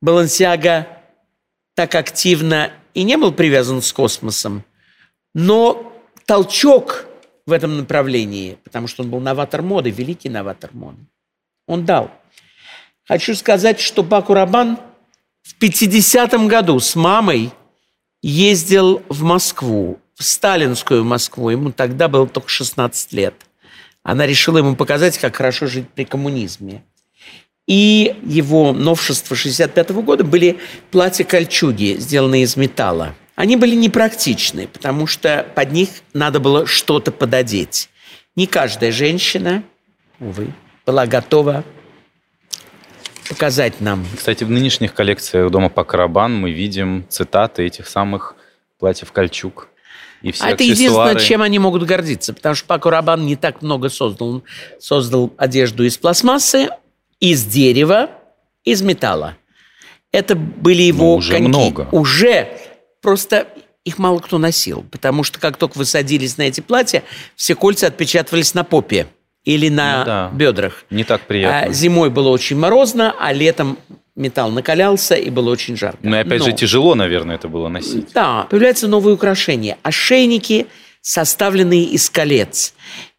Балансиага 0.00 0.86
так 1.74 1.94
активно 1.94 2.72
и 2.94 3.02
не 3.02 3.16
был 3.16 3.32
привязан 3.32 3.82
с 3.82 3.92
космосом, 3.92 4.64
но 5.34 5.92
толчок 6.24 7.06
в 7.46 7.52
этом 7.52 7.76
направлении, 7.76 8.58
потому 8.64 8.86
что 8.86 9.02
он 9.02 9.10
был 9.10 9.20
новатор 9.20 9.62
моды, 9.62 9.90
великий 9.90 10.28
новатор 10.28 10.70
моды, 10.72 10.98
он 11.66 11.84
дал. 11.84 12.10
Хочу 13.06 13.34
сказать, 13.34 13.80
что 13.80 14.04
Паку 14.04 14.34
Рабан 14.34 14.78
в 15.42 15.60
50-м 15.60 16.48
году 16.48 16.78
с 16.80 16.94
мамой 16.94 17.50
ездил 18.22 19.02
в 19.08 19.22
Москву, 19.22 19.98
сталинскую 20.22 21.04
Москву. 21.04 21.50
Ему 21.50 21.72
тогда 21.72 22.08
было 22.08 22.26
только 22.26 22.48
16 22.48 23.12
лет. 23.12 23.34
Она 24.02 24.26
решила 24.26 24.58
ему 24.58 24.76
показать, 24.76 25.18
как 25.18 25.36
хорошо 25.36 25.66
жить 25.66 25.88
при 25.88 26.04
коммунизме. 26.04 26.82
И 27.66 28.16
его 28.24 28.72
новшества 28.72 29.36
65 29.36 29.90
года 29.90 30.24
были 30.24 30.58
платья-кольчуги, 30.90 31.96
сделанные 31.98 32.42
из 32.42 32.56
металла. 32.56 33.14
Они 33.36 33.56
были 33.56 33.74
непрактичны, 33.74 34.66
потому 34.66 35.06
что 35.06 35.46
под 35.54 35.72
них 35.72 35.88
надо 36.12 36.40
было 36.40 36.66
что-то 36.66 37.12
пододеть. 37.12 37.88
Не 38.36 38.46
каждая 38.46 38.92
женщина, 38.92 39.62
увы, 40.18 40.48
была 40.84 41.06
готова 41.06 41.64
показать 43.28 43.80
нам. 43.80 44.04
Кстати, 44.16 44.44
в 44.44 44.50
нынешних 44.50 44.92
коллекциях 44.92 45.50
дома 45.50 45.68
по 45.68 45.84
Карабан 45.84 46.34
мы 46.34 46.50
видим 46.50 47.06
цитаты 47.08 47.64
этих 47.64 47.86
самых 47.86 48.34
платьев 48.78 49.12
Кольчуг. 49.12 49.68
И 50.22 50.32
все 50.32 50.44
А 50.44 50.50
это 50.50 50.62
единственное, 50.62 51.14
чем 51.16 51.42
они 51.42 51.58
могут 51.58 51.84
гордиться, 51.84 52.32
потому 52.34 52.54
что 52.54 52.66
Пако 52.66 52.90
Рабан 52.90 53.24
не 53.26 53.36
так 53.36 53.62
много 53.62 53.88
создал. 53.88 54.28
Он 54.28 54.42
создал 54.78 55.32
одежду 55.36 55.84
из 55.84 55.96
пластмассы, 55.96 56.68
из 57.20 57.44
дерева, 57.44 58.10
из 58.64 58.82
металла. 58.82 59.36
Это 60.12 60.34
были 60.34 60.82
его 60.82 61.04
Ну, 61.12 61.14
уже 61.14 61.32
коньки. 61.32 61.48
много. 61.48 61.88
Уже. 61.92 62.48
Просто 63.00 63.46
их 63.84 63.96
мало 63.98 64.18
кто 64.18 64.36
носил, 64.38 64.84
потому 64.90 65.22
что 65.24 65.38
как 65.40 65.56
только 65.56 65.78
вы 65.78 65.84
садились 65.86 66.36
на 66.36 66.42
эти 66.42 66.60
платья, 66.60 67.02
все 67.36 67.54
кольца 67.54 67.86
отпечатывались 67.86 68.52
на 68.54 68.62
попе 68.64 69.06
или 69.44 69.68
на 69.70 70.00
Ну 70.00 70.04
да. 70.04 70.30
бедрах. 70.34 70.84
Не 70.90 71.04
так 71.04 71.22
А 71.22 71.24
приятно. 71.26 71.72
зимой 71.72 72.10
было 72.10 72.28
очень 72.28 72.58
морозно, 72.58 73.14
а 73.18 73.32
летом 73.32 73.78
металл 74.20 74.50
накалялся 74.50 75.14
и 75.14 75.30
было 75.30 75.50
очень 75.50 75.76
жарко. 75.76 75.98
Ну 76.02 76.14
и 76.14 76.18
опять 76.20 76.42
же 76.44 76.50
Но- 76.50 76.56
тяжело, 76.56 76.94
наверное, 76.94 77.34
это 77.36 77.48
было 77.48 77.68
носить. 77.68 78.12
да, 78.14 78.46
появляются 78.50 78.86
новые 78.86 79.14
украшения. 79.14 79.78
Ошейники, 79.82 80.66
составленные 81.00 81.84
из 81.84 82.08
колец. 82.10 82.74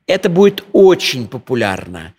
Это 0.08 0.30
будет 0.30 0.64
очень 0.72 1.28
популярно. 1.28 2.14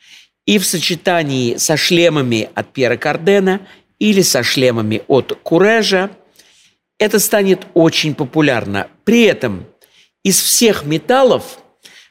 И 0.45 0.59
в 0.59 0.67
сочетании 0.67 1.57
со 1.57 1.77
шлемами 1.77 2.51
от 2.55 2.73
Пьера 2.73 2.97
Кардена 2.97 3.61
или 3.99 4.23
со 4.23 4.43
шлемами 4.43 5.03
от 5.07 5.39
Курежа 5.43 6.11
это 6.99 7.19
станет 7.19 7.67
очень 7.75 8.15
популярно. 8.15 8.89
При 9.05 9.23
этом 9.23 9.65
из 10.25 10.41
всех 10.41 10.85
металлов 10.85 11.59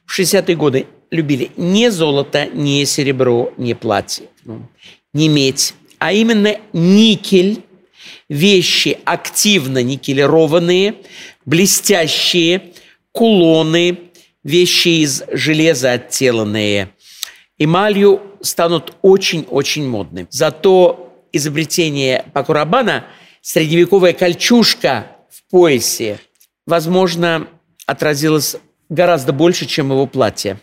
в 0.06 0.18
60-е 0.18 0.56
годы 0.56 0.88
любили 1.12 1.52
не 1.58 1.92
золото, 1.92 2.46
не 2.46 2.86
серебро, 2.86 3.54
не 3.58 3.74
платье, 3.74 4.28
не 5.14 5.28
медь, 5.30 5.74
а 6.02 6.14
именно 6.14 6.58
никель, 6.74 7.62
вещи 8.28 8.98
активно 9.06 9.84
никелированные, 9.84 10.96
блестящие, 11.46 12.74
кулоны, 13.12 14.00
вещи 14.44 15.04
из 15.04 15.24
железа 15.32 15.92
отделанные 15.92 16.90
эмалью 17.60 18.20
станут 18.42 18.96
очень-очень 19.04 19.88
модными. 19.88 20.26
Зато 20.32 21.14
изобретение 21.32 22.26
Пакурабана, 22.34 23.06
средневековая 23.42 24.14
кольчужка 24.14 25.06
в 25.30 25.52
поясе, 25.52 26.18
возможно, 26.66 27.48
отразилось 27.86 28.56
гораздо 28.90 29.34
больше, 29.34 29.68
чем 29.68 29.92
его 29.92 30.08
платье. 30.08 30.60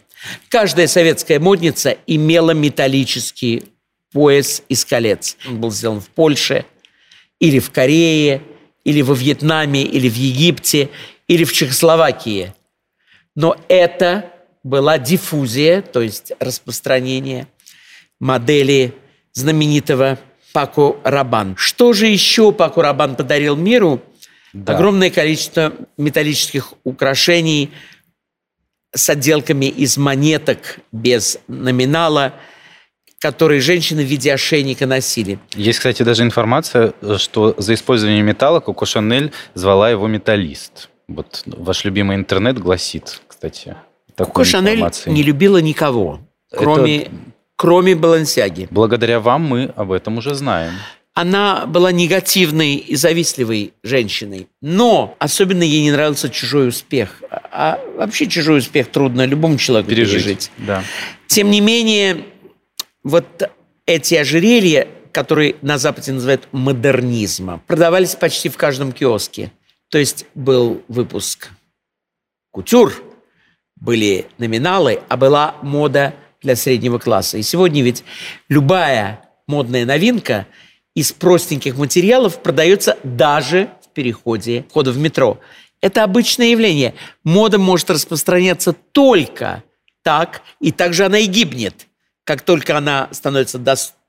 Каждая 0.49 0.89
советская 0.89 1.39
модница 1.39 1.97
имела 2.09 2.51
металлический 2.51 3.63
пояс 4.13 4.63
из 4.69 4.85
колец. 4.85 5.37
Он 5.47 5.61
был 5.61 5.71
сделан 5.71 6.01
в 6.01 6.09
Польше, 6.09 6.65
или 7.41 7.59
в 7.59 7.71
Корее, 7.71 8.43
или 8.85 9.03
во 9.03 9.15
Вьетнаме, 9.15 9.83
или 9.83 10.09
в 10.09 10.15
Египте, 10.15 10.89
или 11.27 11.45
в 11.45 11.53
Чехословакии. 11.53 12.55
Но 13.35 13.57
это 13.69 14.33
была 14.65 14.99
диффузия, 14.99 15.83
то 15.83 16.01
есть 16.01 16.33
распространение 16.41 17.47
модели 18.19 18.95
знаменитого 19.33 20.19
Пако 20.53 20.97
Рабан. 21.05 21.55
Что 21.57 21.93
же 21.93 22.07
еще 22.07 22.53
Пако 22.53 22.83
Рабан 22.83 23.15
подарил 23.15 23.57
миру? 23.57 24.03
Да. 24.53 24.75
Огромное 24.75 25.11
количество 25.11 25.75
металлических 25.97 26.73
украшений 26.85 27.71
с 28.95 29.09
отделками 29.11 29.67
из 29.67 29.99
монеток 29.99 30.81
без 30.91 31.39
номинала, 31.47 32.35
которые 33.21 33.61
женщины 33.61 34.03
в 34.03 34.07
виде 34.07 34.33
ошейника 34.33 34.87
носили. 34.87 35.39
Есть, 35.55 35.79
кстати, 35.79 36.03
даже 36.03 36.23
информация, 36.23 36.93
что 37.17 37.55
за 37.59 37.75
использование 37.75 38.23
металла 38.23 38.61
Коко 38.61 38.87
Шанель 38.87 39.33
звала 39.55 39.91
его 39.91 40.07
металлист. 40.07 40.89
Вот 41.09 41.43
ваш 41.47 41.85
любимый 41.85 42.17
интернет 42.17 42.59
гласит, 42.59 43.21
кстати. 43.27 43.77
Коко 44.17 44.45
Шанель 44.45 44.85
не 45.07 45.23
любила 45.23 45.59
никого, 45.59 46.21
Это 46.51 46.63
кроме 46.63 47.11
кроме 47.57 47.97
Балансиаги. 47.97 48.69
Благодаря 48.71 49.21
вам 49.21 49.43
мы 49.43 49.73
об 49.77 49.91
этом 49.93 50.19
уже 50.19 50.35
знаем. 50.35 50.73
Она 51.13 51.67
была 51.67 51.91
негативной 51.91 52.77
и 52.77 52.95
завистливой 52.95 53.73
женщиной, 53.83 54.47
но 54.63 55.17
особенно 55.19 55.65
ей 55.65 55.83
не 55.83 55.91
нравился 55.91 56.29
чужой 56.31 56.69
успех. 56.69 57.21
А 57.31 57.81
вообще 57.97 58.29
чужой 58.29 58.59
успех 58.59 58.87
трудно 58.93 59.25
любому 59.25 59.59
человеку 59.59 59.91
пережить. 59.91 60.23
пережить. 60.23 60.51
Да. 60.59 60.85
Тем 61.27 61.51
не 61.51 61.61
менее, 61.61 62.25
вот 63.03 63.51
эти 63.87 64.15
ожерелья, 64.15 64.89
которые 65.13 65.57
на 65.63 65.79
Западе 65.79 66.13
называют 66.13 66.49
модернизмом, 66.53 67.61
продавались 67.67 68.15
почти 68.15 68.49
в 68.49 68.57
каждом 68.57 68.93
киоске. 68.93 69.53
То 69.89 69.99
есть 69.99 70.27
был 70.35 70.83
выпуск 70.89 71.51
кутюр, 72.51 73.03
были 73.77 74.27
номиналы, 74.39 75.01
а 75.09 75.17
была 75.17 75.57
мода 75.63 76.15
для 76.43 76.57
среднего 76.57 76.99
класса. 76.99 77.39
И 77.39 77.43
сегодня 77.43 77.83
ведь 77.83 78.05
любая 78.49 79.29
модная 79.47 79.85
новинка 79.85 80.47
из 80.95 81.13
простеньких 81.13 81.77
материалов 81.77 82.43
продается 82.43 82.99
даже 83.03 83.71
в 83.85 83.89
переходе 83.95 84.65
входа 84.69 84.93
в 84.93 84.99
метро. 84.99 85.41
Это 85.81 86.05
обычное 86.05 86.49
явление. 86.49 86.95
Мода 87.25 87.59
может 87.59 87.91
распространяться 87.91 88.73
только 88.73 89.63
так, 90.03 90.43
и 90.61 90.73
также 90.73 91.05
она 91.05 91.19
и 91.19 91.27
гибнет. 91.27 91.88
Как 92.29 92.43
только 92.43 92.77
она 92.77 93.09
становится 93.11 93.59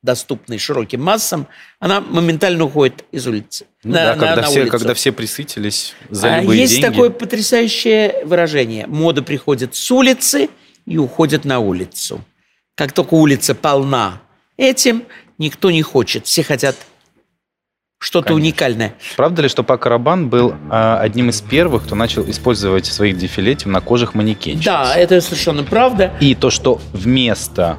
доступной 0.01 0.57
широким 0.57 1.01
массам, 1.01 1.47
она 1.79 2.01
моментально 2.01 2.65
уходит 2.65 3.05
из 3.13 3.25
улицы. 3.27 3.65
Ну, 3.85 3.93
на, 3.93 3.97
да, 3.97 4.15
на, 4.15 4.19
когда, 4.19 4.35
на 4.41 4.47
все, 4.49 4.65
когда 4.65 4.93
все 4.93 5.13
присытились 5.13 5.95
за 6.09 6.35
а 6.35 6.41
любые 6.41 6.59
Есть 6.59 6.73
деньги. 6.73 6.85
такое 6.85 7.11
потрясающее 7.11 8.25
выражение. 8.25 8.87
Мода 8.87 9.23
приходит 9.23 9.73
с 9.73 9.89
улицы 9.89 10.49
и 10.85 10.97
уходит 10.97 11.45
на 11.45 11.59
улицу. 11.59 12.21
Как 12.75 12.91
только 12.91 13.13
улица 13.13 13.55
полна 13.55 14.21
этим, 14.57 15.05
никто 15.37 15.71
не 15.71 15.81
хочет. 15.81 16.25
Все 16.25 16.43
хотят 16.43 16.75
что-то 17.99 18.33
уникальное. 18.33 18.95
Правда 19.15 19.43
ли, 19.43 19.47
что 19.47 19.63
Пак 19.63 19.85
Рабан 19.85 20.27
был 20.27 20.55
э, 20.69 20.97
одним 20.99 21.29
из 21.29 21.39
первых, 21.39 21.85
кто 21.85 21.95
начал 21.95 22.29
использовать 22.29 22.85
в 22.85 22.91
своих 22.91 23.17
дефиле 23.17 23.55
темнокожих 23.55 24.13
манекенщиц? 24.13 24.65
Да, 24.65 24.93
это 24.93 25.21
совершенно 25.21 25.63
правда. 25.63 26.13
И 26.19 26.35
то, 26.35 26.49
что 26.49 26.81
вместо 26.91 27.77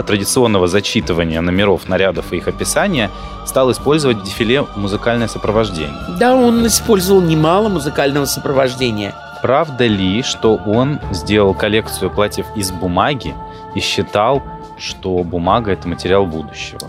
традиционного 0.00 0.68
зачитывания 0.68 1.42
номеров, 1.42 1.88
нарядов 1.88 2.32
и 2.32 2.38
их 2.38 2.48
описания 2.48 3.10
стал 3.44 3.70
использовать 3.70 4.18
в 4.18 4.24
дефиле 4.24 4.64
музыкальное 4.76 5.28
сопровождение. 5.28 5.92
Да, 6.18 6.34
он 6.34 6.66
использовал 6.66 7.20
немало 7.20 7.68
музыкального 7.68 8.24
сопровождения. 8.24 9.14
Правда 9.42 9.86
ли, 9.86 10.22
что 10.22 10.54
он 10.54 11.00
сделал 11.10 11.52
коллекцию 11.52 12.10
платьев 12.10 12.46
из 12.56 12.70
бумаги 12.70 13.34
и 13.74 13.80
считал, 13.80 14.42
что 14.78 15.22
бумага– 15.24 15.72
это 15.72 15.88
материал 15.88 16.24
будущего? 16.26 16.88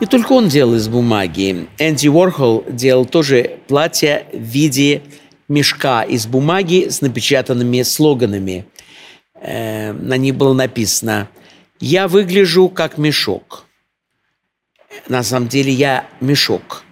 Не 0.00 0.06
только 0.06 0.32
он 0.32 0.48
делал 0.48 0.74
из 0.74 0.88
бумаги. 0.88 1.68
Энди 1.78 2.08
Уорхол 2.08 2.64
делал 2.68 3.04
тоже 3.04 3.58
платья 3.68 4.24
в 4.32 4.38
виде 4.38 5.02
мешка 5.48 6.02
из 6.02 6.26
бумаги 6.26 6.88
с 6.88 7.00
напечатанными 7.00 7.82
слоганами. 7.82 8.64
Э, 9.34 9.92
на 9.92 10.16
них 10.16 10.36
было 10.36 10.54
написано 10.54 11.28
«Я 11.80 12.08
выгляжу 12.08 12.68
как 12.68 12.98
мешок». 12.98 13.64
На 15.08 15.22
самом 15.22 15.48
деле 15.48 15.72
я 15.72 16.06
мешок. 16.20 16.84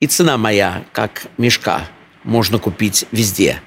И 0.00 0.06
цена 0.06 0.36
моя 0.36 0.84
как 0.92 1.26
мешка 1.38 1.88
можно 2.24 2.58
купить 2.58 3.06
везде. 3.12 3.60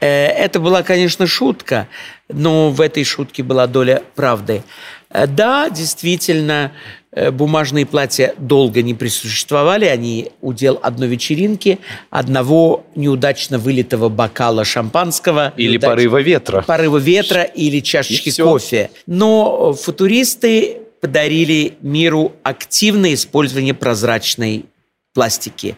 Э, 0.00 0.26
это 0.26 0.60
была, 0.60 0.82
конечно, 0.82 1.26
шутка, 1.26 1.88
но 2.28 2.70
в 2.70 2.80
этой 2.80 3.04
шутке 3.04 3.42
была 3.42 3.66
доля 3.66 4.02
правды. 4.16 4.64
Э, 5.10 5.26
да, 5.26 5.70
действительно, 5.70 6.72
Э, 7.10 7.30
бумажные 7.30 7.86
платья 7.86 8.34
долго 8.36 8.82
не 8.82 8.92
присуществовали, 8.92 9.86
они 9.86 10.30
удел 10.42 10.78
одной 10.82 11.08
вечеринки, 11.08 11.78
одного 12.10 12.84
неудачно 12.94 13.58
вылитого 13.58 14.10
бокала 14.10 14.64
шампанского. 14.64 15.54
Или 15.56 15.72
неудач... 15.72 15.88
порыва 15.88 16.20
ветра. 16.20 16.62
Порыва 16.62 16.98
ветра 16.98 17.42
или 17.42 17.80
чашечки 17.80 18.30
кофе. 18.40 18.90
Но 19.06 19.72
футуристы 19.72 20.82
подарили 21.00 21.78
миру 21.80 22.34
активное 22.42 23.14
использование 23.14 23.72
прозрачной 23.74 24.66
пластики. 25.14 25.76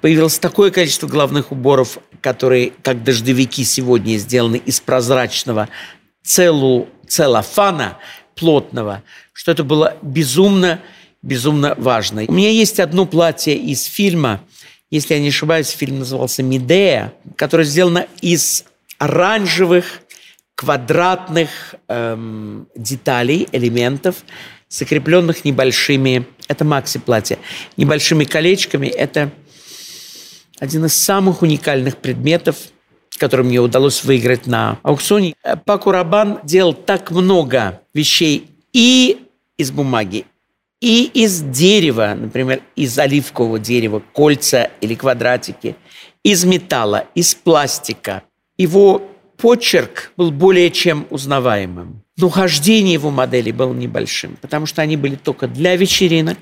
Появилось 0.00 0.38
такое 0.38 0.70
количество 0.70 1.06
головных 1.06 1.52
уборов, 1.52 1.98
которые, 2.22 2.72
как 2.82 3.04
дождевики 3.04 3.64
сегодня, 3.64 4.16
сделаны 4.16 4.56
из 4.56 4.80
прозрачного 4.80 5.68
целу, 6.22 6.88
целлофана, 7.06 7.98
плотного, 8.38 9.02
что 9.32 9.52
это 9.52 9.64
было 9.64 9.96
безумно, 10.02 10.80
безумно 11.22 11.74
важно. 11.76 12.24
У 12.28 12.32
меня 12.32 12.50
есть 12.50 12.80
одно 12.80 13.06
платье 13.06 13.56
из 13.56 13.84
фильма, 13.84 14.40
если 14.90 15.14
я 15.14 15.20
не 15.20 15.28
ошибаюсь, 15.28 15.68
фильм 15.68 15.98
назывался 15.98 16.42
«Медея», 16.42 17.12
которое 17.36 17.64
сделано 17.64 18.06
из 18.22 18.64
оранжевых 18.96 20.00
квадратных 20.54 21.50
эм, 21.88 22.66
деталей, 22.74 23.48
элементов, 23.52 24.24
закрепленных 24.68 25.44
небольшими, 25.44 26.26
это 26.48 26.64
макси-платье, 26.64 27.38
небольшими 27.76 28.24
колечками. 28.24 28.86
Это 28.86 29.30
один 30.58 30.86
из 30.86 30.94
самых 30.94 31.42
уникальных 31.42 31.98
предметов, 31.98 32.56
который 33.18 33.44
мне 33.44 33.60
удалось 33.60 34.04
выиграть 34.04 34.46
на 34.46 34.78
аукционе. 34.82 35.34
Паку 35.64 35.90
Рабан 35.90 36.40
делал 36.44 36.72
так 36.72 37.10
много 37.10 37.80
вещей 37.98 38.50
и 38.72 39.26
из 39.58 39.70
бумаги, 39.70 40.24
и 40.80 41.04
из 41.04 41.40
дерева, 41.40 42.14
например, 42.16 42.62
из 42.76 42.98
оливкового 42.98 43.58
дерева, 43.58 44.02
кольца 44.12 44.70
или 44.80 44.94
квадратики, 44.94 45.76
из 46.22 46.44
металла, 46.44 47.06
из 47.14 47.34
пластика. 47.34 48.22
Его 48.56 49.02
почерк 49.36 50.12
был 50.16 50.30
более 50.30 50.70
чем 50.70 51.06
узнаваемым. 51.10 52.02
Но 52.16 52.28
хождение 52.28 52.94
его 52.94 53.10
моделей 53.10 53.52
было 53.52 53.72
небольшим, 53.72 54.36
потому 54.40 54.66
что 54.66 54.82
они 54.82 54.96
были 54.96 55.16
только 55.16 55.46
для 55.46 55.76
вечеринок, 55.76 56.38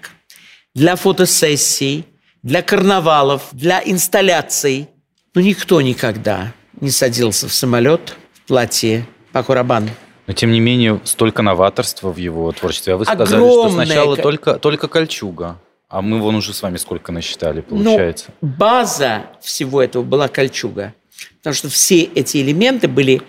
для 0.74 0.96
фотосессий, 0.96 2.04
для 2.42 2.62
карнавалов, 2.62 3.42
для 3.52 3.82
инсталляций. 3.84 4.88
Но 5.34 5.40
никто 5.40 5.80
никогда 5.80 6.52
не 6.80 6.90
садился 6.90 7.48
в 7.48 7.54
самолет 7.54 8.16
в 8.34 8.40
платье 8.48 9.06
Пакурабан. 9.32 9.90
Но, 10.26 10.32
тем 10.32 10.50
не 10.50 10.60
менее, 10.60 11.00
столько 11.04 11.42
новаторства 11.42 12.12
в 12.12 12.16
его 12.16 12.50
творчестве. 12.52 12.94
А 12.94 12.96
вы 12.96 13.04
сказали, 13.04 13.40
Огромное... 13.40 13.68
что 13.68 13.84
сначала 13.84 14.16
только, 14.16 14.54
только 14.54 14.88
кольчуга. 14.88 15.58
А 15.88 16.02
мы 16.02 16.18
вон 16.18 16.34
уже 16.34 16.52
с 16.52 16.62
вами 16.62 16.78
сколько 16.78 17.12
насчитали, 17.12 17.64
ну, 17.70 17.76
получается. 17.84 18.26
Но 18.40 18.48
база 18.48 19.22
всего 19.40 19.80
этого 19.80 20.02
была 20.02 20.26
кольчуга. 20.28 20.94
Потому 21.38 21.54
что 21.54 21.68
все 21.68 22.02
эти 22.02 22.38
элементы 22.38 22.88
были 22.88 23.22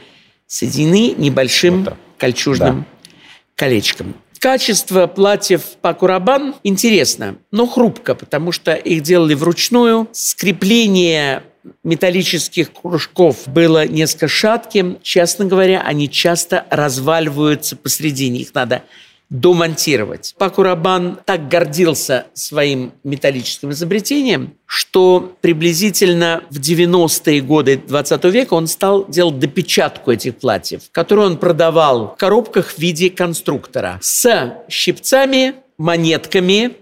соединены 0.48 1.14
небольшим 1.18 1.84
вот 1.84 1.94
кольчужным 2.18 2.80
да. 2.80 3.10
колечком. 3.56 4.16
Качество 4.40 5.08
платьев 5.08 5.62
по 5.82 5.94
Курабан 5.94 6.56
интересно, 6.64 7.38
но 7.52 7.68
хрупко, 7.68 8.16
потому 8.16 8.52
что 8.52 8.74
их 8.74 9.02
делали 9.02 9.34
вручную. 9.34 10.08
Скрепление 10.12 11.44
металлических 11.84 12.72
кружков 12.74 13.48
было 13.48 13.88
несколько 13.88 14.28
шатким. 14.28 14.98
Честно 15.02 15.46
говоря, 15.46 15.82
они 15.82 16.10
часто 16.10 16.66
разваливаются 16.70 17.76
посредине. 17.76 18.42
Их 18.42 18.54
надо 18.54 18.84
домонтировать. 19.30 20.36
Паку 20.38 20.64
Рабан 20.64 21.20
так 21.26 21.50
гордился 21.50 22.28
своим 22.34 22.94
металлическим 23.04 23.72
изобретением, 23.72 24.54
что 24.66 25.36
приблизительно 25.42 26.44
в 26.50 26.60
90-е 26.60 27.42
годы 27.42 27.78
20 27.78 28.24
века 28.26 28.54
он 28.54 28.68
стал 28.68 29.06
делать 29.08 29.40
допечатку 29.40 30.12
этих 30.12 30.38
платьев, 30.38 30.84
которую 30.92 31.28
он 31.28 31.38
продавал 31.38 32.14
в 32.14 32.18
коробках 32.18 32.72
в 32.72 32.78
виде 32.78 33.10
конструктора 33.10 34.00
с 34.02 34.56
щипцами, 34.70 35.56
монетками 35.78 36.78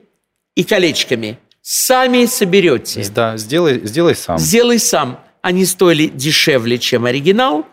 и 0.56 0.64
колечками– 0.64 1.40
сами 1.66 2.28
соберете. 2.28 3.04
Да, 3.14 3.38
сделай, 3.38 3.82
сделай 3.84 4.16
сам. 4.16 4.38
Сделай 4.38 4.78
сам. 4.78 5.20
Они 5.42 5.66
стоили 5.66 6.06
дешевле, 6.06 6.78
чем 6.78 7.06
оригинал, 7.06 7.66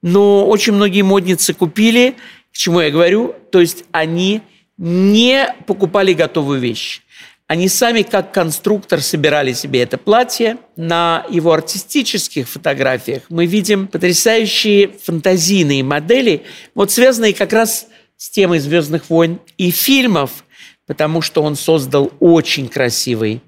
но 0.00 0.46
очень 0.46 0.74
многие 0.74 1.02
модницы 1.02 1.52
купили, 1.52 2.14
к 2.52 2.56
чему 2.56 2.80
я 2.80 2.90
говорю, 2.90 3.34
то 3.50 3.60
есть 3.60 3.84
они 3.90 4.42
не 4.78 5.52
покупали 5.66 6.12
готовую 6.12 6.60
вещь. 6.60 7.02
Они 7.48 7.68
сами, 7.68 8.02
как 8.02 8.32
конструктор, 8.32 9.00
собирали 9.00 9.52
себе 9.52 9.82
это 9.82 9.98
платье. 9.98 10.58
На 10.76 11.26
его 11.28 11.52
артистических 11.52 12.48
фотографиях 12.48 13.24
мы 13.28 13.46
видим 13.46 13.88
потрясающие 13.88 14.88
фантазийные 14.88 15.82
модели, 15.82 16.44
вот 16.74 16.92
связанные 16.92 17.34
как 17.34 17.52
раз 17.52 17.88
с 18.16 18.30
темой 18.30 18.60
«Звездных 18.60 19.10
войн» 19.10 19.40
и 19.58 19.72
фильмов, 19.72 20.44
потому 20.86 21.22
что 21.22 21.42
он 21.42 21.56
создал 21.56 22.12
очень 22.20 22.68
красивый 22.68 23.42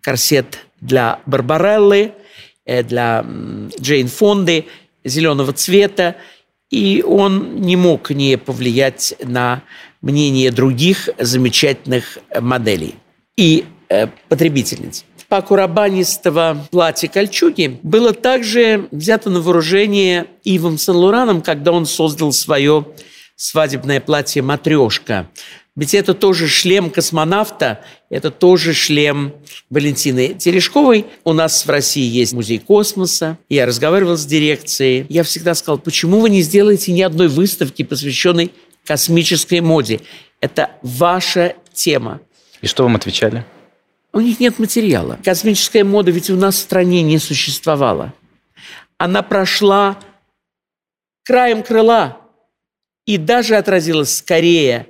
корсет 0.00 0.60
для 0.80 1.20
Барбареллы, 1.26 2.12
э, 2.64 2.82
для 2.82 3.24
Джейн 3.80 4.08
Фонды, 4.08 4.66
зеленого 5.04 5.52
цвета. 5.52 6.16
и 6.70 7.04
он 7.06 7.60
не 7.60 7.76
мог 7.76 8.10
не 8.10 8.36
повлиять 8.36 9.14
на 9.22 9.62
мнение 10.00 10.50
других 10.50 11.08
замечательных 11.18 12.18
моделей 12.40 12.96
и 13.36 13.64
э, 13.88 14.08
потребительниц. 14.28 15.04
Паку 15.28 15.56
Рабанистого 15.56 16.66
платье 16.70 17.08
кольчуги 17.08 17.78
было 17.82 18.12
также 18.12 18.88
взято 18.90 19.30
на 19.30 19.40
вооружение 19.40 20.26
Ивом 20.44 20.78
Сен-Лораном, 20.78 21.42
когда 21.42 21.72
он 21.72 21.86
создал 21.86 22.32
свое 22.32 22.86
свадебное 23.36 24.00
платье 24.00 24.42
«Матрешка». 24.42 25.28
Ведь 25.76 25.92
это 25.92 26.14
тоже 26.14 26.46
шлем 26.46 26.88
космонавта, 26.88 27.80
это 28.08 28.30
тоже 28.30 28.74
шлем 28.74 29.34
Валентины 29.70 30.34
Терешковой. 30.34 31.06
У 31.24 31.32
нас 31.32 31.66
в 31.66 31.68
России 31.68 32.04
есть 32.04 32.32
музей 32.32 32.60
космоса. 32.60 33.38
Я 33.48 33.66
разговаривал 33.66 34.16
с 34.16 34.24
дирекцией. 34.24 35.04
Я 35.08 35.24
всегда 35.24 35.54
сказал, 35.54 35.78
почему 35.78 36.20
вы 36.20 36.30
не 36.30 36.42
сделаете 36.42 36.92
ни 36.92 37.02
одной 37.02 37.26
выставки, 37.26 37.82
посвященной 37.82 38.52
космической 38.84 39.60
моде? 39.60 40.00
Это 40.40 40.70
ваша 40.82 41.56
тема. 41.72 42.20
И 42.60 42.68
что 42.68 42.84
вам 42.84 42.94
отвечали? 42.94 43.44
У 44.12 44.20
них 44.20 44.38
нет 44.38 44.60
материала. 44.60 45.18
Космическая 45.24 45.82
мода 45.82 46.12
ведь 46.12 46.30
у 46.30 46.36
нас 46.36 46.54
в 46.54 46.60
стране 46.60 47.02
не 47.02 47.18
существовала. 47.18 48.14
Она 48.96 49.22
прошла 49.22 49.98
краем 51.24 51.64
крыла 51.64 52.18
и 53.06 53.16
даже 53.16 53.56
отразилась 53.56 54.18
скорее 54.18 54.86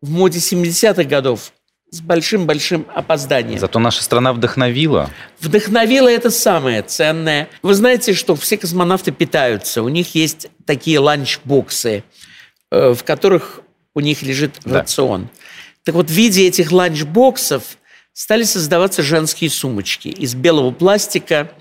в 0.00 0.10
моде 0.10 0.38
70-х 0.38 1.04
годов 1.04 1.52
с 1.90 2.00
большим-большим 2.00 2.86
опозданием. 2.94 3.58
Зато 3.58 3.78
наша 3.78 4.02
страна 4.02 4.32
вдохновила. 4.32 5.10
Вдохновила 5.40 6.08
это 6.08 6.30
самое 6.30 6.82
ценное. 6.82 7.48
Вы 7.62 7.74
знаете, 7.74 8.12
что 8.12 8.34
все 8.34 8.56
космонавты 8.56 9.12
питаются. 9.12 9.82
У 9.82 9.88
них 9.88 10.14
есть 10.14 10.48
такие 10.64 10.98
ланчбоксы, 10.98 12.02
э, 12.70 12.94
в 12.94 13.04
которых 13.04 13.60
у 13.94 14.00
них 14.00 14.22
лежит 14.22 14.56
да. 14.64 14.80
рацион. 14.80 15.28
Так 15.84 15.94
вот, 15.94 16.08
в 16.08 16.12
виде 16.12 16.46
этих 16.46 16.72
ланчбоксов 16.72 17.78
стали 18.12 18.42
создаваться 18.42 19.02
женские 19.02 19.50
сумочки 19.50 20.08
из 20.08 20.34
белого 20.34 20.72
пластика, 20.72 21.52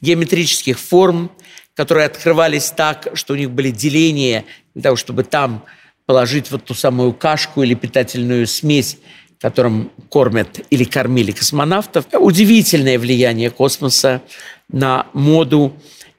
геометрических 0.00 0.78
форм, 0.78 1.30
которые 1.74 2.06
открывались 2.06 2.70
так, 2.70 3.08
что 3.14 3.34
у 3.34 3.36
них 3.36 3.50
были 3.50 3.70
деления 3.70 4.44
для 4.74 4.84
того, 4.84 4.96
чтобы 4.96 5.24
там 5.24 5.64
положить 6.06 6.50
вот 6.50 6.64
ту 6.64 6.74
самую 6.74 7.12
кашку 7.12 7.62
или 7.62 7.74
питательную 7.74 8.46
смесь, 8.46 8.98
которым 9.40 9.90
кормят 10.08 10.60
или 10.70 10.84
кормили 10.84 11.32
космонавтов. 11.32 12.06
Удивительное 12.12 12.98
влияние 12.98 13.50
космоса 13.50 14.22
на 14.68 15.06
моду 15.12 15.74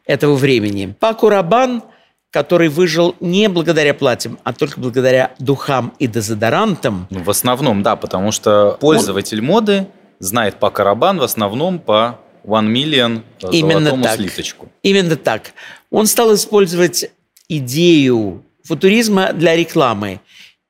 этого 0.06 0.36
времени. 0.36 0.94
Паку 1.00 1.30
Рабан, 1.30 1.84
который 2.32 2.70
выжил 2.70 3.16
не 3.20 3.50
благодаря 3.50 3.94
платьям, 3.94 4.38
а 4.44 4.54
только 4.54 4.80
благодаря 4.80 5.32
духам 5.40 5.94
и 6.00 6.08
дезодорантам. 6.08 7.08
Ну, 7.10 7.24
в 7.24 7.30
основном, 7.30 7.82
да, 7.84 7.96
потому 7.96 8.32
что 8.32 8.78
пользователь 8.80 9.40
Он... 9.40 9.46
моды 9.46 9.88
знает 10.20 10.60
Пака 10.60 10.84
Рабан 10.84 11.20
в 11.20 11.24
основном 11.24 11.80
по 11.80 12.20
One 12.44 12.72
Million 12.72 13.24
Именно 13.52 14.02
так. 14.02 14.16
слиточку. 14.16 14.70
Именно 14.82 15.16
так. 15.16 15.54
Он 15.92 16.08
стал 16.08 16.34
использовать 16.34 17.12
идею 17.50 18.44
футуризма 18.68 19.34
для 19.34 19.56
рекламы 19.56 20.20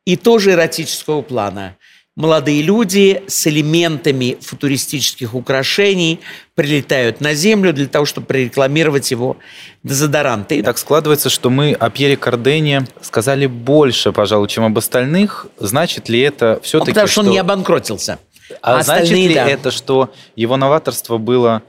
и 0.06 0.16
тоже 0.16 0.52
эротического 0.52 1.22
плана. 1.22 1.76
Молодые 2.16 2.64
люди 2.64 3.22
с 3.28 3.46
элементами 3.46 4.38
футуристических 4.42 5.36
украшений 5.36 6.20
прилетают 6.56 7.22
на 7.22 7.36
Землю 7.36 7.74
для 7.74 7.88
того, 7.88 8.06
чтобы 8.06 8.26
прорекламировать 8.26 9.12
его 9.12 9.38
дезодоранты. 9.84 10.64
Так 10.64 10.80
складывается, 10.80 11.30
что 11.30 11.52
мы 11.52 11.74
о 11.74 11.92
Пьере 11.92 12.18
Кардене 12.18 12.88
сказали 13.02 13.46
больше, 13.46 14.12
пожалуй, 14.14 14.48
чем 14.48 14.64
об 14.64 14.76
остальных. 14.80 15.46
Значит 15.60 16.10
ли 16.10 16.20
это 16.22 16.60
все-таки, 16.64 16.92
Потому 16.92 17.08
что, 17.08 17.22
что 17.22 17.22
он 17.22 17.30
не 17.30 17.38
обанкротился. 17.38 18.18
А, 18.64 18.80
а 18.80 18.82
значит 18.82 19.12
ли 19.12 19.36
да. 19.36 19.48
это, 19.48 19.70
что 19.70 20.12
его 20.36 20.58
новаторство 20.58 21.20
было 21.20 21.62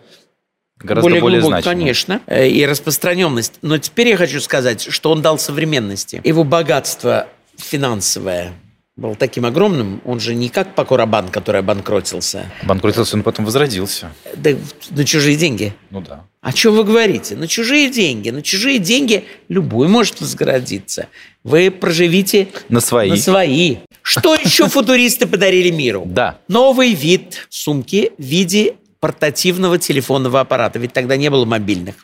Гораздо 0.80 1.08
более, 1.08 1.20
более 1.20 1.40
глубок, 1.40 1.62
значимо. 1.62 1.72
конечно, 1.74 2.20
э, 2.26 2.48
и 2.48 2.64
распространенность. 2.66 3.54
Но 3.62 3.78
теперь 3.78 4.08
я 4.08 4.16
хочу 4.16 4.40
сказать, 4.40 4.86
что 4.90 5.10
он 5.10 5.22
дал 5.22 5.38
современности. 5.38 6.20
Его 6.24 6.44
богатство 6.44 7.26
финансовое 7.56 8.54
было 8.98 9.14
таким 9.14 9.46
огромным. 9.46 10.02
Он 10.04 10.18
же 10.18 10.34
не 10.34 10.48
как 10.48 10.74
Пакурабан, 10.74 11.28
который 11.28 11.60
обанкротился. 11.60 12.50
Обанкротился, 12.62 13.16
он 13.16 13.22
потом 13.22 13.44
возродился. 13.44 14.10
Да 14.34 14.50
на 14.90 15.04
чужие 15.04 15.36
деньги. 15.36 15.72
Ну 15.90 16.00
да. 16.00 16.24
А 16.40 16.50
что 16.50 16.72
вы 16.72 16.82
говорите? 16.82 17.36
На 17.36 17.46
чужие 17.46 17.90
деньги. 17.90 18.30
На 18.30 18.42
чужие 18.42 18.78
деньги 18.78 19.24
любой 19.48 19.86
может 19.86 20.20
возгородиться. 20.20 21.06
Вы 21.44 21.70
проживите 21.70 22.48
на 22.68 22.80
свои. 22.80 23.10
На 23.10 23.16
свои. 23.16 23.76
Что 24.02 24.34
еще 24.44 24.66
футуристы 24.66 25.28
подарили 25.28 25.70
миру? 25.70 26.02
Да. 26.04 26.38
Новый 26.48 26.94
вид 26.94 27.46
сумки 27.50 28.12
в 28.18 28.22
виде 28.22 28.74
портативного 29.00 29.78
телефонного 29.78 30.40
аппарата, 30.40 30.78
ведь 30.78 30.92
тогда 30.92 31.16
не 31.16 31.30
было 31.30 31.44
мобильных. 31.44 31.94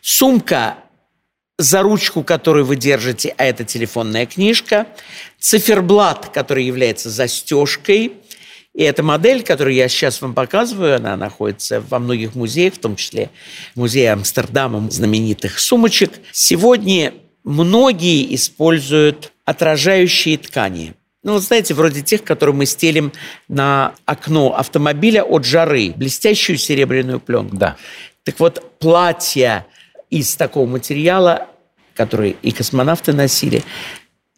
Сумка 0.00 0.78
за 1.58 1.82
ручку, 1.82 2.22
которую 2.22 2.66
вы 2.66 2.76
держите, 2.76 3.34
а 3.38 3.44
это 3.44 3.64
телефонная 3.64 4.26
книжка, 4.26 4.86
циферблат, 5.38 6.28
который 6.28 6.64
является 6.64 7.08
застежкой, 7.08 8.12
и 8.74 8.82
эта 8.82 9.02
модель, 9.02 9.42
которую 9.42 9.74
я 9.74 9.88
сейчас 9.88 10.20
вам 10.20 10.34
показываю, 10.34 10.96
она 10.96 11.16
находится 11.16 11.80
во 11.80 11.98
многих 11.98 12.34
музеях, 12.34 12.74
в 12.74 12.78
том 12.78 12.94
числе 12.96 13.30
в 13.74 13.78
музее 13.80 14.12
Амстердама 14.12 14.90
знаменитых 14.90 15.58
сумочек. 15.58 16.12
Сегодня 16.30 17.14
многие 17.42 18.34
используют 18.34 19.32
отражающие 19.46 20.36
ткани– 20.36 20.94
ну, 21.26 21.38
знаете, 21.38 21.74
вроде 21.74 22.02
тех, 22.02 22.22
которые 22.22 22.54
мы 22.54 22.66
стелим 22.66 23.12
на 23.48 23.94
окно 24.04 24.54
автомобиля 24.56 25.24
от 25.24 25.44
жары, 25.44 25.92
блестящую 25.96 26.56
серебряную 26.56 27.18
пленку. 27.18 27.56
Да. 27.56 27.76
Так 28.22 28.38
вот, 28.38 28.78
платья 28.78 29.66
из 30.08 30.36
такого 30.36 30.68
материала, 30.68 31.48
которые 31.94 32.36
и 32.42 32.52
космонавты 32.52 33.12
носили, 33.12 33.64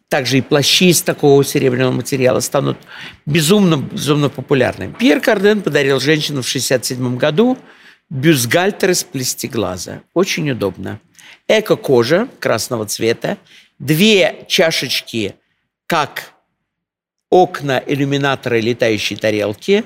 также 0.08 0.38
и 0.38 0.40
плащи 0.40 0.88
из 0.88 1.02
такого 1.02 1.44
серебряного 1.44 1.92
материала 1.92 2.40
станут 2.40 2.78
безумно, 3.26 3.76
безумно 3.76 4.30
популярными. 4.30 4.94
Пьер 4.98 5.20
Карден 5.20 5.60
подарил 5.60 6.00
женщину 6.00 6.40
в 6.40 6.48
1967 6.48 7.18
году 7.18 7.58
бюстгальтер 8.08 8.92
из 8.92 9.04
плестиглаза. 9.04 10.00
Очень 10.14 10.50
удобно. 10.52 11.00
Эко-кожа 11.48 12.28
красного 12.40 12.86
цвета, 12.86 13.36
две 13.78 14.46
чашечки, 14.48 15.34
как 15.86 16.32
окна 17.30 17.82
иллюминатора 17.86 18.60
летающей 18.60 19.16
тарелки, 19.16 19.84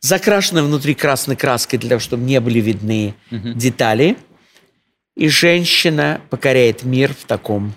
закрашены 0.00 0.62
внутри 0.62 0.94
красной 0.94 1.36
краской 1.36 1.78
для 1.78 1.90
того, 1.90 2.00
чтобы 2.00 2.24
не 2.24 2.40
были 2.40 2.60
видны 2.60 3.14
угу. 3.30 3.52
детали. 3.54 4.16
И 5.16 5.28
женщина 5.28 6.20
покоряет 6.28 6.82
мир 6.82 7.14
в 7.14 7.24
таком 7.24 7.74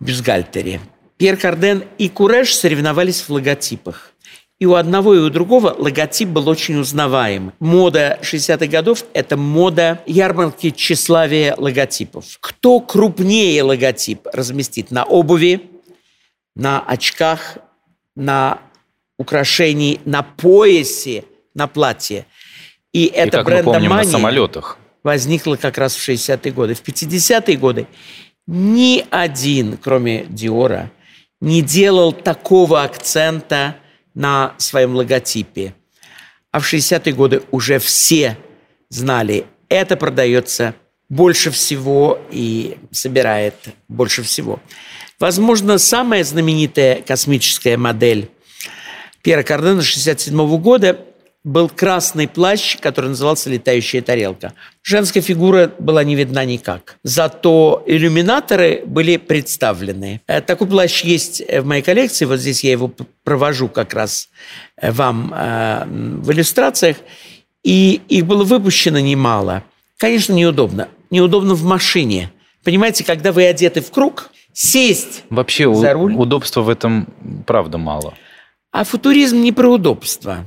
бюстгальтере. 0.00 0.80
Пьер 1.18 1.36
Карден 1.36 1.84
и 1.98 2.08
Куреш 2.08 2.54
соревновались 2.54 3.20
в 3.20 3.30
логотипах. 3.30 4.12
И 4.58 4.66
у 4.66 4.74
одного, 4.74 5.14
и 5.14 5.18
у 5.18 5.30
другого 5.30 5.74
логотип 5.76 6.28
был 6.28 6.48
очень 6.48 6.78
узнаваем. 6.78 7.52
Мода 7.60 8.18
60-х 8.22 8.66
годов– 8.66 9.04
это 9.14 9.36
мода 9.36 10.02
ярмарки 10.06 10.70
тщеславия 10.70 11.54
логотипов. 11.56 12.38
Кто 12.40 12.80
крупнее 12.80 13.62
логотип 13.62 14.26
разместит 14.32 14.90
на 14.90 15.04
обуви, 15.04 15.62
на 16.54 16.80
очках 16.80 17.58
на 18.16 18.60
украшении, 19.18 20.00
на 20.04 20.22
поясе, 20.22 21.24
на 21.54 21.66
платье. 21.66 22.26
И, 22.92 23.04
и 23.04 23.06
это 23.06 23.42
брендомания 23.42 23.88
на 23.88 24.04
самолетах. 24.04 24.78
возникла 25.02 25.56
как 25.56 25.78
раз 25.78 25.94
в 25.94 26.08
60-е 26.08 26.52
годы. 26.52 26.74
В 26.74 26.82
50-е 26.82 27.56
годы 27.56 27.86
ни 28.46 29.04
один, 29.10 29.76
кроме 29.76 30.24
Диора, 30.24 30.90
не 31.40 31.62
делал 31.62 32.12
такого 32.12 32.82
акцента 32.82 33.76
на 34.14 34.54
своем 34.58 34.94
логотипе. 34.94 35.74
А 36.50 36.60
в 36.60 36.72
60-е 36.72 37.12
годы 37.12 37.42
уже 37.50 37.78
все 37.78 38.36
знали, 38.88 39.46
это 39.68 39.96
продается 39.96 40.74
больше 41.08 41.50
всего 41.50 42.20
и 42.30 42.78
собирает 42.90 43.54
больше 43.88 44.22
всего. 44.22 44.60
Возможно, 45.20 45.76
самая 45.76 46.24
знаменитая 46.24 47.02
космическая 47.02 47.76
модель 47.76 48.30
Пьера 49.22 49.42
Кардена 49.42 49.72
1967 49.72 50.58
года 50.58 50.98
был 51.44 51.68
красный 51.68 52.26
плащ, 52.26 52.78
который 52.78 53.08
назывался 53.10 53.50
«Летающая 53.50 54.00
тарелка». 54.00 54.54
Женская 54.82 55.20
фигура 55.20 55.72
была 55.78 56.04
не 56.04 56.14
видна 56.14 56.46
никак. 56.46 56.96
Зато 57.02 57.82
иллюминаторы 57.86 58.82
были 58.86 59.18
представлены. 59.18 60.22
Э, 60.26 60.40
такой 60.40 60.66
плащ 60.66 61.02
есть 61.02 61.42
в 61.46 61.64
моей 61.64 61.82
коллекции. 61.82 62.24
Вот 62.24 62.40
здесь 62.40 62.64
я 62.64 62.72
его 62.72 62.90
провожу 63.22 63.68
как 63.68 63.92
раз 63.92 64.30
э, 64.76 64.90
вам 64.90 65.34
э, 65.34 65.84
в 65.86 66.32
иллюстрациях. 66.32 66.96
И 67.62 68.00
их 68.08 68.24
было 68.24 68.44
выпущено 68.44 69.00
немало. 69.00 69.64
Конечно, 69.98 70.32
неудобно. 70.32 70.88
Неудобно 71.10 71.54
в 71.54 71.64
машине– 71.64 72.32
Понимаете, 72.62 73.04
когда 73.04 73.32
вы 73.32 73.46
одеты 73.46 73.80
в 73.80 73.90
круг, 73.90 74.30
сесть 74.60 75.24
Вообще 75.30 75.72
за 75.74 75.92
руль. 75.94 76.14
удобства 76.14 76.60
в 76.62 76.68
этом 76.68 77.08
правда 77.46 77.78
мало. 77.78 78.14
А 78.72 78.84
футуризм 78.84 79.40
не 79.40 79.52
про 79.52 79.68
удобство. 79.70 80.44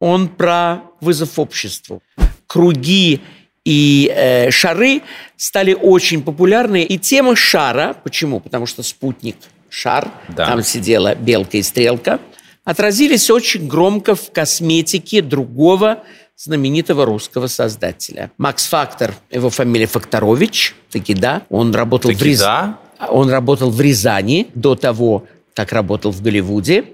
Он 0.00 0.28
про 0.28 0.82
вызов 1.00 1.38
обществу. 1.38 2.02
Круги 2.46 3.20
и 3.64 4.12
э, 4.14 4.50
шары 4.50 5.02
стали 5.36 5.72
очень 5.72 6.22
популярны. 6.22 6.82
И 6.82 6.98
тема 6.98 7.36
шара, 7.36 7.94
почему? 8.02 8.40
Потому 8.40 8.66
что 8.66 8.82
спутник 8.82 9.36
шар, 9.70 10.08
Да. 10.28 10.46
там 10.46 10.62
сидела 10.62 11.14
белка 11.14 11.56
и 11.58 11.62
стрелка, 11.62 12.18
отразились 12.64 13.30
очень 13.30 13.66
громко 13.68 14.14
в 14.14 14.32
косметике 14.32 15.22
другого 15.22 16.02
знаменитого 16.36 17.06
русского 17.06 17.46
создателя. 17.46 18.30
Макс 18.36 18.66
Фактор, 18.66 19.14
его 19.30 19.48
фамилия 19.48 19.86
Факторович, 19.86 20.74
таки 20.90 21.14
да, 21.14 21.42
он 21.48 21.72
работал 21.74 22.10
в 22.10 22.14
Таки 22.14 22.30
Рязани. 22.30 22.72
да? 22.72 22.78
Он 23.10 23.30
работал 23.30 23.70
в 23.70 23.80
Рязани 23.80 24.48
до 24.54 24.74
того, 24.74 25.24
как 25.54 25.72
работал 25.72 26.10
в 26.10 26.22
Голливуде. 26.22 26.84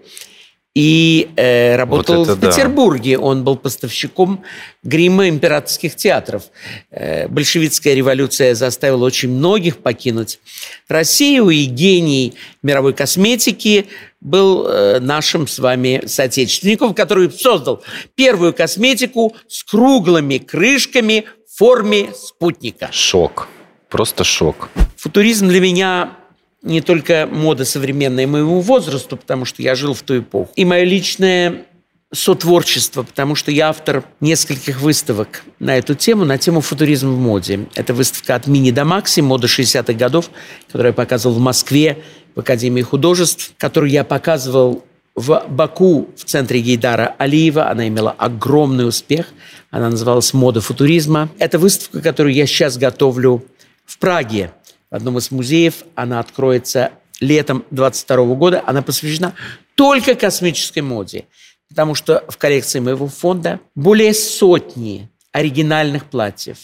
И 0.72 1.30
э, 1.34 1.74
работал 1.74 2.22
это 2.22 2.36
в 2.36 2.40
да. 2.40 2.48
Петербурге. 2.48 3.18
Он 3.18 3.42
был 3.42 3.56
поставщиком 3.56 4.44
грима 4.84 5.28
императорских 5.28 5.96
театров. 5.96 6.44
Э, 6.92 7.26
большевистская 7.26 7.94
революция 7.94 8.54
заставила 8.54 9.04
очень 9.04 9.30
многих 9.30 9.78
покинуть 9.78 10.38
Россию, 10.86 11.50
и 11.50 11.64
гений 11.64 12.34
мировой 12.62 12.92
косметики 12.92 13.86
был 14.20 14.68
э, 14.68 15.00
нашим 15.00 15.48
с 15.48 15.58
вами 15.58 16.02
соотечественником, 16.06 16.94
который 16.94 17.32
создал 17.32 17.82
первую 18.14 18.54
косметику 18.54 19.34
с 19.48 19.64
круглыми 19.64 20.38
крышками 20.38 21.24
в 21.48 21.58
форме 21.58 22.10
спутника. 22.14 22.90
Шок. 22.92 23.48
Просто 23.90 24.24
шок. 24.24 24.70
Футуризм 24.96 25.48
для 25.48 25.60
меня 25.60 26.16
не 26.62 26.80
только 26.80 27.28
мода 27.30 27.64
современная 27.64 28.26
моему 28.26 28.60
возрасту, 28.60 29.16
потому 29.16 29.44
что 29.44 29.62
я 29.62 29.74
жил 29.74 29.94
в 29.94 30.02
ту 30.02 30.20
эпоху, 30.20 30.50
и 30.56 30.64
мое 30.64 30.84
личное 30.84 31.64
сотворчество, 32.12 33.02
потому 33.02 33.34
что 33.34 33.50
я 33.50 33.68
автор 33.68 34.04
нескольких 34.20 34.80
выставок 34.80 35.42
на 35.58 35.76
эту 35.76 35.94
тему, 35.94 36.24
на 36.24 36.38
тему 36.38 36.60
футуризм 36.60 37.10
в 37.10 37.18
моде. 37.18 37.68
Это 37.74 37.94
выставка 37.94 38.34
от 38.34 38.46
мини 38.46 38.72
до 38.72 38.84
макси, 38.84 39.20
мода 39.20 39.46
60-х 39.46 39.92
годов, 39.92 40.30
которую 40.66 40.88
я 40.88 40.92
показывал 40.92 41.36
в 41.36 41.40
Москве, 41.40 42.02
в 42.34 42.40
Академии 42.40 42.82
художеств, 42.82 43.52
которую 43.58 43.90
я 43.90 44.02
показывал 44.02 44.84
в 45.14 45.44
Баку, 45.48 46.08
в 46.16 46.24
центре 46.24 46.60
Гейдара 46.60 47.14
Алиева. 47.18 47.68
Она 47.68 47.86
имела 47.88 48.10
огромный 48.10 48.88
успех. 48.88 49.26
Она 49.70 49.90
называлась 49.90 50.32
«Мода 50.32 50.60
футуризма». 50.60 51.28
Это 51.38 51.58
выставка, 51.58 52.00
которую 52.00 52.34
я 52.34 52.46
сейчас 52.46 52.76
готовлю 52.76 53.44
в 53.90 53.98
Праге, 53.98 54.52
в 54.90 54.94
одном 54.94 55.18
из 55.18 55.30
музеев. 55.32 55.82
Она 55.96 56.20
откроется 56.20 56.92
летом 57.18 57.64
22 57.72 58.34
года. 58.36 58.62
Она 58.64 58.82
посвящена 58.82 59.34
только 59.74 60.14
космической 60.14 60.80
моде, 60.80 61.26
потому 61.68 61.94
что 61.96 62.24
в 62.28 62.38
коллекции 62.38 62.78
моего 62.78 63.08
фонда 63.08 63.60
более 63.74 64.14
сотни 64.14 65.10
оригинальных 65.32 66.04
платьев. 66.06 66.58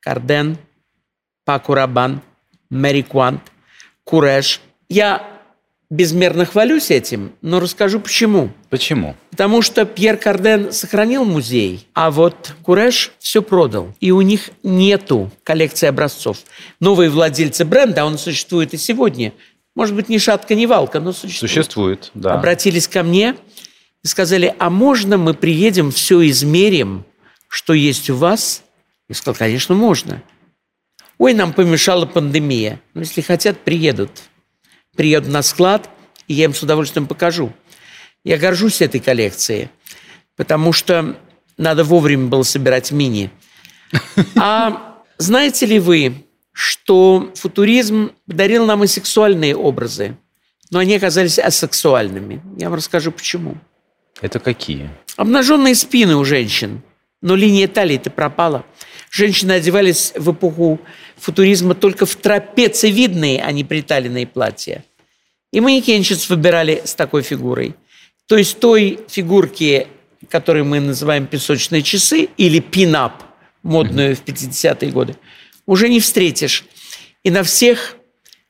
Карден, 0.00 0.58
Паку 1.44 1.74
Рабан, 1.74 2.20
Мэри 2.68 3.02
Куант. 3.02 3.42
Я 4.88 5.35
безмерно 5.90 6.44
хвалюсь 6.44 6.90
этим, 6.90 7.32
но 7.42 7.60
расскажу 7.60 8.00
почему. 8.00 8.50
Почему? 8.70 9.14
Потому 9.30 9.62
что 9.62 9.84
Пьер 9.84 10.16
Карден 10.16 10.72
сохранил 10.72 11.24
музей, 11.24 11.86
а 11.94 12.10
вот 12.10 12.54
Куреш 12.62 13.12
все 13.18 13.42
продал. 13.42 13.94
И 14.00 14.10
у 14.10 14.20
них 14.20 14.50
нету 14.62 15.30
коллекции 15.44 15.86
образцов. 15.86 16.38
Новые 16.80 17.10
владельцы 17.10 17.64
бренда, 17.64 18.04
он 18.04 18.18
существует 18.18 18.74
и 18.74 18.76
сегодня, 18.76 19.32
может 19.74 19.94
быть, 19.94 20.08
ни 20.08 20.18
шатка, 20.18 20.54
ни 20.54 20.66
валка, 20.66 21.00
но 21.00 21.12
существует. 21.12 21.52
Существует, 21.52 22.10
да. 22.14 22.34
Обратились 22.34 22.88
ко 22.88 23.02
мне 23.02 23.36
и 24.02 24.06
сказали, 24.06 24.54
а 24.58 24.70
можно 24.70 25.18
мы 25.18 25.34
приедем, 25.34 25.90
все 25.90 26.26
измерим, 26.28 27.04
что 27.48 27.74
есть 27.74 28.10
у 28.10 28.16
вас? 28.16 28.62
Я 29.08 29.14
сказал, 29.14 29.36
конечно, 29.36 29.74
можно. 29.74 30.22
Ой, 31.18 31.34
нам 31.34 31.52
помешала 31.52 32.06
пандемия. 32.06 32.80
Ну, 32.94 33.02
если 33.02 33.20
хотят, 33.20 33.58
приедут. 33.60 34.10
Приедут 34.96 35.30
на 35.30 35.42
склад, 35.42 35.88
и 36.28 36.34
я 36.34 36.44
им 36.44 36.54
с 36.54 36.62
удовольствием 36.62 37.06
покажу. 37.06 37.52
Я 38.24 38.38
горжусь 38.38 38.80
этой 38.80 39.00
коллекцией, 39.00 39.70
потому 40.36 40.72
что 40.72 41.16
надо 41.56 41.84
вовремя 41.84 42.26
было 42.26 42.42
собирать 42.42 42.90
мини. 42.90 43.30
А 44.36 44.96
знаете 45.18 45.66
ли 45.66 45.78
вы, 45.78 46.24
что 46.52 47.32
футуризм 47.34 48.12
подарил 48.26 48.66
нам 48.66 48.84
и 48.84 48.86
сексуальные 48.86 49.56
образы, 49.56 50.16
но 50.70 50.80
они 50.80 50.96
оказались 50.96 51.38
асексуальными? 51.38 52.42
Я 52.58 52.68
вам 52.68 52.78
расскажу, 52.78 53.12
почему. 53.12 53.56
Это 54.20 54.40
какие? 54.40 54.90
Обнаженные 55.16 55.74
спины 55.74 56.16
у 56.16 56.24
женщин, 56.24 56.82
но 57.20 57.34
линия 57.36 57.68
талии-то 57.68 58.10
пропала. 58.10 58.64
Женщины 59.10 59.52
одевались 59.52 60.12
в 60.16 60.32
эпоху 60.32 60.80
футуризма 61.16 61.74
только 61.74 62.06
в 62.06 62.16
трапециевидные, 62.16 63.42
а 63.42 63.52
не 63.52 63.64
приталенные 63.64 64.26
платья. 64.26 64.84
И 65.52 65.60
манекенщиц 65.60 66.28
выбирали 66.28 66.82
с 66.84 66.94
такой 66.94 67.22
фигурой. 67.22 67.74
То 68.26 68.36
есть 68.36 68.58
той 68.58 68.98
фигурки, 69.08 69.86
которую 70.28 70.64
мы 70.64 70.80
называем 70.80 71.26
песочные 71.26 71.82
часы 71.82 72.28
или 72.36 72.60
пинап, 72.60 73.22
модную 73.62 74.16
в 74.16 74.24
50-е 74.24 74.90
годы, 74.90 75.16
уже 75.66 75.88
не 75.88 76.00
встретишь. 76.00 76.64
И 77.22 77.30
на 77.30 77.42
всех 77.42 77.96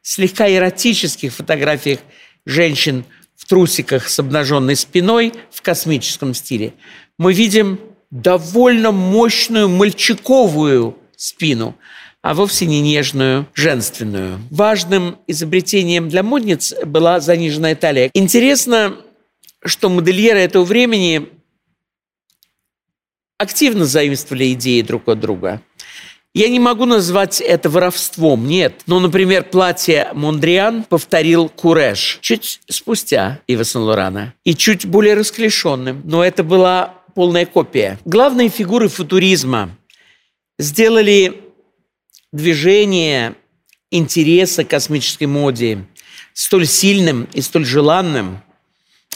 слегка 0.03 0.49
эротических 0.49 1.33
фотографиях 1.33 2.01
женщин 2.45 3.05
в 3.37 3.47
трусиках 3.47 4.09
с 4.09 4.19
обнаженной 4.19 4.77
спиной 4.77 5.33
в 5.51 5.63
космическом 5.63 6.35
стиле 6.35 6.75
мы 7.19 7.33
видим 7.33 7.79
довольно 8.11 8.93
мощную 8.93 9.69
мальчиковую 9.69 10.97
спину, 11.17 11.77
а 12.23 12.35
вовсе 12.35 12.67
не 12.67 12.81
нежную, 12.81 13.47
женственную. 13.55 14.41
Важным 14.51 15.19
изобретением 15.27 16.09
для 16.09 16.23
модниц 16.23 16.75
была 16.85 17.21
заниженная 17.21 17.75
талия. 17.75 18.11
Интересно, 18.15 18.97
что 19.65 19.89
модельеры 19.89 20.41
этого 20.41 20.65
времени 20.65 21.29
активно 23.39 23.85
заимствовали 23.85 24.53
идеи 24.53 24.81
друг 24.83 25.09
от 25.09 25.21
друга. 25.21 25.63
Я 26.35 26.51
не 26.51 26.61
могу 26.61 26.85
назвать 26.85 27.41
это 27.41 27.71
воровством, 27.71 28.47
нет. 28.47 28.83
Но, 28.87 29.01
например, 29.01 29.45
платье 29.45 30.11
Мондриан 30.13 30.83
повторил 30.83 31.49
Куреш 31.49 32.19
чуть 32.21 32.61
спустя 32.69 33.41
Ива 33.47 33.65
Сен-Лорана 33.65 34.35
и 34.45 34.55
чуть 34.55 34.85
более 34.85 35.15
расклешенным. 35.15 36.03
Но 36.05 36.23
это 36.23 36.45
была 36.45 36.96
полная 37.17 37.47
копия. 37.47 37.99
Главные 38.05 38.51
фигуры 38.51 38.89
футуризма 38.89 39.71
сделали 40.59 41.41
движение 42.31 43.35
интереса 43.91 44.65
к 44.65 44.69
космической 44.69 45.25
моде 45.25 45.87
столь 46.35 46.67
сильным 46.67 47.27
и 47.33 47.41
столь 47.41 47.65
желанным. 47.65 48.43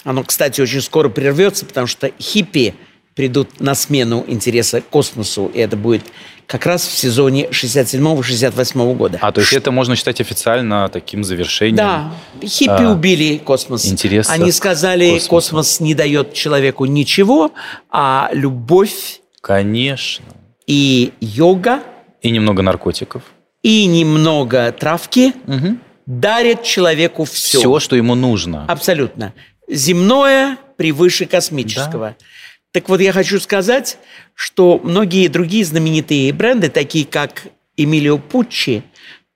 Оно, 0.02 0.24
кстати, 0.24 0.62
очень 0.62 0.80
скоро 0.80 1.10
прервется, 1.10 1.66
потому 1.66 1.86
что 1.86 2.10
хиппи 2.18 2.74
придут 3.20 3.60
на 3.60 3.74
смену 3.74 4.24
интереса 4.26 4.80
к 4.80 4.88
космосу, 4.88 5.50
и 5.52 5.58
это 5.58 5.76
будет 5.76 6.02
как 6.46 6.64
раз 6.64 6.86
в 6.86 6.92
сезоне 6.92 7.48
67-68 7.50 8.94
года. 8.96 9.18
А, 9.20 9.30
то 9.30 9.42
есть 9.42 9.52
это 9.52 9.70
можно 9.70 9.94
считать 9.94 10.22
официально 10.22 10.88
таким 10.88 11.22
завершением? 11.22 11.76
Да, 11.76 12.12
хиппи 12.42 12.82
А, 12.84 12.92
убили 12.92 13.36
космос. 13.36 13.84
интереса 13.86 14.32
Они 14.32 14.50
сказали, 14.52 15.04
космосу. 15.10 15.28
космос 15.28 15.80
не 15.80 15.94
дает 15.94 16.32
человеку 16.32 16.86
ничего, 16.86 17.52
а 17.90 18.30
любовь 18.32 19.20
Конечно. 19.42 20.24
и 20.66 21.12
йога 21.20 21.82
И 22.22 22.30
немного 22.30 22.62
наркотиков. 22.62 23.22
и 23.62 23.84
немного 23.84 24.72
травки 24.72 25.34
Угу. 25.46 25.76
дарят 26.06 26.62
человеку 26.62 27.24
все. 27.24 27.58
Все, 27.58 27.78
что 27.80 27.96
ему 27.96 28.14
нужно. 28.14 28.64
Абсолютно. 28.66 29.34
Земное 29.68 30.56
превыше 30.78 31.26
космического. 31.26 32.16
Так 32.72 32.88
вот, 32.88 33.00
я 33.00 33.12
хочу 33.12 33.40
сказать, 33.40 33.98
что 34.34 34.80
многие 34.82 35.28
другие 35.28 35.64
знаменитые 35.64 36.32
бренды, 36.32 36.68
такие 36.68 37.04
как 37.04 37.46
Эмилио 37.76 38.18
Пуччи, 38.18 38.84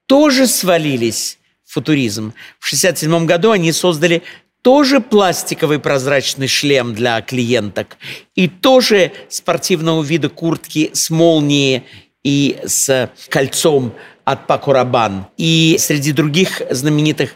тоже 0.07 0.47
свалились 0.47 1.39
в 1.65 1.75
футуризм. 1.75 2.33
В 2.61 2.67
1967 2.67 3.27
году 3.27 3.51
они 3.51 3.73
создали 3.73 4.23
тоже 4.63 5.01
пластиковый 5.01 5.79
прозрачный 5.79 6.47
шлем 6.47 6.95
для 6.95 7.21
клиенток 7.21 7.99
и 8.35 8.49
тоже 8.49 9.13
спортивного 9.29 10.03
вида 10.03 10.29
куртки 10.29 10.91
с 10.95 11.11
молнией 11.11 11.83
и 12.23 12.59
с 12.65 13.11
кольцом 13.29 13.93
от 14.25 14.47
Пако 14.47 14.73
Рабан. 14.73 15.27
И 15.37 15.77
среди 15.79 16.13
других 16.13 16.63
знаменитых 16.71 17.35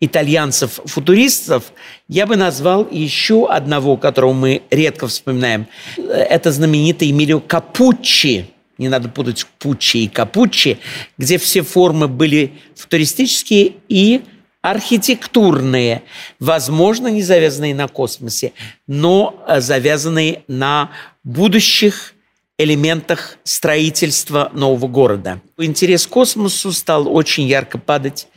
итальянцев-футуристов 0.00 1.72
я 2.08 2.26
бы 2.26 2.36
назвал 2.36 2.88
еще 2.90 3.48
одного, 3.48 3.96
которого 3.96 4.32
мы 4.32 4.62
редко 4.70 5.06
вспоминаем. 5.06 5.66
Это 5.96 6.52
знаменитый 6.52 7.10
Эмилио 7.10 7.40
Капуччи. 7.40 8.46
не 8.78 8.88
надо 8.88 9.08
путать 9.08 9.46
Пуччи 9.58 9.98
и 9.98 10.08
Капуччи, 10.08 10.78
где 11.18 11.38
все 11.38 11.62
формы 11.62 12.08
были 12.08 12.54
футуристические 12.74 13.74
и 13.88 14.22
архитектурные, 14.62 16.02
возможно, 16.38 17.08
не 17.08 17.22
завязанные 17.22 17.74
на 17.74 17.88
космосе, 17.88 18.52
но 18.86 19.42
э, 19.46 19.60
завязанные 19.60 20.42
на 20.48 20.90
будущих 21.24 22.14
элементах 22.58 23.38
строительства 23.42 24.50
нового 24.52 24.86
города. 24.86 25.40
Интерес 25.56 26.06
к 26.06 26.10
космосу 26.10 26.72
стал 26.72 27.08
очень 27.08 27.46
ярко 27.46 27.78
падать 27.78 28.28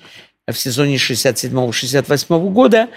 в 0.52 0.58
сезоне 0.58 0.96
67-68 0.96 2.50
года, 2.52 2.90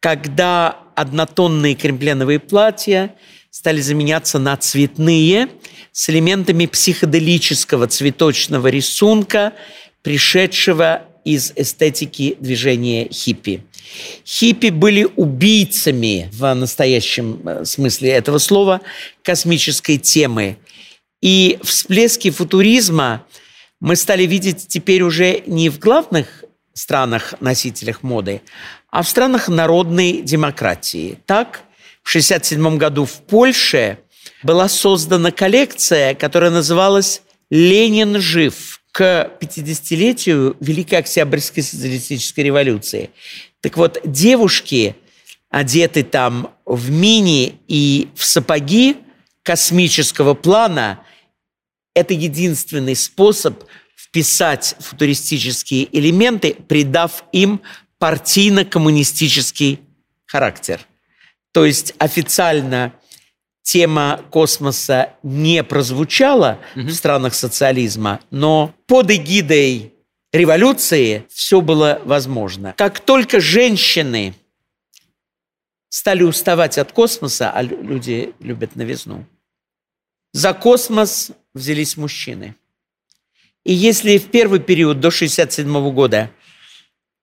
когда 0.00 0.78
однотонные 0.94 1.74
кремпленовые 1.74 2.38
платья 2.38 3.14
стали 3.50 3.80
заменяться 3.80 4.38
на 4.38 4.56
цветные 4.56 5.48
с 5.92 6.10
элементами 6.10 6.66
психоделического 6.66 7.86
цветочного 7.86 8.68
рисунка, 8.68 9.52
пришедшего 10.02 11.02
из 11.24 11.52
эстетики 11.56 12.36
движения 12.38 13.08
хиппи. 13.10 13.64
Хиппи 14.26 14.68
были 14.70 15.08
убийцами 15.16 16.28
в 16.32 16.52
настоящем 16.54 17.40
э, 17.46 17.64
смысле 17.64 18.10
этого 18.10 18.38
слова 18.38 18.82
космической 19.22 19.98
темы. 19.98 20.58
И 21.22 21.58
всплески 21.62 22.30
футуризма 22.30 23.24
мы 23.80 23.96
стали 23.96 24.24
видеть 24.24 24.68
теперь 24.68 25.02
уже 25.02 25.42
не 25.46 25.70
в 25.70 25.78
главных 25.78 26.43
странах-носителях 26.74 28.02
моды, 28.02 28.42
а 28.90 29.02
в 29.02 29.08
странах 29.08 29.48
народной 29.48 30.22
демократии. 30.22 31.18
Так, 31.26 31.62
в 32.02 32.10
1967 32.10 32.76
году 32.76 33.04
в 33.06 33.22
Польше 33.22 33.98
была 34.42 34.68
создана 34.68 35.30
коллекция, 35.30 36.14
которая 36.14 36.50
называлась 36.50 37.22
«Ленин 37.50 38.20
жив» 38.20 38.80
к 38.92 39.30
50-летию 39.40 40.56
Великой 40.60 41.00
Октябрьской 41.00 41.62
социалистической 41.62 42.44
революции. 42.44 43.10
Так 43.60 43.76
вот, 43.76 43.98
девушки, 44.04 44.94
одеты 45.50 46.04
там 46.04 46.54
в 46.64 46.90
мини 46.90 47.58
и 47.66 48.08
в 48.14 48.24
сапоги 48.24 48.98
космического 49.42 50.34
плана, 50.34 51.00
это 51.94 52.14
единственный 52.14 52.94
способ 52.96 53.64
вписать 54.14 54.76
футуристические 54.78 55.88
элементы, 55.98 56.54
придав 56.54 57.24
им 57.32 57.60
партийно-коммунистический 57.98 59.80
характер. 60.24 60.80
То 61.52 61.64
есть 61.64 61.94
официально 61.98 62.92
тема 63.62 64.20
космоса 64.30 65.14
не 65.24 65.64
прозвучала 65.64 66.60
угу. 66.76 66.86
в 66.86 66.92
странах 66.92 67.34
социализма, 67.34 68.20
но 68.30 68.72
под 68.86 69.10
эгидой 69.10 69.92
революции 70.32 71.26
все 71.28 71.60
было 71.60 72.00
возможно. 72.04 72.72
Как 72.76 73.00
только 73.00 73.40
женщины 73.40 74.34
стали 75.88 76.22
уставать 76.22 76.78
от 76.78 76.92
космоса, 76.92 77.50
а 77.50 77.62
люди 77.62 78.32
любят 78.38 78.76
новизну, 78.76 79.26
за 80.32 80.54
космос 80.54 81.32
взялись 81.52 81.96
мужчины. 81.96 82.54
И 83.64 83.72
если 83.72 84.18
в 84.18 84.30
первый 84.30 84.60
период 84.60 85.00
до 85.00 85.08
1967 85.08 85.92
года 85.92 86.30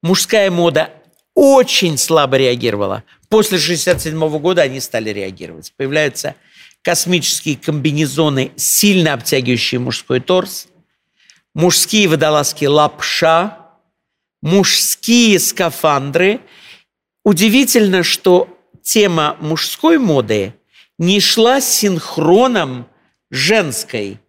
мужская 0.02 0.50
мода 0.50 0.92
очень 1.36 1.98
слабо 1.98 2.38
реагировала, 2.38 3.04
после 3.30 3.58
1967 3.58 4.40
года 4.40 4.64
они 4.64 4.80
стали 4.80 5.12
реагировать. 5.12 5.74
Появляются 5.78 6.36
космические 6.82 7.58
комбинезоны, 7.58 8.52
сильно 8.56 9.14
обтягивающие 9.14 9.80
мужской 9.80 10.20
торс, 10.20 10.68
мужские 11.54 12.08
водолазки 12.08 12.66
лапша, 12.66 13.70
мужские 14.42 15.40
скафандры. 15.40 16.42
Удивительно, 17.24 18.02
что 18.02 18.48
тема 18.82 19.38
мужской 19.40 20.00
моды 20.00 20.56
не 20.98 21.20
шла 21.20 21.62
синхроном 21.62 22.88
женской. 23.30 24.20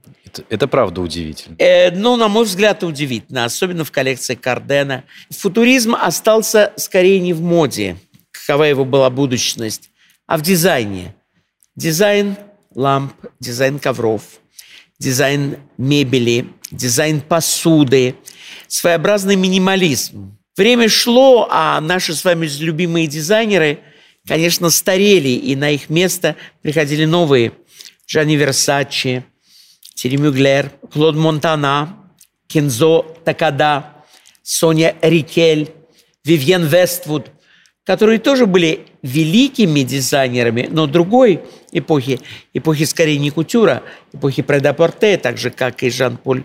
Это, 0.49 0.69
правда 0.69 1.01
удивительно. 1.01 1.57
Э, 1.59 1.91
ну, 1.91 2.17
на 2.17 2.29
мой 2.29 2.45
взгляд, 2.45 2.83
удивительно, 2.83 3.45
особенно 3.45 3.85
в 3.85 3.91
коллекции 3.91 4.35
Кардена. 4.35 5.05
Футуризм 5.31 5.95
остался 5.95 6.73
скорее 6.77 7.21
не 7.21 7.33
в 7.33 7.41
моде, 7.41 7.97
какова 8.31 8.65
его 8.65 8.85
была 8.85 9.11
будущность, 9.11 9.91
а 10.27 10.37
в 10.39 10.43
дизайне. 10.43 11.15
Дизайн 11.77 12.37
ламп, 12.75 13.15
дизайн 13.41 13.79
ковров, 13.79 14.23
дизайн 14.99 15.59
мебели, 15.79 16.47
дизайн 16.71 17.21
посуды, 17.21 18.15
своеобразный 18.69 19.37
минимализм. 19.37 20.39
Время 20.57 20.89
шло, 20.89 21.49
а 21.51 21.81
наши 21.81 22.15
с 22.15 22.25
вами 22.25 22.47
любимые 22.61 23.07
дизайнеры, 23.07 23.81
конечно, 24.27 24.71
старели, 24.71 25.31
и 25.31 25.57
на 25.57 25.71
их 25.71 25.89
место 25.89 26.37
приходили 26.61 27.05
новые. 27.05 27.53
Джанни 28.07 28.35
Версачи, 28.37 29.25
Тьерри 30.03 30.17
Мюглер, 30.17 30.73
Клод 30.93 31.15
Монтана, 31.15 31.97
Кензо 32.49 33.07
Такада, 33.25 33.87
Соня 34.43 34.97
Рикель, 35.01 35.71
Вивьен 36.25 36.65
Вествуд, 36.67 37.29
которые 37.85 38.19
тоже 38.19 38.47
были 38.47 38.81
великими 39.03 39.83
дизайнерами, 39.83 40.67
но 40.69 40.89
другой 40.89 41.43
эпохи, 41.71 42.19
эпохи 42.53 42.83
скорее 42.83 43.17
не 43.19 43.31
кутюра, 43.31 43.85
эпохи 44.13 44.43
предапорте, 44.43 45.19
так 45.19 45.39
же, 45.39 45.51
как 45.51 45.85
и 45.85 45.91
Жан-Поль 45.91 46.43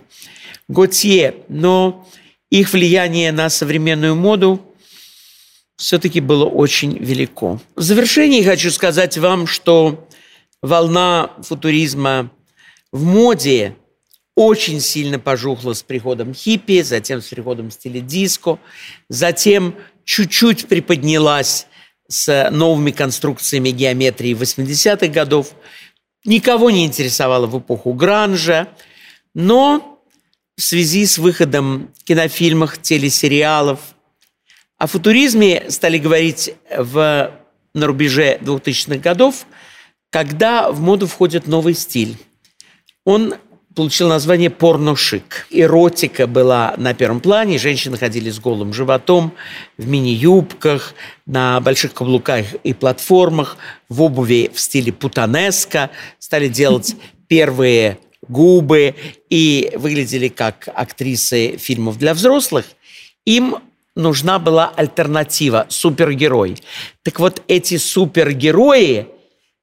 Готье. 0.68 1.38
Но 1.50 2.08
их 2.52 2.74
влияние 2.74 3.32
на 3.32 3.50
современную 3.50 4.16
моду 4.16 4.62
все-таки 5.78 6.20
было 6.20 6.46
очень 6.46 6.96
велико. 7.00 7.60
В 7.76 7.82
завершении 7.82 8.44
хочу 8.44 8.70
сказать 8.70 9.18
вам, 9.18 9.48
что 9.48 10.08
волна 10.62 11.32
футуризма 11.42 12.30
в 12.92 13.04
моде 13.04 13.76
очень 14.36 14.80
сильно 14.82 15.18
пожухла 15.18 15.74
с 15.74 15.82
приходом 15.82 16.34
хиппи, 16.34 16.84
затем 16.84 17.22
с 17.22 17.28
приходом 17.28 17.72
стиля 17.72 18.02
диско, 18.02 18.60
затем 19.10 19.76
чуть-чуть 20.04 20.68
приподнялась 20.68 21.68
с 22.08 22.50
новыми 22.52 22.92
конструкциями 22.92 23.70
геометрии 23.70 24.36
80-х 24.36 25.08
годов. 25.08 25.54
Никого 26.24 26.70
не 26.70 26.86
интересовало 26.86 27.48
в 27.48 27.60
эпоху 27.60 27.94
гранжа, 27.94 28.68
но 29.34 30.04
в 30.56 30.62
связи 30.62 31.06
с 31.06 31.18
выходом 31.18 31.92
кинофильмов, 32.06 32.82
телесериалов 32.82 33.80
о 34.78 34.88
футуризме 34.88 35.66
стали 35.70 35.98
говорить 35.98 36.54
в, 36.76 37.32
на 37.74 37.88
рубеже 37.88 38.38
2000-х 38.42 39.00
годов, 39.00 39.46
когда 40.12 40.72
в 40.72 40.80
моду 40.80 41.08
входит 41.08 41.48
новый 41.48 41.74
стиль. 41.74 42.18
Он 43.08 43.36
получил 43.74 44.10
название 44.10 44.50
порношик. 44.50 45.48
Эротика 45.50 46.28
была 46.28 46.74
на 46.76 46.94
первом 46.94 47.22
плане, 47.22 47.58
женщины 47.58 47.98
ходили 47.98 48.30
с 48.30 48.38
голым 48.38 48.74
животом, 48.74 49.32
в 49.78 49.88
мини-юбках, 49.88 50.94
на 51.26 51.62
больших 51.62 51.94
каблуках 51.94 52.48
и 52.66 52.74
платформах, 52.74 53.56
в 53.88 54.02
обуви 54.02 54.52
в 54.54 54.60
стиле 54.60 54.92
путанеско, 54.92 55.90
стали 56.20 56.50
делать 56.50 56.98
первые 57.30 57.98
губы 58.28 58.94
и 59.30 59.72
выглядели 59.76 60.28
как 60.28 60.68
актрисы 60.76 61.56
фильмов 61.56 61.98
для 61.98 62.14
взрослых. 62.14 62.66
Им 63.24 63.56
нужна 63.96 64.38
была 64.38 64.68
альтернатива, 64.76 65.66
супергерой. 65.70 66.58
Так 67.04 67.22
вот, 67.22 67.42
эти 67.48 67.78
супергерои 67.78 69.08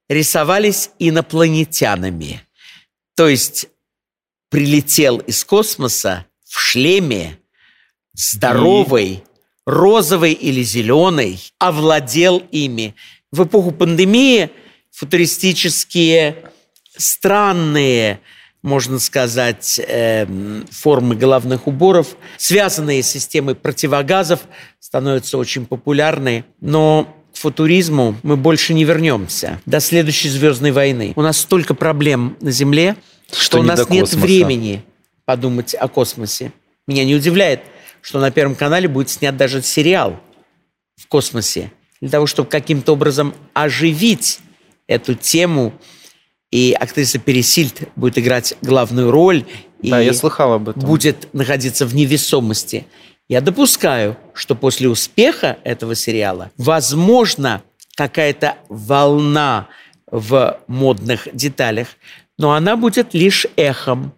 рисовались 0.09 0.89
инопланетянами. 0.97 2.41
То 3.15 3.27
есть 3.27 3.67
прилетел 4.49 5.17
из 5.19 5.43
космоса 5.43 6.25
в 6.45 6.59
шлеме, 6.59 7.39
здоровый, 8.13 9.23
розовый 9.65 10.33
или 10.33 10.61
зеленый, 10.63 11.39
овладел 11.59 12.43
ими. 12.51 12.95
В 13.31 13.43
эпоху 13.45 13.71
пандемии 13.71 14.51
футуристические 14.91 16.51
странные, 16.95 18.21
можно 18.61 18.99
сказать, 18.99 19.79
э, 19.85 20.25
формы 20.71 21.15
головных 21.15 21.67
уборов, 21.67 22.15
связанные 22.37 23.03
с 23.03 23.09
системой 23.09 23.55
противогазов, 23.55 24.41
становятся 24.79 25.37
очень 25.37 25.65
популярны. 25.65 26.45
Но 26.61 27.13
футуризму 27.45 28.15
мы 28.23 28.37
больше 28.37 28.73
не 28.73 28.85
вернемся 28.85 29.61
до 29.67 29.79
следующей 29.79 30.29
звездной 30.29 30.71
войны. 30.71 31.13
У 31.15 31.21
нас 31.21 31.37
столько 31.37 31.75
проблем 31.75 32.35
на 32.41 32.49
Земле, 32.49 32.95
что, 33.31 33.39
что 33.39 33.59
у 33.59 33.61
нас 33.61 33.87
нет 33.87 34.11
времени 34.13 34.83
подумать 35.25 35.75
о 35.75 35.87
космосе. 35.87 36.51
Меня 36.87 37.05
не 37.05 37.13
удивляет, 37.13 37.59
что 38.01 38.19
на 38.19 38.31
Первом 38.31 38.55
канале 38.55 38.87
будет 38.87 39.11
снят 39.11 39.37
даже 39.37 39.61
сериал 39.61 40.19
в 40.95 41.07
космосе 41.07 41.71
для 42.01 42.09
того, 42.09 42.25
чтобы 42.25 42.49
каким-то 42.49 42.93
образом 42.93 43.35
оживить 43.53 44.39
эту 44.87 45.13
тему 45.13 45.71
и 46.49 46.75
актриса 46.79 47.19
Пересильд 47.19 47.89
будет 47.95 48.17
играть 48.17 48.55
главную 48.63 49.11
роль. 49.11 49.45
Да, 49.83 50.01
и 50.01 50.05
я 50.05 50.15
слыхал 50.15 50.53
об 50.53 50.69
этом. 50.69 50.81
Будет 50.81 51.31
находиться 51.31 51.85
в 51.85 51.93
невесомости. 51.93 52.87
Я 53.27 53.41
допускаю, 53.41 54.17
что 54.33 54.55
после 54.55 54.87
успеха 54.87 55.57
этого 55.63 55.95
сериала, 55.95 56.51
возможно, 56.57 57.63
какая-то 57.95 58.57
волна 58.69 59.67
в 60.11 60.59
модных 60.67 61.27
деталях, 61.33 61.87
но 62.37 62.53
она 62.53 62.75
будет 62.75 63.13
лишь 63.13 63.47
эхом, 63.55 64.13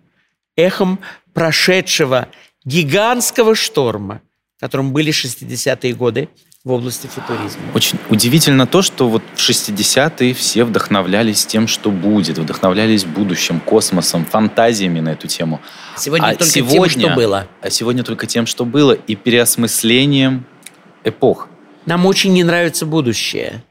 эхом 0.58 1.00
прошедшего 1.34 2.28
гигантского 2.66 3.56
шторма, 3.56 4.22
которым 4.60 4.92
были 4.92 5.14
60-е 5.14 5.94
годы 5.94 6.30
в 6.64 6.72
области 6.72 7.08
футуризма. 7.08 7.62
Очень 7.74 8.00
удивительно 8.10 8.68
то, 8.68 8.82
что 8.82 9.08
вот 9.08 9.24
в 9.36 9.40
60-е 9.40 10.34
все 10.34 10.64
вдохновлялись 10.64 11.46
тем, 11.46 11.68
что 11.68 11.92
будет, 11.92 12.38
вдохновлялись 12.38 13.06
будущим, 13.06 13.60
космосом, 13.60 14.26
фантазиями 14.26 15.00
на 15.00 15.10
эту 15.10 15.28
тему. 15.28 15.62
Сегодня 15.96 16.28
а 16.28 16.36
только 16.36 16.46
сегодня, 16.46 16.90
тем, 16.90 17.04
что 17.04 17.16
было. 17.16 17.48
А 17.62 17.70
сегодня 17.70 18.04
только 18.04 18.26
тем, 18.28 18.46
что 18.46 18.66
было, 18.66 18.94
и 18.94 19.16
переосмыслением 19.16 20.46
эпох. 21.04 21.48
Нам 21.86 22.06
очень 22.06 22.34
не 22.34 22.44
нравится 22.44 22.86
будущее. 22.86 23.64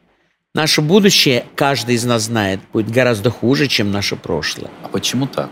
Наше 0.54 0.80
будущее, 0.80 1.44
каждый 1.54 1.96
из 1.96 2.04
нас 2.06 2.22
знает, 2.22 2.60
будет 2.72 2.90
гораздо 2.90 3.30
хуже, 3.30 3.66
чем 3.66 3.90
наше 3.90 4.16
прошлое. 4.16 4.70
А 4.82 4.88
почему 4.88 5.26
так? 5.26 5.50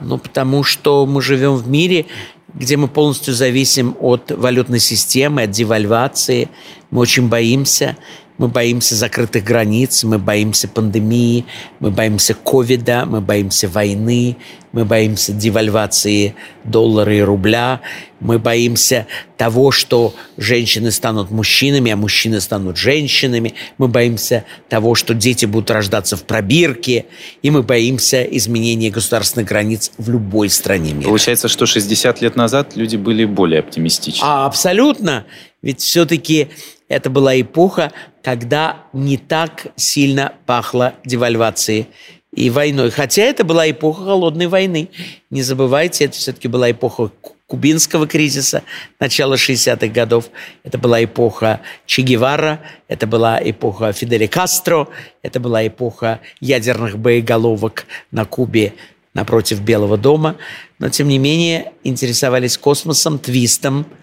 Ну, 0.00 0.18
потому 0.18 0.64
что 0.64 1.06
мы 1.06 1.22
живем 1.22 1.54
в 1.54 1.68
мире, 1.68 2.06
где 2.54 2.76
мы 2.76 2.88
полностью 2.88 3.34
зависим 3.34 3.96
от 4.00 4.30
валютной 4.30 4.78
системы, 4.78 5.42
от 5.42 5.50
девальвации. 5.50 6.48
Мы 6.90 7.00
очень 7.00 7.28
боимся 7.28 7.96
мы 8.38 8.48
боимся 8.48 8.96
закрытых 8.96 9.44
границ, 9.44 10.02
мы 10.04 10.18
боимся 10.18 10.66
пандемии, 10.66 11.44
мы 11.78 11.90
боимся 11.90 12.34
ковида, 12.34 13.04
мы 13.06 13.20
боимся 13.20 13.68
войны, 13.68 14.36
мы 14.72 14.84
боимся 14.84 15.32
девальвации 15.32 16.34
доллара 16.64 17.14
и 17.14 17.20
рубля, 17.20 17.80
мы 18.18 18.40
боимся 18.40 19.06
того, 19.36 19.70
что 19.70 20.14
женщины 20.36 20.90
станут 20.90 21.30
мужчинами, 21.30 21.92
а 21.92 21.96
мужчины 21.96 22.40
станут 22.40 22.76
женщинами, 22.76 23.54
мы 23.78 23.86
боимся 23.86 24.44
того, 24.68 24.96
что 24.96 25.14
дети 25.14 25.46
будут 25.46 25.70
рождаться 25.70 26.16
в 26.16 26.24
пробирке, 26.24 27.06
и 27.42 27.50
мы 27.50 27.62
боимся 27.62 28.24
изменения 28.24 28.90
государственных 28.90 29.46
границ 29.46 29.92
в 29.96 30.10
любой 30.10 30.50
стране 30.50 30.92
мира. 30.92 31.06
Получается, 31.06 31.46
что 31.46 31.66
60 31.66 32.20
лет 32.20 32.34
назад 32.34 32.74
люди 32.74 32.96
были 32.96 33.24
более 33.24 33.60
оптимистичны. 33.60 34.24
А, 34.24 34.46
абсолютно. 34.46 35.24
Ведь 35.62 35.80
все-таки 35.80 36.48
это 36.88 37.10
была 37.10 37.40
эпоха, 37.40 37.92
когда 38.22 38.84
не 38.92 39.16
так 39.16 39.68
сильно 39.76 40.34
пахло 40.46 40.94
девальвацией 41.04 41.88
и 42.34 42.50
войной. 42.50 42.90
Хотя 42.90 43.22
это 43.22 43.44
была 43.44 43.70
эпоха 43.70 44.04
холодной 44.04 44.48
войны. 44.48 44.90
Не 45.30 45.42
забывайте, 45.42 46.04
это 46.04 46.16
все-таки 46.16 46.48
была 46.48 46.70
эпоха 46.70 47.10
кубинского 47.46 48.06
кризиса 48.06 48.62
начала 49.00 49.34
60-х 49.34 49.86
годов. 49.88 50.26
Это 50.62 50.78
была 50.78 51.02
эпоха 51.04 51.60
Че 51.86 52.02
Гевара, 52.02 52.60
это 52.88 53.06
была 53.06 53.38
эпоха 53.42 53.92
Фиделя 53.92 54.28
Кастро, 54.28 54.88
это 55.22 55.40
была 55.40 55.66
эпоха 55.66 56.20
ядерных 56.40 56.98
боеголовок 56.98 57.86
на 58.10 58.24
Кубе 58.24 58.74
напротив 59.14 59.60
Белого 59.60 59.96
дома. 59.96 60.36
Но, 60.78 60.88
тем 60.88 61.08
не 61.08 61.18
менее, 61.18 61.72
интересовались 61.82 62.58
космосом, 62.58 63.18
твистом– 63.18 63.86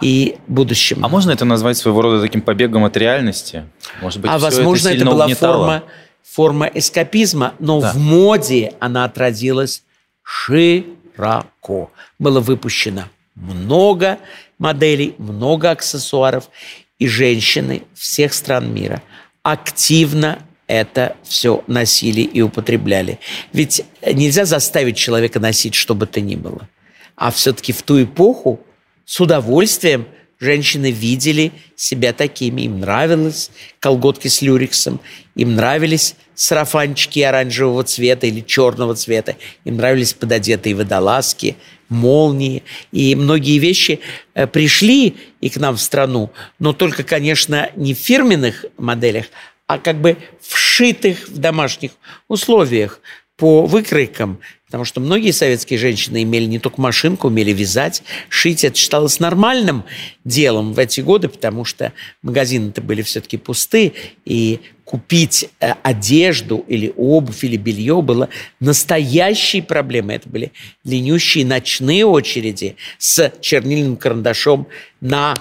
и 0.00 0.36
будущем. 0.46 1.04
А 1.04 1.08
можно 1.08 1.30
это 1.30 1.44
назвать 1.44 1.76
своего 1.76 2.02
рода 2.02 2.20
таким 2.20 2.42
побегом 2.42 2.84
от 2.84 2.96
реальности? 2.96 3.64
Может 4.00 4.20
быть, 4.20 4.30
а 4.30 4.38
возможно, 4.38 4.88
это, 4.88 4.96
это 4.98 5.06
была 5.06 5.28
форма, 5.28 5.82
форма 6.22 6.66
эскапизма, 6.66 7.54
но 7.58 7.80
да. 7.80 7.92
в 7.92 7.98
моде 7.98 8.74
она 8.80 9.04
отразилась 9.04 9.82
широко. 10.22 11.90
Было 12.18 12.40
выпущено 12.40 13.04
много 13.34 14.18
моделей, 14.58 15.14
много 15.18 15.70
аксессуаров, 15.70 16.50
и 16.98 17.06
женщины 17.06 17.82
всех 17.94 18.32
стран 18.32 18.72
мира 18.72 19.02
активно 19.42 20.38
это 20.66 21.14
все 21.22 21.62
носили 21.66 22.22
и 22.22 22.40
употребляли. 22.40 23.20
Ведь 23.52 23.84
нельзя 24.04 24.44
заставить 24.44 24.96
человека 24.96 25.38
носить 25.38 25.74
что 25.74 25.94
бы 25.94 26.06
то 26.06 26.20
ни 26.20 26.34
было. 26.34 26.68
А 27.14 27.30
все-таки 27.30 27.72
в 27.72 27.82
ту 27.82 28.02
эпоху 28.02 28.60
с 29.06 29.20
удовольствием 29.20 30.06
женщины 30.40 30.90
видели 30.90 31.52
себя 31.76 32.12
такими. 32.12 32.62
Им 32.62 32.80
нравилось 32.80 33.50
колготки 33.80 34.28
с 34.28 34.42
люрексом, 34.42 35.00
им 35.34 35.54
нравились 35.54 36.16
сарафанчики 36.34 37.20
оранжевого 37.20 37.84
цвета 37.84 38.26
или 38.26 38.40
черного 38.40 38.94
цвета, 38.94 39.36
им 39.64 39.76
нравились 39.76 40.12
пододетые 40.12 40.74
водолазки, 40.74 41.56
молнии. 41.88 42.62
И 42.92 43.14
многие 43.14 43.58
вещи 43.58 44.00
э, 44.34 44.46
пришли 44.46 45.16
и 45.40 45.48
к 45.48 45.56
нам 45.56 45.76
в 45.76 45.80
страну, 45.80 46.30
но 46.58 46.72
только, 46.72 47.04
конечно, 47.04 47.70
не 47.76 47.94
в 47.94 47.98
фирменных 47.98 48.66
моделях, 48.76 49.26
а 49.66 49.78
как 49.78 50.00
бы 50.00 50.16
вшитых 50.40 51.28
в 51.28 51.38
домашних 51.38 51.92
условиях 52.28 53.00
по 53.36 53.66
выкройкам, 53.66 54.40
потому 54.66 54.84
что 54.84 55.00
многие 55.00 55.30
советские 55.30 55.78
женщины 55.78 56.22
имели 56.22 56.44
не 56.44 56.58
только 56.58 56.80
машинку, 56.80 57.28
умели 57.28 57.52
вязать, 57.52 58.02
шить. 58.28 58.64
Это 58.64 58.76
считалось 58.76 59.20
нормальным 59.20 59.84
делом 60.24 60.72
в 60.72 60.78
эти 60.78 61.00
годы, 61.00 61.28
потому 61.28 61.64
что 61.64 61.92
магазины-то 62.22 62.82
были 62.82 63.02
все-таки 63.02 63.36
пусты, 63.36 63.92
и 64.24 64.60
купить 64.84 65.48
э, 65.60 65.72
одежду 65.82 66.64
или 66.68 66.92
обувь 66.96 67.44
или 67.44 67.56
белье 67.56 68.02
было 68.02 68.28
настоящей 68.60 69.60
проблемой. 69.60 70.16
Это 70.16 70.28
были 70.28 70.52
длиннющие 70.84 71.44
ночные 71.44 72.04
очереди 72.04 72.76
с 72.98 73.32
чернильным 73.40 73.96
карандашом 73.96 74.68
на 75.00 75.34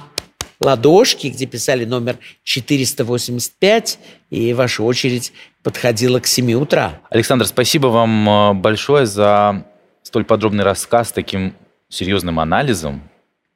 ладошки, 0.60 1.28
где 1.28 1.46
писали 1.46 1.86
номер 1.86 2.18
485, 2.44 4.00
и 4.32 4.54
ваша 4.54 4.84
очередь 4.84 5.32
подходила 5.66 6.20
к 6.20 6.28
7 6.28 6.54
утра. 6.54 7.02
Александр, 7.10 7.48
спасибо 7.48 7.88
вам 7.88 8.30
э, 8.30 8.54
большое 8.54 9.08
за 9.08 9.66
столь 10.04 10.24
подробный 10.24 10.64
рассказ 10.64 11.10
с 11.10 11.12
таким 11.12 11.56
серьезным 11.90 12.40
анализом 12.40 13.02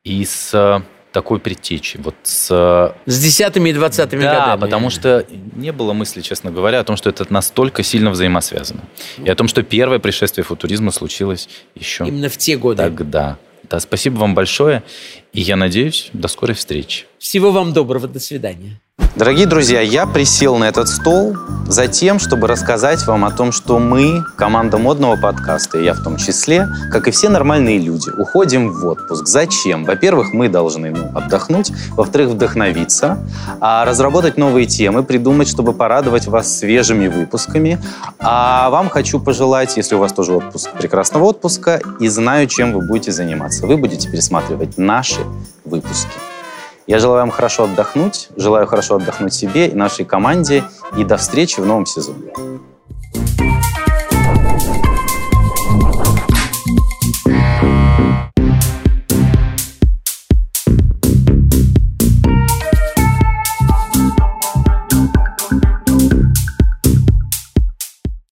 и 0.03 0.25
с 0.25 0.49
э, 0.55 0.81
такой 1.11 1.39
предтечей. 1.39 1.99
Вот 2.01 2.15
с... 2.23 2.95
с 3.05 3.19
десятыми 3.19 3.69
и 3.69 3.73
двадцатыми 3.73 4.23
да, 4.23 4.39
годами. 4.39 4.59
потому 4.59 4.89
что 4.89 5.23
не 5.55 5.71
было 5.71 5.93
мысли, 5.93 6.21
честно 6.21 6.49
говоря, 6.49 6.79
о 6.79 6.83
том, 6.83 6.97
что 6.97 7.11
это 7.11 7.31
настолько 7.31 7.83
сильно 7.83 8.09
взаимосвязано. 8.09 8.81
И 9.23 9.29
о 9.29 9.35
том, 9.35 9.47
что 9.47 9.61
первое 9.61 9.99
пришествие 9.99 10.43
футуризма 10.43 10.89
случилось 10.89 11.47
еще... 11.75 12.07
Именно 12.07 12.29
в 12.29 12.37
те 12.37 12.57
годы. 12.57 12.77
Тогда. 12.77 13.37
Да, 13.69 13.79
спасибо 13.79 14.17
вам 14.17 14.33
большое. 14.33 14.81
И 15.31 15.41
я 15.41 15.55
надеюсь, 15.55 16.09
до 16.13 16.27
скорой 16.27 16.55
встречи. 16.55 17.05
Всего 17.19 17.51
вам 17.51 17.71
доброго. 17.71 18.07
До 18.07 18.19
свидания. 18.19 18.81
Дорогие 19.19 19.47
друзья, 19.47 19.81
я 19.81 20.07
присел 20.07 20.55
на 20.55 20.69
этот 20.69 20.87
стол 20.87 21.35
за 21.67 21.87
тем, 21.87 22.19
чтобы 22.19 22.47
рассказать 22.47 23.05
вам 23.05 23.25
о 23.25 23.31
том, 23.31 23.51
что 23.51 23.77
мы, 23.77 24.23
команда 24.37 24.77
модного 24.77 25.17
подкаста, 25.17 25.77
и 25.77 25.83
я 25.83 25.93
в 25.93 26.01
том 26.01 26.15
числе, 26.15 26.69
как 26.89 27.09
и 27.09 27.11
все 27.11 27.27
нормальные 27.27 27.79
люди, 27.79 28.09
уходим 28.17 28.71
в 28.71 28.87
отпуск. 28.87 29.27
Зачем? 29.27 29.83
Во-первых, 29.83 30.31
мы 30.31 30.47
должны 30.47 30.91
ну, 30.91 31.11
отдохнуть, 31.13 31.73
во-вторых, 31.89 32.29
вдохновиться, 32.29 33.17
а 33.59 33.83
разработать 33.83 34.37
новые 34.37 34.65
темы, 34.65 35.03
придумать, 35.03 35.49
чтобы 35.49 35.73
порадовать 35.73 36.27
вас 36.27 36.57
свежими 36.57 37.09
выпусками. 37.09 37.77
А 38.19 38.69
вам 38.69 38.87
хочу 38.87 39.19
пожелать, 39.19 39.75
если 39.75 39.95
у 39.95 39.99
вас 39.99 40.13
тоже 40.13 40.31
отпуск, 40.31 40.71
прекрасного 40.71 41.25
отпуска, 41.25 41.81
и 41.99 42.07
знаю, 42.07 42.47
чем 42.47 42.71
вы 42.71 42.87
будете 42.87 43.11
заниматься. 43.11 43.67
Вы 43.67 43.75
будете 43.75 44.09
пересматривать 44.09 44.77
наши 44.77 45.19
выпуски. 45.65 46.28
Я 46.89 46.97
желаю 46.97 47.21
вам 47.21 47.29
хорошо 47.29 47.65
отдохнуть, 47.65 48.29
желаю 48.35 48.65
хорошо 48.65 48.95
отдохнуть 48.95 49.31
себе 49.31 49.67
и 49.67 49.75
нашей 49.75 50.05
команде, 50.05 50.63
и 50.97 51.03
до 51.03 51.17
встречи 51.17 51.59
в 51.59 51.65
новом 51.67 51.85
сезоне. 51.85 52.33